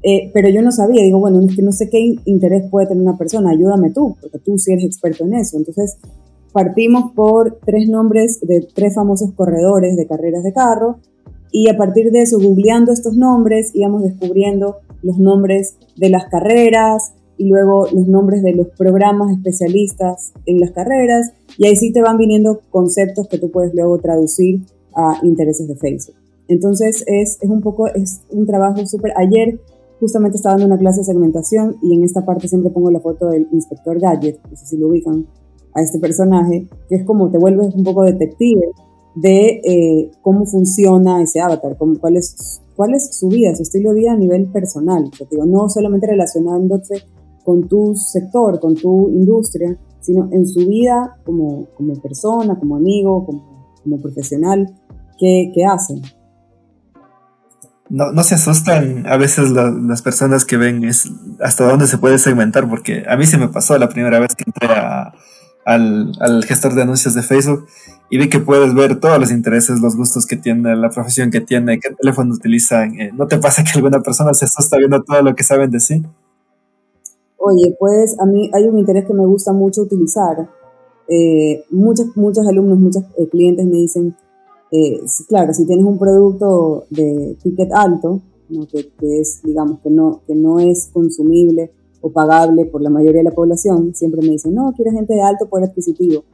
Eh, 0.02 0.30
pero 0.32 0.48
yo 0.48 0.62
no 0.62 0.72
sabía, 0.72 1.02
digo, 1.02 1.18
bueno, 1.18 1.40
es 1.40 1.54
que 1.54 1.62
no 1.62 1.72
sé 1.72 1.90
qué 1.90 2.16
interés 2.24 2.70
puede 2.70 2.86
tener 2.86 3.02
una 3.02 3.18
persona, 3.18 3.50
ayúdame 3.50 3.90
tú, 3.90 4.16
porque 4.20 4.38
tú 4.38 4.58
sí 4.58 4.72
eres 4.72 4.84
experto 4.84 5.24
en 5.24 5.34
eso. 5.34 5.56
Entonces, 5.58 5.98
partimos 6.52 7.12
por 7.12 7.58
tres 7.64 7.88
nombres 7.88 8.40
de 8.40 8.66
tres 8.74 8.94
famosos 8.94 9.32
corredores 9.32 9.96
de 9.96 10.06
carreras 10.06 10.42
de 10.42 10.52
carro 10.52 10.98
y 11.52 11.68
a 11.68 11.76
partir 11.76 12.10
de 12.12 12.22
eso, 12.22 12.38
googleando 12.38 12.92
estos 12.92 13.16
nombres, 13.16 13.72
íbamos 13.74 14.02
descubriendo 14.02 14.76
los 15.02 15.18
nombres 15.18 15.76
de 15.96 16.10
las 16.10 16.26
carreras 16.26 17.12
y 17.40 17.48
luego 17.48 17.86
los 17.90 18.06
nombres 18.06 18.42
de 18.42 18.52
los 18.52 18.68
programas 18.68 19.30
especialistas 19.32 20.34
en 20.44 20.60
las 20.60 20.72
carreras 20.72 21.32
y 21.56 21.66
ahí 21.66 21.74
sí 21.74 21.90
te 21.90 22.02
van 22.02 22.18
viniendo 22.18 22.60
conceptos 22.68 23.28
que 23.28 23.38
tú 23.38 23.50
puedes 23.50 23.72
luego 23.72 23.96
traducir 23.96 24.60
a 24.94 25.18
intereses 25.22 25.66
de 25.66 25.74
Facebook. 25.74 26.16
Entonces 26.48 27.02
es, 27.06 27.38
es 27.40 27.48
un 27.48 27.62
poco, 27.62 27.86
es 27.86 28.20
un 28.28 28.44
trabajo 28.44 28.84
súper... 28.84 29.14
Ayer 29.16 29.58
justamente 29.98 30.36
estaba 30.36 30.56
dando 30.56 30.66
una 30.66 30.78
clase 30.78 31.00
de 31.00 31.04
segmentación 31.04 31.76
y 31.80 31.94
en 31.94 32.04
esta 32.04 32.26
parte 32.26 32.46
siempre 32.46 32.70
pongo 32.70 32.90
la 32.90 33.00
foto 33.00 33.30
del 33.30 33.48
inspector 33.52 33.98
Gadget, 33.98 34.38
no 34.50 34.56
sé 34.56 34.66
si 34.66 34.76
lo 34.76 34.88
ubican, 34.88 35.26
a 35.74 35.80
este 35.80 35.98
personaje, 35.98 36.68
que 36.90 36.96
es 36.96 37.04
como 37.06 37.30
te 37.30 37.38
vuelves 37.38 37.74
un 37.74 37.84
poco 37.84 38.02
detective 38.02 38.68
de 39.14 39.62
eh, 39.64 40.10
cómo 40.20 40.44
funciona 40.44 41.22
ese 41.22 41.40
avatar, 41.40 41.78
cuál, 41.78 42.18
es, 42.18 42.60
cuál 42.76 42.92
es 42.92 43.16
su 43.16 43.28
vida, 43.28 43.54
su 43.54 43.62
estilo 43.62 43.94
de 43.94 44.00
vida 44.00 44.12
a 44.12 44.16
nivel 44.16 44.46
personal. 44.48 45.10
digo, 45.30 45.46
no 45.46 45.70
solamente 45.70 46.06
relacionándose 46.06 47.02
con 47.50 47.66
tu 47.66 47.96
sector, 47.96 48.60
con 48.60 48.76
tu 48.76 49.10
industria, 49.10 49.76
sino 49.98 50.28
en 50.30 50.46
su 50.46 50.60
vida 50.68 51.16
como, 51.24 51.66
como 51.76 51.94
persona, 52.00 52.56
como 52.56 52.76
amigo, 52.76 53.26
como, 53.26 53.74
como 53.82 54.00
profesional, 54.00 54.72
¿qué, 55.18 55.50
qué 55.52 55.64
hacen? 55.64 56.00
No, 57.88 58.12
no, 58.12 58.22
se 58.22 58.36
asustan 58.36 59.04
a 59.08 59.16
veces 59.16 59.50
las 59.50 60.00
personas 60.00 60.44
que 60.44 60.56
ven 60.56 60.84
es 60.84 61.10
hasta 61.40 61.68
dónde 61.68 61.88
se 61.88 61.98
puede 61.98 62.18
segmentar, 62.18 62.68
porque 62.68 63.02
a 63.08 63.16
mí 63.16 63.26
se 63.26 63.36
me 63.36 63.48
pasó 63.48 63.76
la 63.78 63.88
primera 63.88 64.20
vez 64.20 64.36
que 64.36 64.44
entré 64.46 64.68
a, 64.68 65.12
al, 65.64 66.12
al, 66.20 66.44
gestor 66.44 66.74
de 66.74 66.82
anuncios 66.82 67.14
de 67.14 67.24
Facebook 67.24 67.66
y 68.10 68.18
vi 68.18 68.28
que 68.28 68.38
puedes 68.38 68.74
ver 68.74 69.00
todos 69.00 69.18
los 69.18 69.32
intereses, 69.32 69.80
los 69.80 69.96
gustos 69.96 70.24
que 70.24 70.36
tiene, 70.36 70.76
la 70.76 70.90
profesión 70.90 71.32
que 71.32 71.40
tiene, 71.40 71.80
qué 71.80 71.90
teléfono 72.00 72.32
utilizan. 72.32 73.00
Eh, 73.00 73.10
¿No 73.12 73.26
te 73.26 73.38
pasa 73.38 73.64
que 73.64 73.72
alguna 73.74 73.98
persona 73.98 74.34
se 74.34 74.44
asusta 74.44 74.76
viendo 74.76 75.02
todo 75.02 75.20
lo 75.22 75.34
que 75.34 75.42
saben 75.42 75.72
de 75.72 75.80
sí? 75.80 76.04
Oye, 77.42 77.74
pues 77.78 78.18
a 78.20 78.26
mí 78.26 78.50
hay 78.52 78.66
un 78.66 78.78
interés 78.78 79.06
que 79.06 79.14
me 79.14 79.24
gusta 79.24 79.52
mucho 79.54 79.82
utilizar. 79.82 80.48
Eh, 81.08 81.64
muchos, 81.70 82.14
muchos 82.14 82.46
alumnos, 82.46 82.78
muchos 82.78 83.02
eh, 83.16 83.28
clientes 83.28 83.64
me 83.66 83.78
dicen, 83.78 84.14
eh, 84.70 85.00
claro, 85.26 85.54
si 85.54 85.66
tienes 85.66 85.86
un 85.86 85.98
producto 85.98 86.84
de 86.90 87.36
ticket 87.42 87.72
alto, 87.72 88.20
que, 88.70 88.90
que, 88.98 89.20
es, 89.20 89.40
digamos, 89.42 89.80
que 89.80 89.88
no, 89.88 90.20
que 90.26 90.34
no 90.34 90.60
es 90.60 90.90
consumible 90.92 91.70
o 92.02 92.10
pagable 92.10 92.66
por 92.66 92.82
la 92.82 92.90
mayoría 92.90 93.20
de 93.20 93.30
la 93.30 93.34
población, 93.34 93.94
siempre 93.94 94.20
me 94.20 94.32
dicen, 94.32 94.54
no, 94.54 94.72
quiero 94.76 94.92
gente 94.92 95.14
de 95.14 95.22
alto 95.22 95.48
poder 95.48 95.70
adquisitivo. 95.70 96.24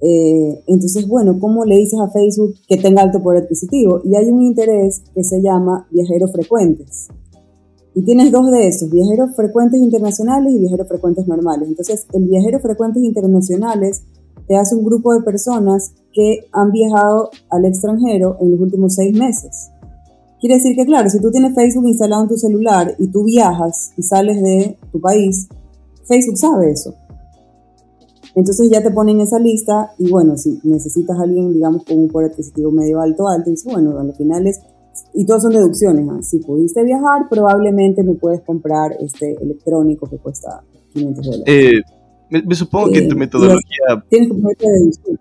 Eh, 0.00 0.62
entonces, 0.66 1.08
bueno, 1.08 1.38
¿cómo 1.40 1.64
le 1.64 1.76
dices 1.76 1.98
a 1.98 2.10
Facebook 2.10 2.54
que 2.68 2.76
tenga 2.76 3.00
alto 3.00 3.22
poder 3.22 3.44
adquisitivo? 3.44 4.02
Y 4.04 4.14
hay 4.14 4.30
un 4.30 4.42
interés 4.42 5.02
que 5.14 5.24
se 5.24 5.40
llama 5.40 5.86
viajeros 5.90 6.30
frecuentes. 6.32 7.08
Y 7.94 8.04
tienes 8.04 8.32
dos 8.32 8.50
de 8.50 8.66
esos, 8.66 8.90
viajeros 8.90 9.36
frecuentes 9.36 9.80
internacionales 9.80 10.52
y 10.52 10.58
viajeros 10.58 10.88
frecuentes 10.88 11.26
normales. 11.28 11.68
Entonces, 11.68 12.06
el 12.12 12.26
viajero 12.28 12.58
frecuentes 12.58 13.02
internacionales 13.02 14.02
te 14.48 14.56
hace 14.56 14.74
un 14.74 14.84
grupo 14.84 15.14
de 15.14 15.22
personas 15.22 15.92
que 16.12 16.46
han 16.52 16.72
viajado 16.72 17.30
al 17.50 17.64
extranjero 17.64 18.36
en 18.40 18.50
los 18.50 18.60
últimos 18.60 18.94
seis 18.94 19.16
meses. 19.16 19.70
Quiere 20.40 20.56
decir 20.56 20.76
que, 20.76 20.84
claro, 20.84 21.08
si 21.08 21.20
tú 21.20 21.30
tienes 21.30 21.54
Facebook 21.54 21.86
instalado 21.86 22.22
en 22.22 22.28
tu 22.28 22.36
celular 22.36 22.94
y 22.98 23.06
tú 23.08 23.24
viajas 23.24 23.92
y 23.96 24.02
sales 24.02 24.42
de 24.42 24.76
tu 24.92 25.00
país, 25.00 25.48
Facebook 26.02 26.36
sabe 26.36 26.72
eso. 26.72 26.94
Entonces 28.34 28.68
ya 28.70 28.82
te 28.82 28.90
ponen 28.90 29.20
esa 29.20 29.38
lista 29.38 29.92
y 29.98 30.10
bueno, 30.10 30.36
si 30.36 30.60
necesitas 30.64 31.18
a 31.18 31.22
alguien, 31.22 31.52
digamos, 31.52 31.84
con 31.84 31.98
un 31.98 32.08
poder 32.08 32.32
adquisitivo 32.32 32.70
medio 32.72 33.00
alto, 33.00 33.28
alto, 33.28 33.48
dices, 33.48 33.72
bueno, 33.72 33.96
a 33.98 34.04
los 34.04 34.16
finales, 34.16 34.60
y 35.12 35.26
todos 35.26 35.42
son 35.42 35.52
deducciones, 35.52 36.08
¿ah? 36.10 36.22
si 36.22 36.38
pudiste 36.38 36.82
viajar, 36.84 37.28
probablemente 37.28 38.02
me 38.02 38.14
puedes 38.14 38.40
comprar 38.42 38.92
este 39.00 39.36
electrónico 39.40 40.08
que 40.08 40.18
cuesta 40.18 40.62
500 40.92 41.24
dólares. 41.24 41.44
Eh, 41.46 41.80
me, 42.30 42.54
supongo 42.54 42.90
que 42.90 42.98
en 42.98 43.08
tu 43.08 43.16
eh, 43.16 43.18
metodología... 43.18 44.04
Tienes 44.08 44.30
que 44.30 45.16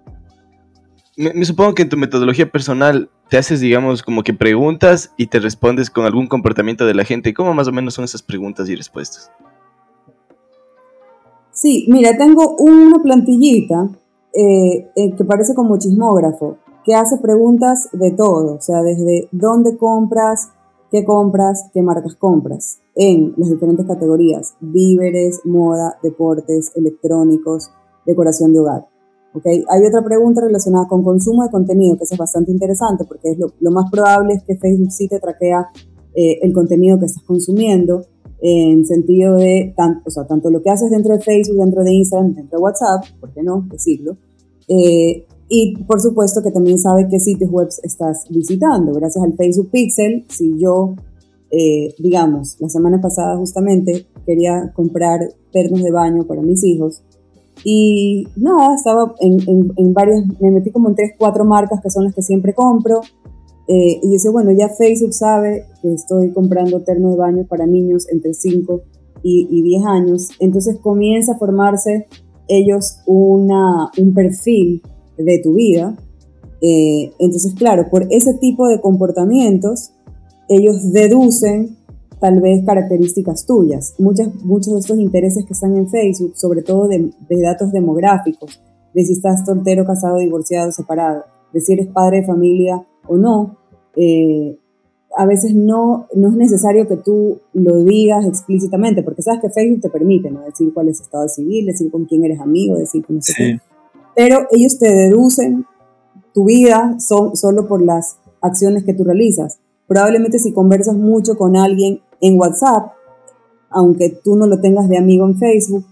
me, 1.15 1.45
supongo 1.45 1.75
que 1.75 1.83
en 1.83 1.89
tu 1.89 1.97
metodología 1.97 2.51
personal 2.51 3.09
te 3.29 3.37
haces, 3.37 3.59
digamos, 3.59 4.01
como 4.01 4.23
que 4.23 4.33
preguntas 4.33 5.11
y 5.17 5.27
te 5.27 5.39
respondes 5.39 5.89
con 5.89 6.05
algún 6.05 6.27
comportamiento 6.27 6.85
de 6.85 6.95
la 6.95 7.03
gente. 7.03 7.33
¿Cómo 7.33 7.53
más 7.53 7.67
o 7.67 7.71
menos 7.71 7.93
son 7.93 8.05
esas 8.05 8.23
preguntas 8.23 8.67
y 8.69 8.75
respuestas? 8.75 9.31
Sí, 11.51 11.85
mira, 11.89 12.17
tengo 12.17 12.55
una 12.57 13.01
plantillita 13.01 13.89
eh, 14.33 14.89
que 14.95 15.23
parece 15.23 15.53
como 15.53 15.77
chismógrafo, 15.77 16.57
que 16.83 16.95
hace 16.95 17.17
preguntas 17.17 17.89
de 17.93 18.11
todo, 18.11 18.55
o 18.55 18.61
sea, 18.61 18.81
desde 18.81 19.29
dónde 19.31 19.77
compras, 19.77 20.49
qué 20.91 21.03
compras, 21.03 21.69
qué 21.73 21.81
marcas 21.81 22.15
compras, 22.15 22.79
en 22.95 23.33
las 23.37 23.49
diferentes 23.49 23.85
categorías, 23.85 24.55
víveres, 24.59 25.41
moda, 25.45 25.97
deportes, 26.03 26.71
electrónicos, 26.75 27.71
decoración 28.05 28.53
de 28.53 28.59
hogar. 28.59 28.87
¿okay? 29.33 29.63
Hay 29.69 29.85
otra 29.85 30.03
pregunta 30.03 30.41
relacionada 30.41 30.87
con 30.87 31.03
consumo 31.03 31.43
de 31.43 31.49
contenido, 31.49 31.97
que 31.97 32.03
es 32.03 32.17
bastante 32.17 32.51
interesante, 32.51 33.05
porque 33.05 33.31
es 33.31 33.37
lo, 33.39 33.71
más 33.71 33.89
probable 33.89 34.35
es 34.35 34.43
que 34.43 34.55
Facebook 34.55 34.91
sí 34.91 35.07
te 35.07 35.19
traquea 35.19 35.69
eh, 36.15 36.39
el 36.41 36.53
contenido 36.53 36.99
que 36.99 37.05
estás 37.05 37.23
consumiendo, 37.23 38.05
en 38.45 38.85
sentido 38.85 39.37
de, 39.37 39.73
tanto, 39.75 40.01
o 40.05 40.11
sea, 40.11 40.27
tanto 40.27 40.51
lo 40.51 40.61
que 40.61 40.69
haces 40.69 40.91
dentro 40.91 41.15
de 41.15 41.21
Facebook, 41.21 41.57
dentro 41.57 41.81
de 41.81 41.93
Instagram, 41.93 42.35
dentro 42.35 42.59
de 42.59 42.63
WhatsApp, 42.63 43.05
¿por 43.21 43.33
qué 43.33 43.41
no 43.41 43.65
decirlo? 43.71 44.17
Eh, 44.67 45.25
y 45.55 45.75
por 45.83 46.01
supuesto 46.01 46.41
que 46.41 46.49
también 46.49 46.79
sabe 46.79 47.07
qué 47.07 47.19
sitios 47.19 47.51
web 47.51 47.67
estás 47.83 48.25
visitando. 48.31 48.91
Gracias 48.91 49.23
al 49.23 49.35
Facebook 49.35 49.69
Pixel, 49.69 50.25
si 50.27 50.57
yo, 50.57 50.95
eh, 51.51 51.93
digamos, 51.99 52.57
la 52.59 52.69
semana 52.69 52.99
pasada 52.99 53.37
justamente 53.37 54.07
quería 54.25 54.73
comprar 54.73 55.19
pernos 55.51 55.83
de 55.83 55.91
baño 55.91 56.25
para 56.25 56.41
mis 56.41 56.63
hijos, 56.63 57.03
y 57.63 58.25
nada, 58.35 58.73
estaba 58.73 59.13
en, 59.19 59.37
en, 59.77 59.93
varias, 59.93 60.25
me 60.41 60.49
metí 60.49 60.71
como 60.71 60.89
en 60.89 60.95
tres, 60.95 61.11
cuatro 61.19 61.45
marcas 61.45 61.81
que 61.81 61.91
son 61.91 62.05
las 62.05 62.15
que 62.15 62.23
siempre 62.23 62.55
compro. 62.55 63.01
Eh, 63.67 63.99
y 64.01 64.09
dice, 64.09 64.31
bueno, 64.31 64.51
ya 64.51 64.69
Facebook 64.69 65.13
sabe 65.13 65.67
que 65.83 65.93
estoy 65.93 66.31
comprando 66.31 66.81
terno 66.81 67.11
de 67.11 67.15
baño 67.15 67.45
para 67.47 67.67
niños 67.67 68.09
entre 68.09 68.33
5 68.33 68.81
y, 69.21 69.47
y 69.51 69.61
10 69.61 69.85
años. 69.85 70.29
Entonces 70.39 70.79
comienza 70.81 71.33
a 71.33 71.37
formarse 71.37 72.07
ellos 72.47 72.97
una, 73.05 73.91
un 73.99 74.13
perfil 74.15 74.81
de 75.17 75.39
tu 75.39 75.53
vida. 75.53 75.97
Eh, 76.61 77.11
entonces, 77.19 77.53
claro, 77.55 77.89
por 77.89 78.07
ese 78.09 78.33
tipo 78.35 78.67
de 78.67 78.79
comportamientos, 78.79 79.91
ellos 80.49 80.91
deducen 80.91 81.77
tal 82.19 82.39
vez 82.39 82.65
características 82.65 83.45
tuyas. 83.45 83.95
Muchas, 83.99 84.33
muchos 84.45 84.73
de 84.73 84.79
estos 84.79 84.97
intereses 84.97 85.45
que 85.45 85.53
están 85.53 85.75
en 85.75 85.89
Facebook, 85.89 86.37
sobre 86.37 86.61
todo 86.61 86.87
de, 86.87 87.11
datos 87.41 87.71
demográficos, 87.71 88.61
de 88.93 89.03
si 89.03 89.13
estás 89.13 89.45
soltero, 89.45 89.85
casado, 89.85 90.19
divorciado, 90.19 90.71
separado, 90.71 91.25
de 91.51 91.59
si 91.59 91.73
eres 91.73 91.87
padre 91.87 92.21
de 92.21 92.27
familia 92.27 92.85
o 93.07 93.17
no, 93.17 93.57
eh, 93.97 94.57
a 95.15 95.25
veces 95.25 95.53
no, 95.53 96.07
no 96.15 96.29
es 96.29 96.35
necesario 96.35 96.87
que 96.87 96.95
tú 96.97 97.39
lo 97.53 97.83
digas 97.83 98.25
explícitamente, 98.25 99.03
porque 99.03 99.21
sabes 99.21 99.41
que 99.41 99.49
Facebook 99.49 99.81
te 99.81 99.89
permite, 99.89 100.31
¿no? 100.31 100.41
Decir 100.41 100.73
cuál 100.73 100.87
es 100.87 100.99
tu 100.99 101.03
estado 101.03 101.27
civil, 101.27 101.65
decir 101.65 101.91
con 101.91 102.05
quién 102.05 102.23
eres 102.23 102.39
amigo, 102.39 102.77
decir 102.77 103.05
con 103.05 103.17
no 103.17 103.21
sé 103.21 103.59
Pero 104.15 104.47
ellos 104.51 104.77
te 104.77 104.89
deducen 104.89 105.65
tu 106.33 106.45
vida 106.45 106.97
son, 106.99 107.35
solo 107.35 107.67
por 107.67 107.81
las 107.81 108.17
acciones 108.41 108.83
que 108.83 108.93
tú 108.93 109.03
realizas. 109.03 109.59
Probablemente 109.87 110.39
si 110.39 110.51
conversas 110.51 110.95
mucho 110.95 111.37
con 111.37 111.55
alguien 111.55 112.01
en 112.21 112.39
WhatsApp, 112.39 112.91
aunque 113.69 114.09
tú 114.09 114.35
no 114.35 114.47
lo 114.47 114.59
tengas 114.59 114.89
de 114.89 114.97
amigo 114.97 115.25
en 115.25 115.37
Facebook, 115.37 115.85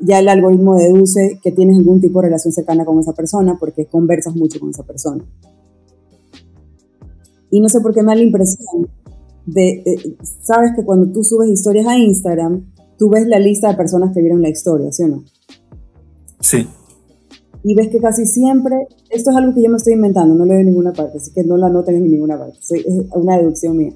ya 0.00 0.18
el 0.18 0.28
algoritmo 0.28 0.76
deduce 0.76 1.38
que 1.42 1.52
tienes 1.52 1.78
algún 1.78 2.00
tipo 2.00 2.20
de 2.20 2.28
relación 2.28 2.52
cercana 2.52 2.84
con 2.84 2.98
esa 2.98 3.12
persona 3.12 3.56
porque 3.58 3.86
conversas 3.86 4.34
mucho 4.34 4.60
con 4.60 4.70
esa 4.70 4.82
persona. 4.82 5.24
Y 7.50 7.60
no 7.60 7.68
sé 7.68 7.80
por 7.80 7.94
qué 7.94 8.02
me 8.02 8.08
da 8.08 8.16
la 8.16 8.22
impresión 8.22 8.88
de, 9.46 10.16
sabes 10.42 10.72
que 10.74 10.84
cuando 10.84 11.12
tú 11.12 11.22
subes 11.22 11.48
historias 11.50 11.86
a 11.86 11.96
Instagram, 11.96 12.64
tú 12.98 13.10
ves 13.10 13.26
la 13.26 13.38
lista 13.38 13.68
de 13.68 13.76
personas 13.76 14.12
que 14.12 14.20
vieron 14.20 14.42
la 14.42 14.48
historia, 14.48 14.90
¿sí 14.90 15.04
o 15.04 15.08
no? 15.08 15.24
Sí. 16.40 16.66
Y 17.64 17.74
ves 17.74 17.88
que 17.88 17.98
casi 17.98 18.26
siempre, 18.26 18.86
esto 19.10 19.30
es 19.30 19.36
algo 19.36 19.54
que 19.54 19.62
yo 19.62 19.70
me 19.70 19.78
estoy 19.78 19.94
inventando, 19.94 20.34
no 20.34 20.44
lo 20.44 20.50
veo 20.50 20.60
en 20.60 20.66
ninguna 20.66 20.92
parte, 20.92 21.18
así 21.18 21.32
que 21.32 21.42
no 21.42 21.56
la 21.56 21.70
noten 21.70 21.96
en 21.96 22.10
ninguna 22.10 22.38
parte, 22.38 22.58
es 22.60 22.84
una 23.14 23.38
deducción 23.38 23.76
mía. 23.76 23.92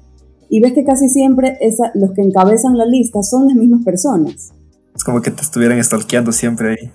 Y 0.49 0.59
ves 0.59 0.73
que 0.73 0.83
casi 0.83 1.07
siempre 1.07 1.57
esa, 1.61 1.91
los 1.93 2.11
que 2.13 2.23
encabezan 2.23 2.75
la 2.75 2.85
lista 2.85 3.21
son 3.21 3.47
las 3.47 3.55
mismas 3.55 3.85
personas. 3.85 4.51
Es 4.95 5.03
como 5.03 5.21
que 5.21 5.29
te 5.29 5.43
estuvieran 5.43 5.81
stalkeando 5.83 6.31
siempre 6.31 6.71
ahí. 6.71 6.91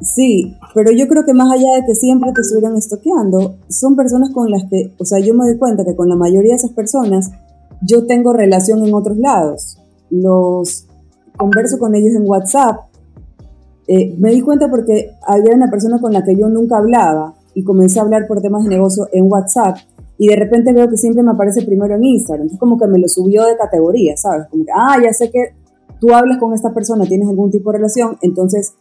Sí, 0.00 0.56
pero 0.74 0.90
yo 0.90 1.06
creo 1.06 1.24
que 1.24 1.32
más 1.32 1.52
allá 1.52 1.68
de 1.76 1.86
que 1.86 1.94
siempre 1.94 2.32
te 2.32 2.40
estuvieran 2.40 2.76
estoqueando, 2.76 3.58
son 3.68 3.94
personas 3.94 4.30
con 4.30 4.50
las 4.50 4.64
que, 4.68 4.92
o 4.98 5.04
sea, 5.04 5.20
yo 5.20 5.34
me 5.34 5.46
doy 5.46 5.56
cuenta 5.56 5.84
que 5.84 5.94
con 5.94 6.08
la 6.08 6.16
mayoría 6.16 6.50
de 6.50 6.56
esas 6.56 6.72
personas 6.72 7.30
yo 7.80 8.06
tengo 8.06 8.32
relación 8.32 8.84
en 8.84 8.92
otros 8.92 9.16
lados. 9.18 9.78
Los 10.10 10.86
converso 11.36 11.78
con 11.78 11.94
ellos 11.94 12.14
en 12.16 12.28
WhatsApp. 12.28 12.80
Eh, 13.86 14.14
me 14.18 14.30
di 14.30 14.40
cuenta 14.40 14.70
porque 14.70 15.12
había 15.26 15.54
una 15.54 15.70
persona 15.70 16.00
con 16.00 16.12
la 16.12 16.24
que 16.24 16.36
yo 16.36 16.48
nunca 16.48 16.78
hablaba 16.78 17.34
y 17.54 17.62
comencé 17.64 17.98
a 17.98 18.02
hablar 18.02 18.26
por 18.26 18.40
temas 18.40 18.64
de 18.64 18.70
negocio 18.70 19.08
en 19.12 19.30
WhatsApp 19.30 19.76
y 20.16 20.28
de 20.28 20.36
repente 20.36 20.72
veo 20.72 20.88
que 20.88 20.96
siempre 20.96 21.22
me 21.22 21.32
aparece 21.32 21.62
primero 21.62 21.94
en 21.94 22.04
Instagram. 22.04 22.42
Entonces 22.42 22.60
como 22.60 22.78
que 22.78 22.86
me 22.86 22.98
lo 22.98 23.08
subió 23.08 23.44
de 23.44 23.56
categoría, 23.56 24.16
¿sabes? 24.16 24.46
Como 24.48 24.64
que, 24.64 24.70
ah, 24.74 24.96
ya 25.02 25.12
sé 25.12 25.30
que 25.30 25.54
tú 26.00 26.14
hablas 26.14 26.38
con 26.38 26.54
esta 26.54 26.72
persona, 26.72 27.04
tienes 27.04 27.28
algún 27.28 27.50
tipo 27.50 27.72
de 27.72 27.78
relación, 27.78 28.16
entonces 28.20 28.74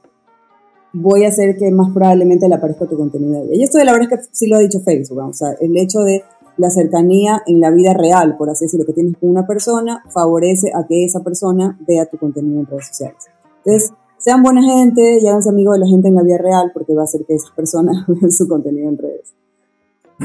voy 0.93 1.25
a 1.25 1.29
hacer 1.29 1.57
que 1.57 1.71
más 1.71 1.91
probablemente 1.91 2.47
le 2.47 2.53
aparezca 2.55 2.85
tu 2.85 2.95
contenido 2.95 3.43
Y 3.51 3.63
esto 3.63 3.79
de 3.79 3.85
la 3.85 3.93
verdad 3.93 4.13
es 4.13 4.27
que 4.27 4.29
sí 4.31 4.47
lo 4.47 4.57
ha 4.57 4.59
dicho 4.59 4.79
Facebook, 4.81 5.17
o 5.17 5.33
sea, 5.33 5.55
el 5.59 5.75
hecho 5.77 5.99
de 5.99 6.23
la 6.57 6.69
cercanía 6.69 7.41
en 7.47 7.59
la 7.59 7.71
vida 7.71 7.93
real, 7.93 8.37
por 8.37 8.49
así 8.49 8.65
decirlo, 8.65 8.85
que 8.85 8.93
tienes 8.93 9.17
con 9.17 9.29
una 9.29 9.47
persona, 9.47 10.03
favorece 10.09 10.71
a 10.73 10.85
que 10.85 11.03
esa 11.03 11.21
persona 11.21 11.79
vea 11.87 12.05
tu 12.05 12.17
contenido 12.17 12.59
en 12.59 12.67
redes 12.67 12.87
sociales. 12.89 13.25
Entonces, 13.65 13.91
sean 14.23 14.41
buena 14.41 14.61
gente 14.63 15.19
y 15.21 15.27
háganse 15.27 15.49
amigos 15.49 15.75
de 15.75 15.79
la 15.81 15.87
gente 15.87 16.07
en 16.07 16.15
la 16.15 16.23
vida 16.23 16.37
real 16.37 16.71
porque 16.73 16.93
va 16.93 17.01
a 17.01 17.05
hacer 17.05 17.21
que 17.27 17.35
esa 17.35 17.53
persona 17.55 18.05
vea 18.07 18.31
su 18.31 18.47
contenido 18.47 18.89
en 18.89 18.97
redes. 18.97 19.33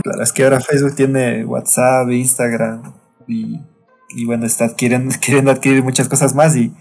Claro, 0.03 0.23
es 0.23 0.33
que 0.33 0.45
ahora 0.45 0.61
Facebook 0.61 0.95
tiene 0.95 1.45
WhatsApp, 1.45 2.11
Instagram 2.11 2.83
y, 3.27 3.61
y 4.11 4.25
bueno, 4.25 4.47
está 4.47 4.67
adquiriendo, 4.67 5.15
queriendo 5.21 5.51
adquirir 5.51 5.83
muchas 5.83 6.09
cosas 6.09 6.35
más 6.35 6.57
y, 6.57 6.73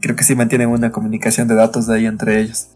creo 0.00 0.14
que 0.14 0.22
sí 0.22 0.36
mantienen 0.36 0.68
una 0.68 0.92
comunicación 0.92 1.48
de 1.48 1.56
datos 1.56 1.88
de 1.88 1.96
ahí 1.96 2.06
entre 2.06 2.40
ellos. 2.40 2.68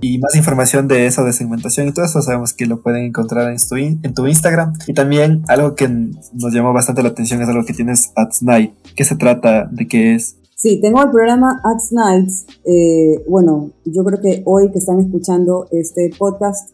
Y 0.00 0.18
más 0.18 0.34
información 0.34 0.88
de 0.88 1.06
eso, 1.06 1.22
de 1.22 1.32
segmentación 1.32 1.86
y 1.86 1.92
todo 1.92 2.04
eso, 2.04 2.22
sabemos 2.22 2.54
que 2.54 2.66
lo 2.66 2.82
pueden 2.82 3.04
encontrar 3.04 3.52
en 3.52 3.58
tu, 3.58 3.76
en 3.76 4.14
tu 4.14 4.26
Instagram. 4.26 4.72
Y 4.86 4.94
también 4.94 5.44
algo 5.46 5.76
que 5.76 5.86
nos 5.86 6.52
llamó 6.52 6.72
bastante 6.72 7.02
la 7.02 7.10
atención 7.10 7.40
es 7.40 7.48
algo 7.48 7.64
que 7.64 7.74
tienes 7.74 8.10
Ads 8.16 8.42
Night. 8.42 8.72
¿Qué 8.96 9.04
se 9.04 9.14
trata? 9.14 9.68
¿De 9.70 9.86
qué 9.86 10.14
es? 10.14 10.38
Sí, 10.64 10.80
tengo 10.80 11.02
el 11.02 11.10
programa 11.10 11.60
Ads 11.62 11.92
Nights. 11.92 12.46
Eh, 12.64 13.22
bueno, 13.28 13.72
yo 13.84 14.02
creo 14.02 14.18
que 14.18 14.42
hoy 14.46 14.70
que 14.72 14.78
están 14.78 14.98
escuchando 14.98 15.66
este 15.70 16.10
podcast, 16.18 16.70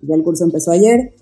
ya 0.00 0.14
el 0.14 0.22
curso 0.22 0.44
empezó 0.44 0.70
ayer, 0.70 1.12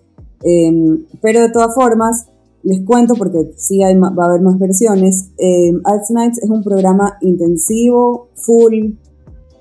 em, 0.43 1.07
pero 1.23 1.41
de 1.41 1.49
todas 1.49 1.75
formas, 1.75 2.27
les 2.63 2.83
cuento 2.83 3.15
porque 3.15 3.55
sí 3.57 3.83
hay, 3.83 3.97
va 3.97 4.13
a 4.19 4.27
haber 4.27 4.43
más 4.43 4.59
versiones. 4.59 5.31
Eh, 5.39 5.73
Ads 5.83 6.11
Nights 6.11 6.43
es 6.43 6.51
un 6.51 6.63
programa 6.63 7.17
intensivo, 7.23 8.29
full, 8.35 8.99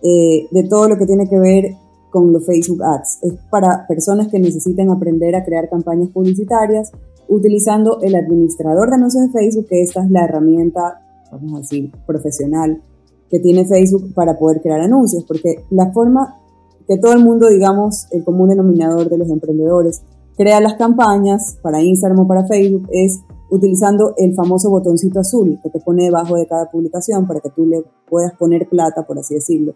eh, 0.03 0.47
de 0.51 0.63
todo 0.63 0.89
lo 0.89 0.97
que 0.97 1.05
tiene 1.05 1.29
que 1.29 1.39
ver 1.39 1.75
con 2.11 2.33
los 2.33 2.45
Facebook 2.45 2.83
Ads. 2.83 3.19
Es 3.21 3.33
para 3.49 3.87
personas 3.87 4.27
que 4.27 4.37
necesiten 4.37 4.89
aprender 4.89 5.33
a 5.37 5.45
crear 5.45 5.69
campañas 5.69 6.09
publicitarias 6.09 6.91
utilizando 7.29 8.01
el 8.01 8.15
administrador 8.15 8.89
de 8.89 8.95
anuncios 8.97 9.27
de 9.27 9.31
Facebook, 9.31 9.67
que 9.69 9.81
esta 9.81 10.03
es 10.03 10.11
la 10.11 10.25
herramienta, 10.25 11.05
vamos 11.31 11.53
a 11.55 11.57
decir, 11.59 11.91
profesional 12.05 12.81
que 13.29 13.39
tiene 13.39 13.65
Facebook 13.65 14.13
para 14.13 14.37
poder 14.37 14.61
crear 14.61 14.81
anuncios, 14.81 15.23
porque 15.25 15.63
la 15.69 15.91
forma 15.91 16.35
que 16.87 16.97
todo 16.97 17.13
el 17.13 17.23
mundo, 17.23 17.47
digamos, 17.47 18.07
el 18.11 18.23
común 18.23 18.49
denominador 18.49 19.09
de 19.09 19.17
los 19.17 19.29
emprendedores, 19.29 20.01
crea 20.35 20.59
las 20.59 20.75
campañas 20.75 21.57
para 21.61 21.83
Instagram 21.83 22.21
o 22.21 22.27
para 22.27 22.47
Facebook 22.47 22.87
es 22.91 23.19
utilizando 23.51 24.13
el 24.17 24.33
famoso 24.33 24.69
botoncito 24.69 25.19
azul 25.19 25.59
que 25.61 25.69
te 25.69 25.79
pone 25.79 26.05
debajo 26.05 26.35
de 26.35 26.47
cada 26.47 26.69
publicación 26.71 27.27
para 27.27 27.41
que 27.41 27.49
tú 27.49 27.65
le 27.65 27.83
puedas 28.09 28.33
poner 28.37 28.67
plata, 28.69 29.05
por 29.05 29.19
así 29.19 29.35
decirlo, 29.35 29.75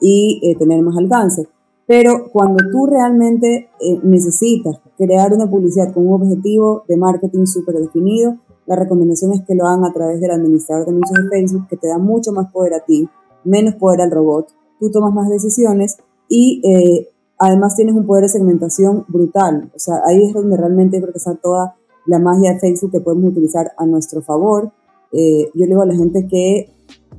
y 0.00 0.40
eh, 0.42 0.56
tener 0.56 0.82
más 0.82 0.96
alcance. 0.96 1.48
Pero 1.86 2.30
cuando 2.32 2.58
tú 2.70 2.86
realmente 2.86 3.68
eh, 3.80 3.98
necesitas 4.02 4.80
crear 4.96 5.32
una 5.32 5.50
publicidad 5.50 5.92
con 5.92 6.06
un 6.06 6.22
objetivo 6.22 6.84
de 6.88 6.96
marketing 6.96 7.46
súper 7.46 7.76
definido, 7.76 8.36
la 8.66 8.76
recomendación 8.76 9.32
es 9.32 9.42
que 9.42 9.54
lo 9.54 9.66
hagan 9.66 9.84
a 9.84 9.92
través 9.92 10.20
del 10.20 10.30
administrador 10.30 10.86
de 10.86 10.92
anuncios 10.92 11.24
de 11.24 11.28
Facebook, 11.28 11.68
que 11.68 11.76
te 11.76 11.88
da 11.88 11.98
mucho 11.98 12.32
más 12.32 12.52
poder 12.52 12.74
a 12.74 12.84
ti, 12.84 13.08
menos 13.44 13.74
poder 13.74 14.00
al 14.00 14.10
robot, 14.10 14.48
tú 14.78 14.90
tomas 14.90 15.12
más 15.12 15.28
decisiones 15.28 15.96
y 16.28 16.60
eh, 16.64 17.08
además 17.38 17.74
tienes 17.76 17.94
un 17.94 18.06
poder 18.06 18.24
de 18.24 18.28
segmentación 18.28 19.04
brutal. 19.08 19.70
O 19.74 19.78
sea, 19.78 20.00
ahí 20.06 20.22
es 20.22 20.32
donde 20.32 20.56
realmente 20.56 21.00
creo 21.00 21.12
que 21.12 21.18
está 21.18 21.34
toda 21.34 21.76
la 22.06 22.18
magia 22.18 22.52
de 22.52 22.60
Facebook 22.60 22.92
que 22.92 23.00
podemos 23.00 23.30
utilizar 23.30 23.72
a 23.76 23.86
nuestro 23.86 24.22
favor. 24.22 24.72
yo 25.12 25.48
le 25.54 25.66
digo 25.66 25.82
a 25.82 25.86
la 25.86 25.94
gente 25.94 26.26
que 26.26 26.70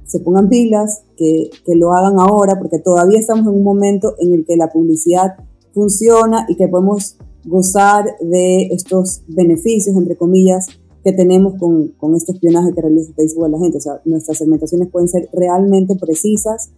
se 0.05 0.19
pongan 0.19 0.49
pilas, 0.49 1.03
que, 1.15 1.49
que, 1.65 1.75
lo 1.75 1.93
hagan 1.93 2.19
ahora, 2.19 2.59
porque 2.59 2.79
todavía 2.79 3.19
estamos 3.19 3.47
en 3.47 3.59
un 3.59 3.63
momento 3.63 4.15
en 4.19 4.33
el 4.33 4.45
que 4.45 4.57
la 4.57 4.67
publicidad 4.67 5.35
funciona 5.73 6.45
y 6.49 6.55
que 6.55 6.67
podemos 6.67 7.17
gozar 7.45 8.05
de 8.21 8.67
estos 8.67 9.23
beneficios, 9.27 9.95
entre 9.95 10.15
comillas, 10.15 10.67
que 11.03 11.11
tenemos 11.11 11.55
con, 11.59 11.89
con 11.97 12.15
este 12.15 12.31
espionaje 12.31 12.73
que 12.73 12.81
realiza 12.81 13.13
Facebook 13.13 13.45
a 13.45 13.49
la 13.49 13.59
gente. 13.59 13.77
O 13.77 13.81
sea, 13.81 14.01
nuestras 14.05 14.37
segmentaciones 14.37 14.89
pueden 14.89 15.07
ser 15.07 15.29
realmente 15.33 15.95
precisas, 15.95 16.71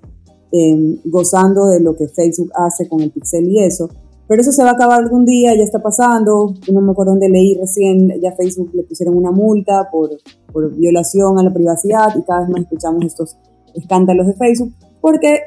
eh, 0.51 0.99
gozando 1.05 1.67
de 1.67 1.79
lo 1.79 1.95
que 1.95 2.07
Facebook 2.07 2.51
hace 2.55 2.87
con 2.87 3.01
el 3.01 3.11
pixel 3.11 3.47
y 3.47 3.63
eso. 3.63 3.89
Pero 4.27 4.41
eso 4.41 4.51
se 4.51 4.63
va 4.63 4.71
a 4.71 4.73
acabar 4.73 4.99
algún 4.99 5.25
día, 5.25 5.55
ya 5.55 5.63
está 5.63 5.79
pasando. 5.79 6.55
No 6.71 6.81
me 6.81 6.91
acuerdo 6.91 7.11
dónde 7.11 7.29
leí 7.29 7.55
recién, 7.55 8.19
ya 8.19 8.31
Facebook 8.31 8.71
le 8.73 8.83
pusieron 8.83 9.15
una 9.15 9.29
multa 9.29 9.89
por, 9.91 10.09
por 10.51 10.75
violación 10.75 11.37
a 11.37 11.43
la 11.43 11.53
privacidad 11.53 12.07
y 12.17 12.23
cada 12.23 12.41
vez 12.41 12.49
más 12.49 12.61
escuchamos 12.61 13.05
estos 13.05 13.37
escándalos 13.75 14.25
de 14.25 14.33
Facebook. 14.33 14.73
Porque 14.99 15.41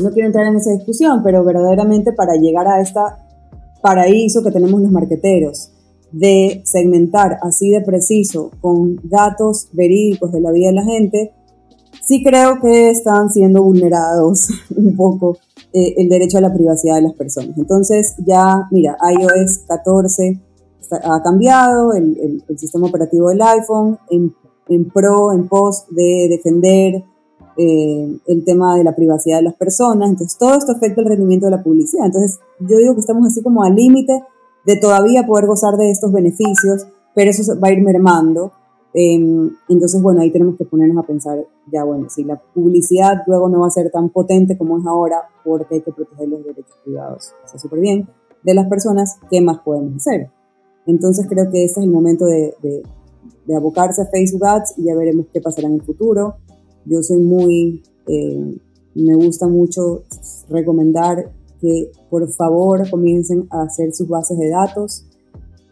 no 0.00 0.10
quiero 0.12 0.28
entrar 0.28 0.46
en 0.46 0.56
esa 0.56 0.70
discusión, 0.70 1.22
pero 1.24 1.42
verdaderamente 1.42 2.12
para 2.12 2.34
llegar 2.34 2.68
a 2.68 2.80
esta 2.80 3.18
paraíso 3.82 4.42
que 4.44 4.52
tenemos 4.52 4.80
los 4.80 4.92
marqueteros 4.92 5.73
de 6.14 6.62
segmentar 6.64 7.38
así 7.42 7.70
de 7.70 7.80
preciso 7.80 8.50
con 8.60 9.00
datos 9.02 9.68
verídicos 9.72 10.32
de 10.32 10.40
la 10.40 10.52
vida 10.52 10.68
de 10.68 10.74
la 10.74 10.84
gente, 10.84 11.32
sí 12.02 12.22
creo 12.22 12.60
que 12.60 12.90
están 12.90 13.30
siendo 13.30 13.62
vulnerados 13.62 14.48
un 14.76 14.96
poco 14.96 15.38
eh, 15.72 15.94
el 15.96 16.08
derecho 16.08 16.38
a 16.38 16.40
la 16.40 16.52
privacidad 16.52 16.96
de 16.96 17.02
las 17.02 17.14
personas. 17.14 17.58
Entonces 17.58 18.14
ya, 18.24 18.68
mira, 18.70 18.96
iOS 19.12 19.64
14 19.66 20.40
ha 21.02 21.22
cambiado, 21.22 21.92
el, 21.94 22.42
el, 22.48 22.58
sistema 22.58 22.86
operativo 22.86 23.30
del 23.30 23.42
iPhone, 23.42 23.98
en, 24.10 24.32
en, 24.68 24.88
pro, 24.90 25.32
en 25.32 25.48
pos 25.48 25.86
de 25.90 26.28
defender 26.30 27.02
eh, 27.56 28.18
el 28.26 28.44
tema 28.44 28.76
de 28.76 28.84
la 28.84 28.94
privacidad 28.94 29.38
de 29.38 29.44
las 29.44 29.54
personas. 29.54 30.10
Entonces 30.10 30.38
todo 30.38 30.54
esto 30.54 30.72
afecta 30.72 31.00
el 31.00 31.08
rendimiento 31.08 31.46
de 31.46 31.52
la 31.52 31.62
publicidad. 31.62 32.06
Entonces 32.06 32.38
yo 32.60 32.78
digo 32.78 32.94
que 32.94 33.00
estamos 33.00 33.26
así 33.26 33.42
como 33.42 33.64
al 33.64 33.74
límite 33.74 34.22
de 34.66 34.76
todavía 34.76 35.26
poder 35.26 35.46
gozar 35.46 35.76
de 35.76 35.90
estos 35.90 36.12
beneficios, 36.12 36.86
pero 37.14 37.30
eso 37.30 37.58
va 37.60 37.68
a 37.68 37.72
ir 37.72 37.82
mermando. 37.82 38.52
Em, 38.92 39.50
entonces, 39.68 40.00
bueno, 40.00 40.20
ahí 40.20 40.30
tenemos 40.30 40.56
que 40.56 40.64
ponernos 40.64 41.02
a 41.02 41.06
pensar, 41.06 41.44
ya 41.72 41.82
bueno, 41.84 42.08
si 42.08 42.22
la 42.22 42.40
publicidad 42.54 43.22
luego 43.26 43.48
no 43.48 43.60
va 43.60 43.66
a 43.66 43.70
ser 43.70 43.90
tan 43.90 44.08
potente 44.10 44.56
como 44.56 44.78
es 44.78 44.86
ahora, 44.86 45.22
porque 45.44 45.76
hay 45.76 45.80
que 45.80 45.92
proteger 45.92 46.28
los 46.28 46.44
derechos 46.44 46.76
privados, 46.84 47.32
está 47.44 47.58
súper 47.58 47.80
bien, 47.80 48.08
de 48.44 48.54
las 48.54 48.68
personas, 48.68 49.18
¿qué 49.30 49.40
más 49.40 49.58
podemos 49.60 49.96
hacer? 49.96 50.30
Entonces 50.86 51.26
creo 51.28 51.50
que 51.50 51.64
este 51.64 51.80
es 51.80 51.86
el 51.86 51.90
momento 51.90 52.26
de, 52.26 52.54
abocarse 53.54 54.02
a 54.02 54.06
Facebook 54.06 54.46
Ads 54.46 54.74
y 54.78 54.84
ya 54.84 54.94
veremos 54.94 55.26
qué 55.32 55.40
pasará 55.40 55.68
en 55.68 55.74
el 55.74 55.82
futuro. 55.82 56.36
Yo 56.84 57.02
soy 57.02 57.18
muy, 57.18 57.82
eh, 58.06 58.58
me 58.94 59.14
gusta 59.14 59.48
mucho 59.48 60.04
recomendar 60.48 61.32
que 61.64 61.90
por 62.10 62.30
favor 62.30 62.88
comiencen 62.90 63.46
a 63.50 63.62
hacer 63.62 63.94
sus 63.94 64.06
bases 64.06 64.38
de 64.38 64.50
datos, 64.50 65.06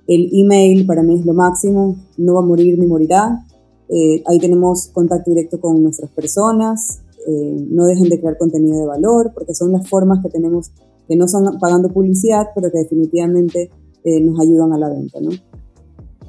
El 0.09 0.31
email 0.33 0.85
para 0.87 1.03
mí 1.03 1.19
es 1.21 1.25
lo 1.25 1.33
máximo, 1.33 1.97
no 2.17 2.35
va 2.35 2.41
a 2.41 2.45
morir 2.45 2.77
ni 2.79 2.87
morirá. 2.87 3.47
Eh, 3.89 4.23
ahí 4.27 4.39
tenemos 4.41 4.89
contacto 4.89 5.31
directo 5.31 5.61
con 5.61 5.81
nuestras 5.83 6.11
personas. 6.11 7.03
Eh, 7.29 7.67
no 7.71 7.85
dejen 7.85 8.09
de 8.09 8.19
crear 8.19 8.37
contenido 8.37 8.81
de 8.81 8.87
valor, 8.87 9.31
porque 9.33 9.55
son 9.55 9.71
las 9.71 9.89
formas 9.89 10.21
que 10.21 10.29
tenemos, 10.29 10.73
que 11.07 11.15
no 11.15 11.29
son 11.29 11.59
pagando 11.61 11.89
publicidad, 11.89 12.49
pero 12.55 12.73
que 12.73 12.79
definitivamente 12.79 13.71
eh, 14.03 14.21
nos 14.21 14.41
ayudan 14.41 14.73
a 14.73 14.79
la 14.79 14.89
venta, 14.89 15.21
¿no? 15.21 15.31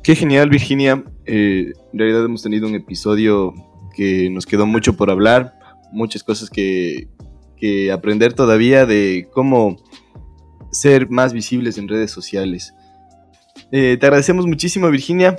Qué 0.04 0.14
genial, 0.14 0.50
Virginia. 0.50 1.04
en 1.26 1.74
realidad 1.94 2.26
hemos 2.26 2.44
tenido 2.44 2.68
un 2.68 2.76
episodio 2.76 3.54
que 3.96 4.30
nos 4.30 4.46
quedó 4.46 4.68
mucho 4.68 4.96
por 4.96 5.10
hablar, 5.10 5.56
muchas 5.92 6.24
cosas 6.24 6.50
que, 6.50 7.08
aprender 7.92 8.34
todavía 8.34 8.86
de 8.86 9.28
cómo 9.32 9.78
ser 10.72 11.10
más 11.10 11.34
visibles 11.34 11.78
en 11.78 11.88
redes 11.88 12.12
sociales. 12.12 12.74
te 13.72 14.00
agradecemos 14.02 14.46
muchísimo, 14.48 14.90
Virginia. 14.90 15.36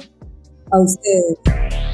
A 0.71 0.81
ustedes. 0.81 1.94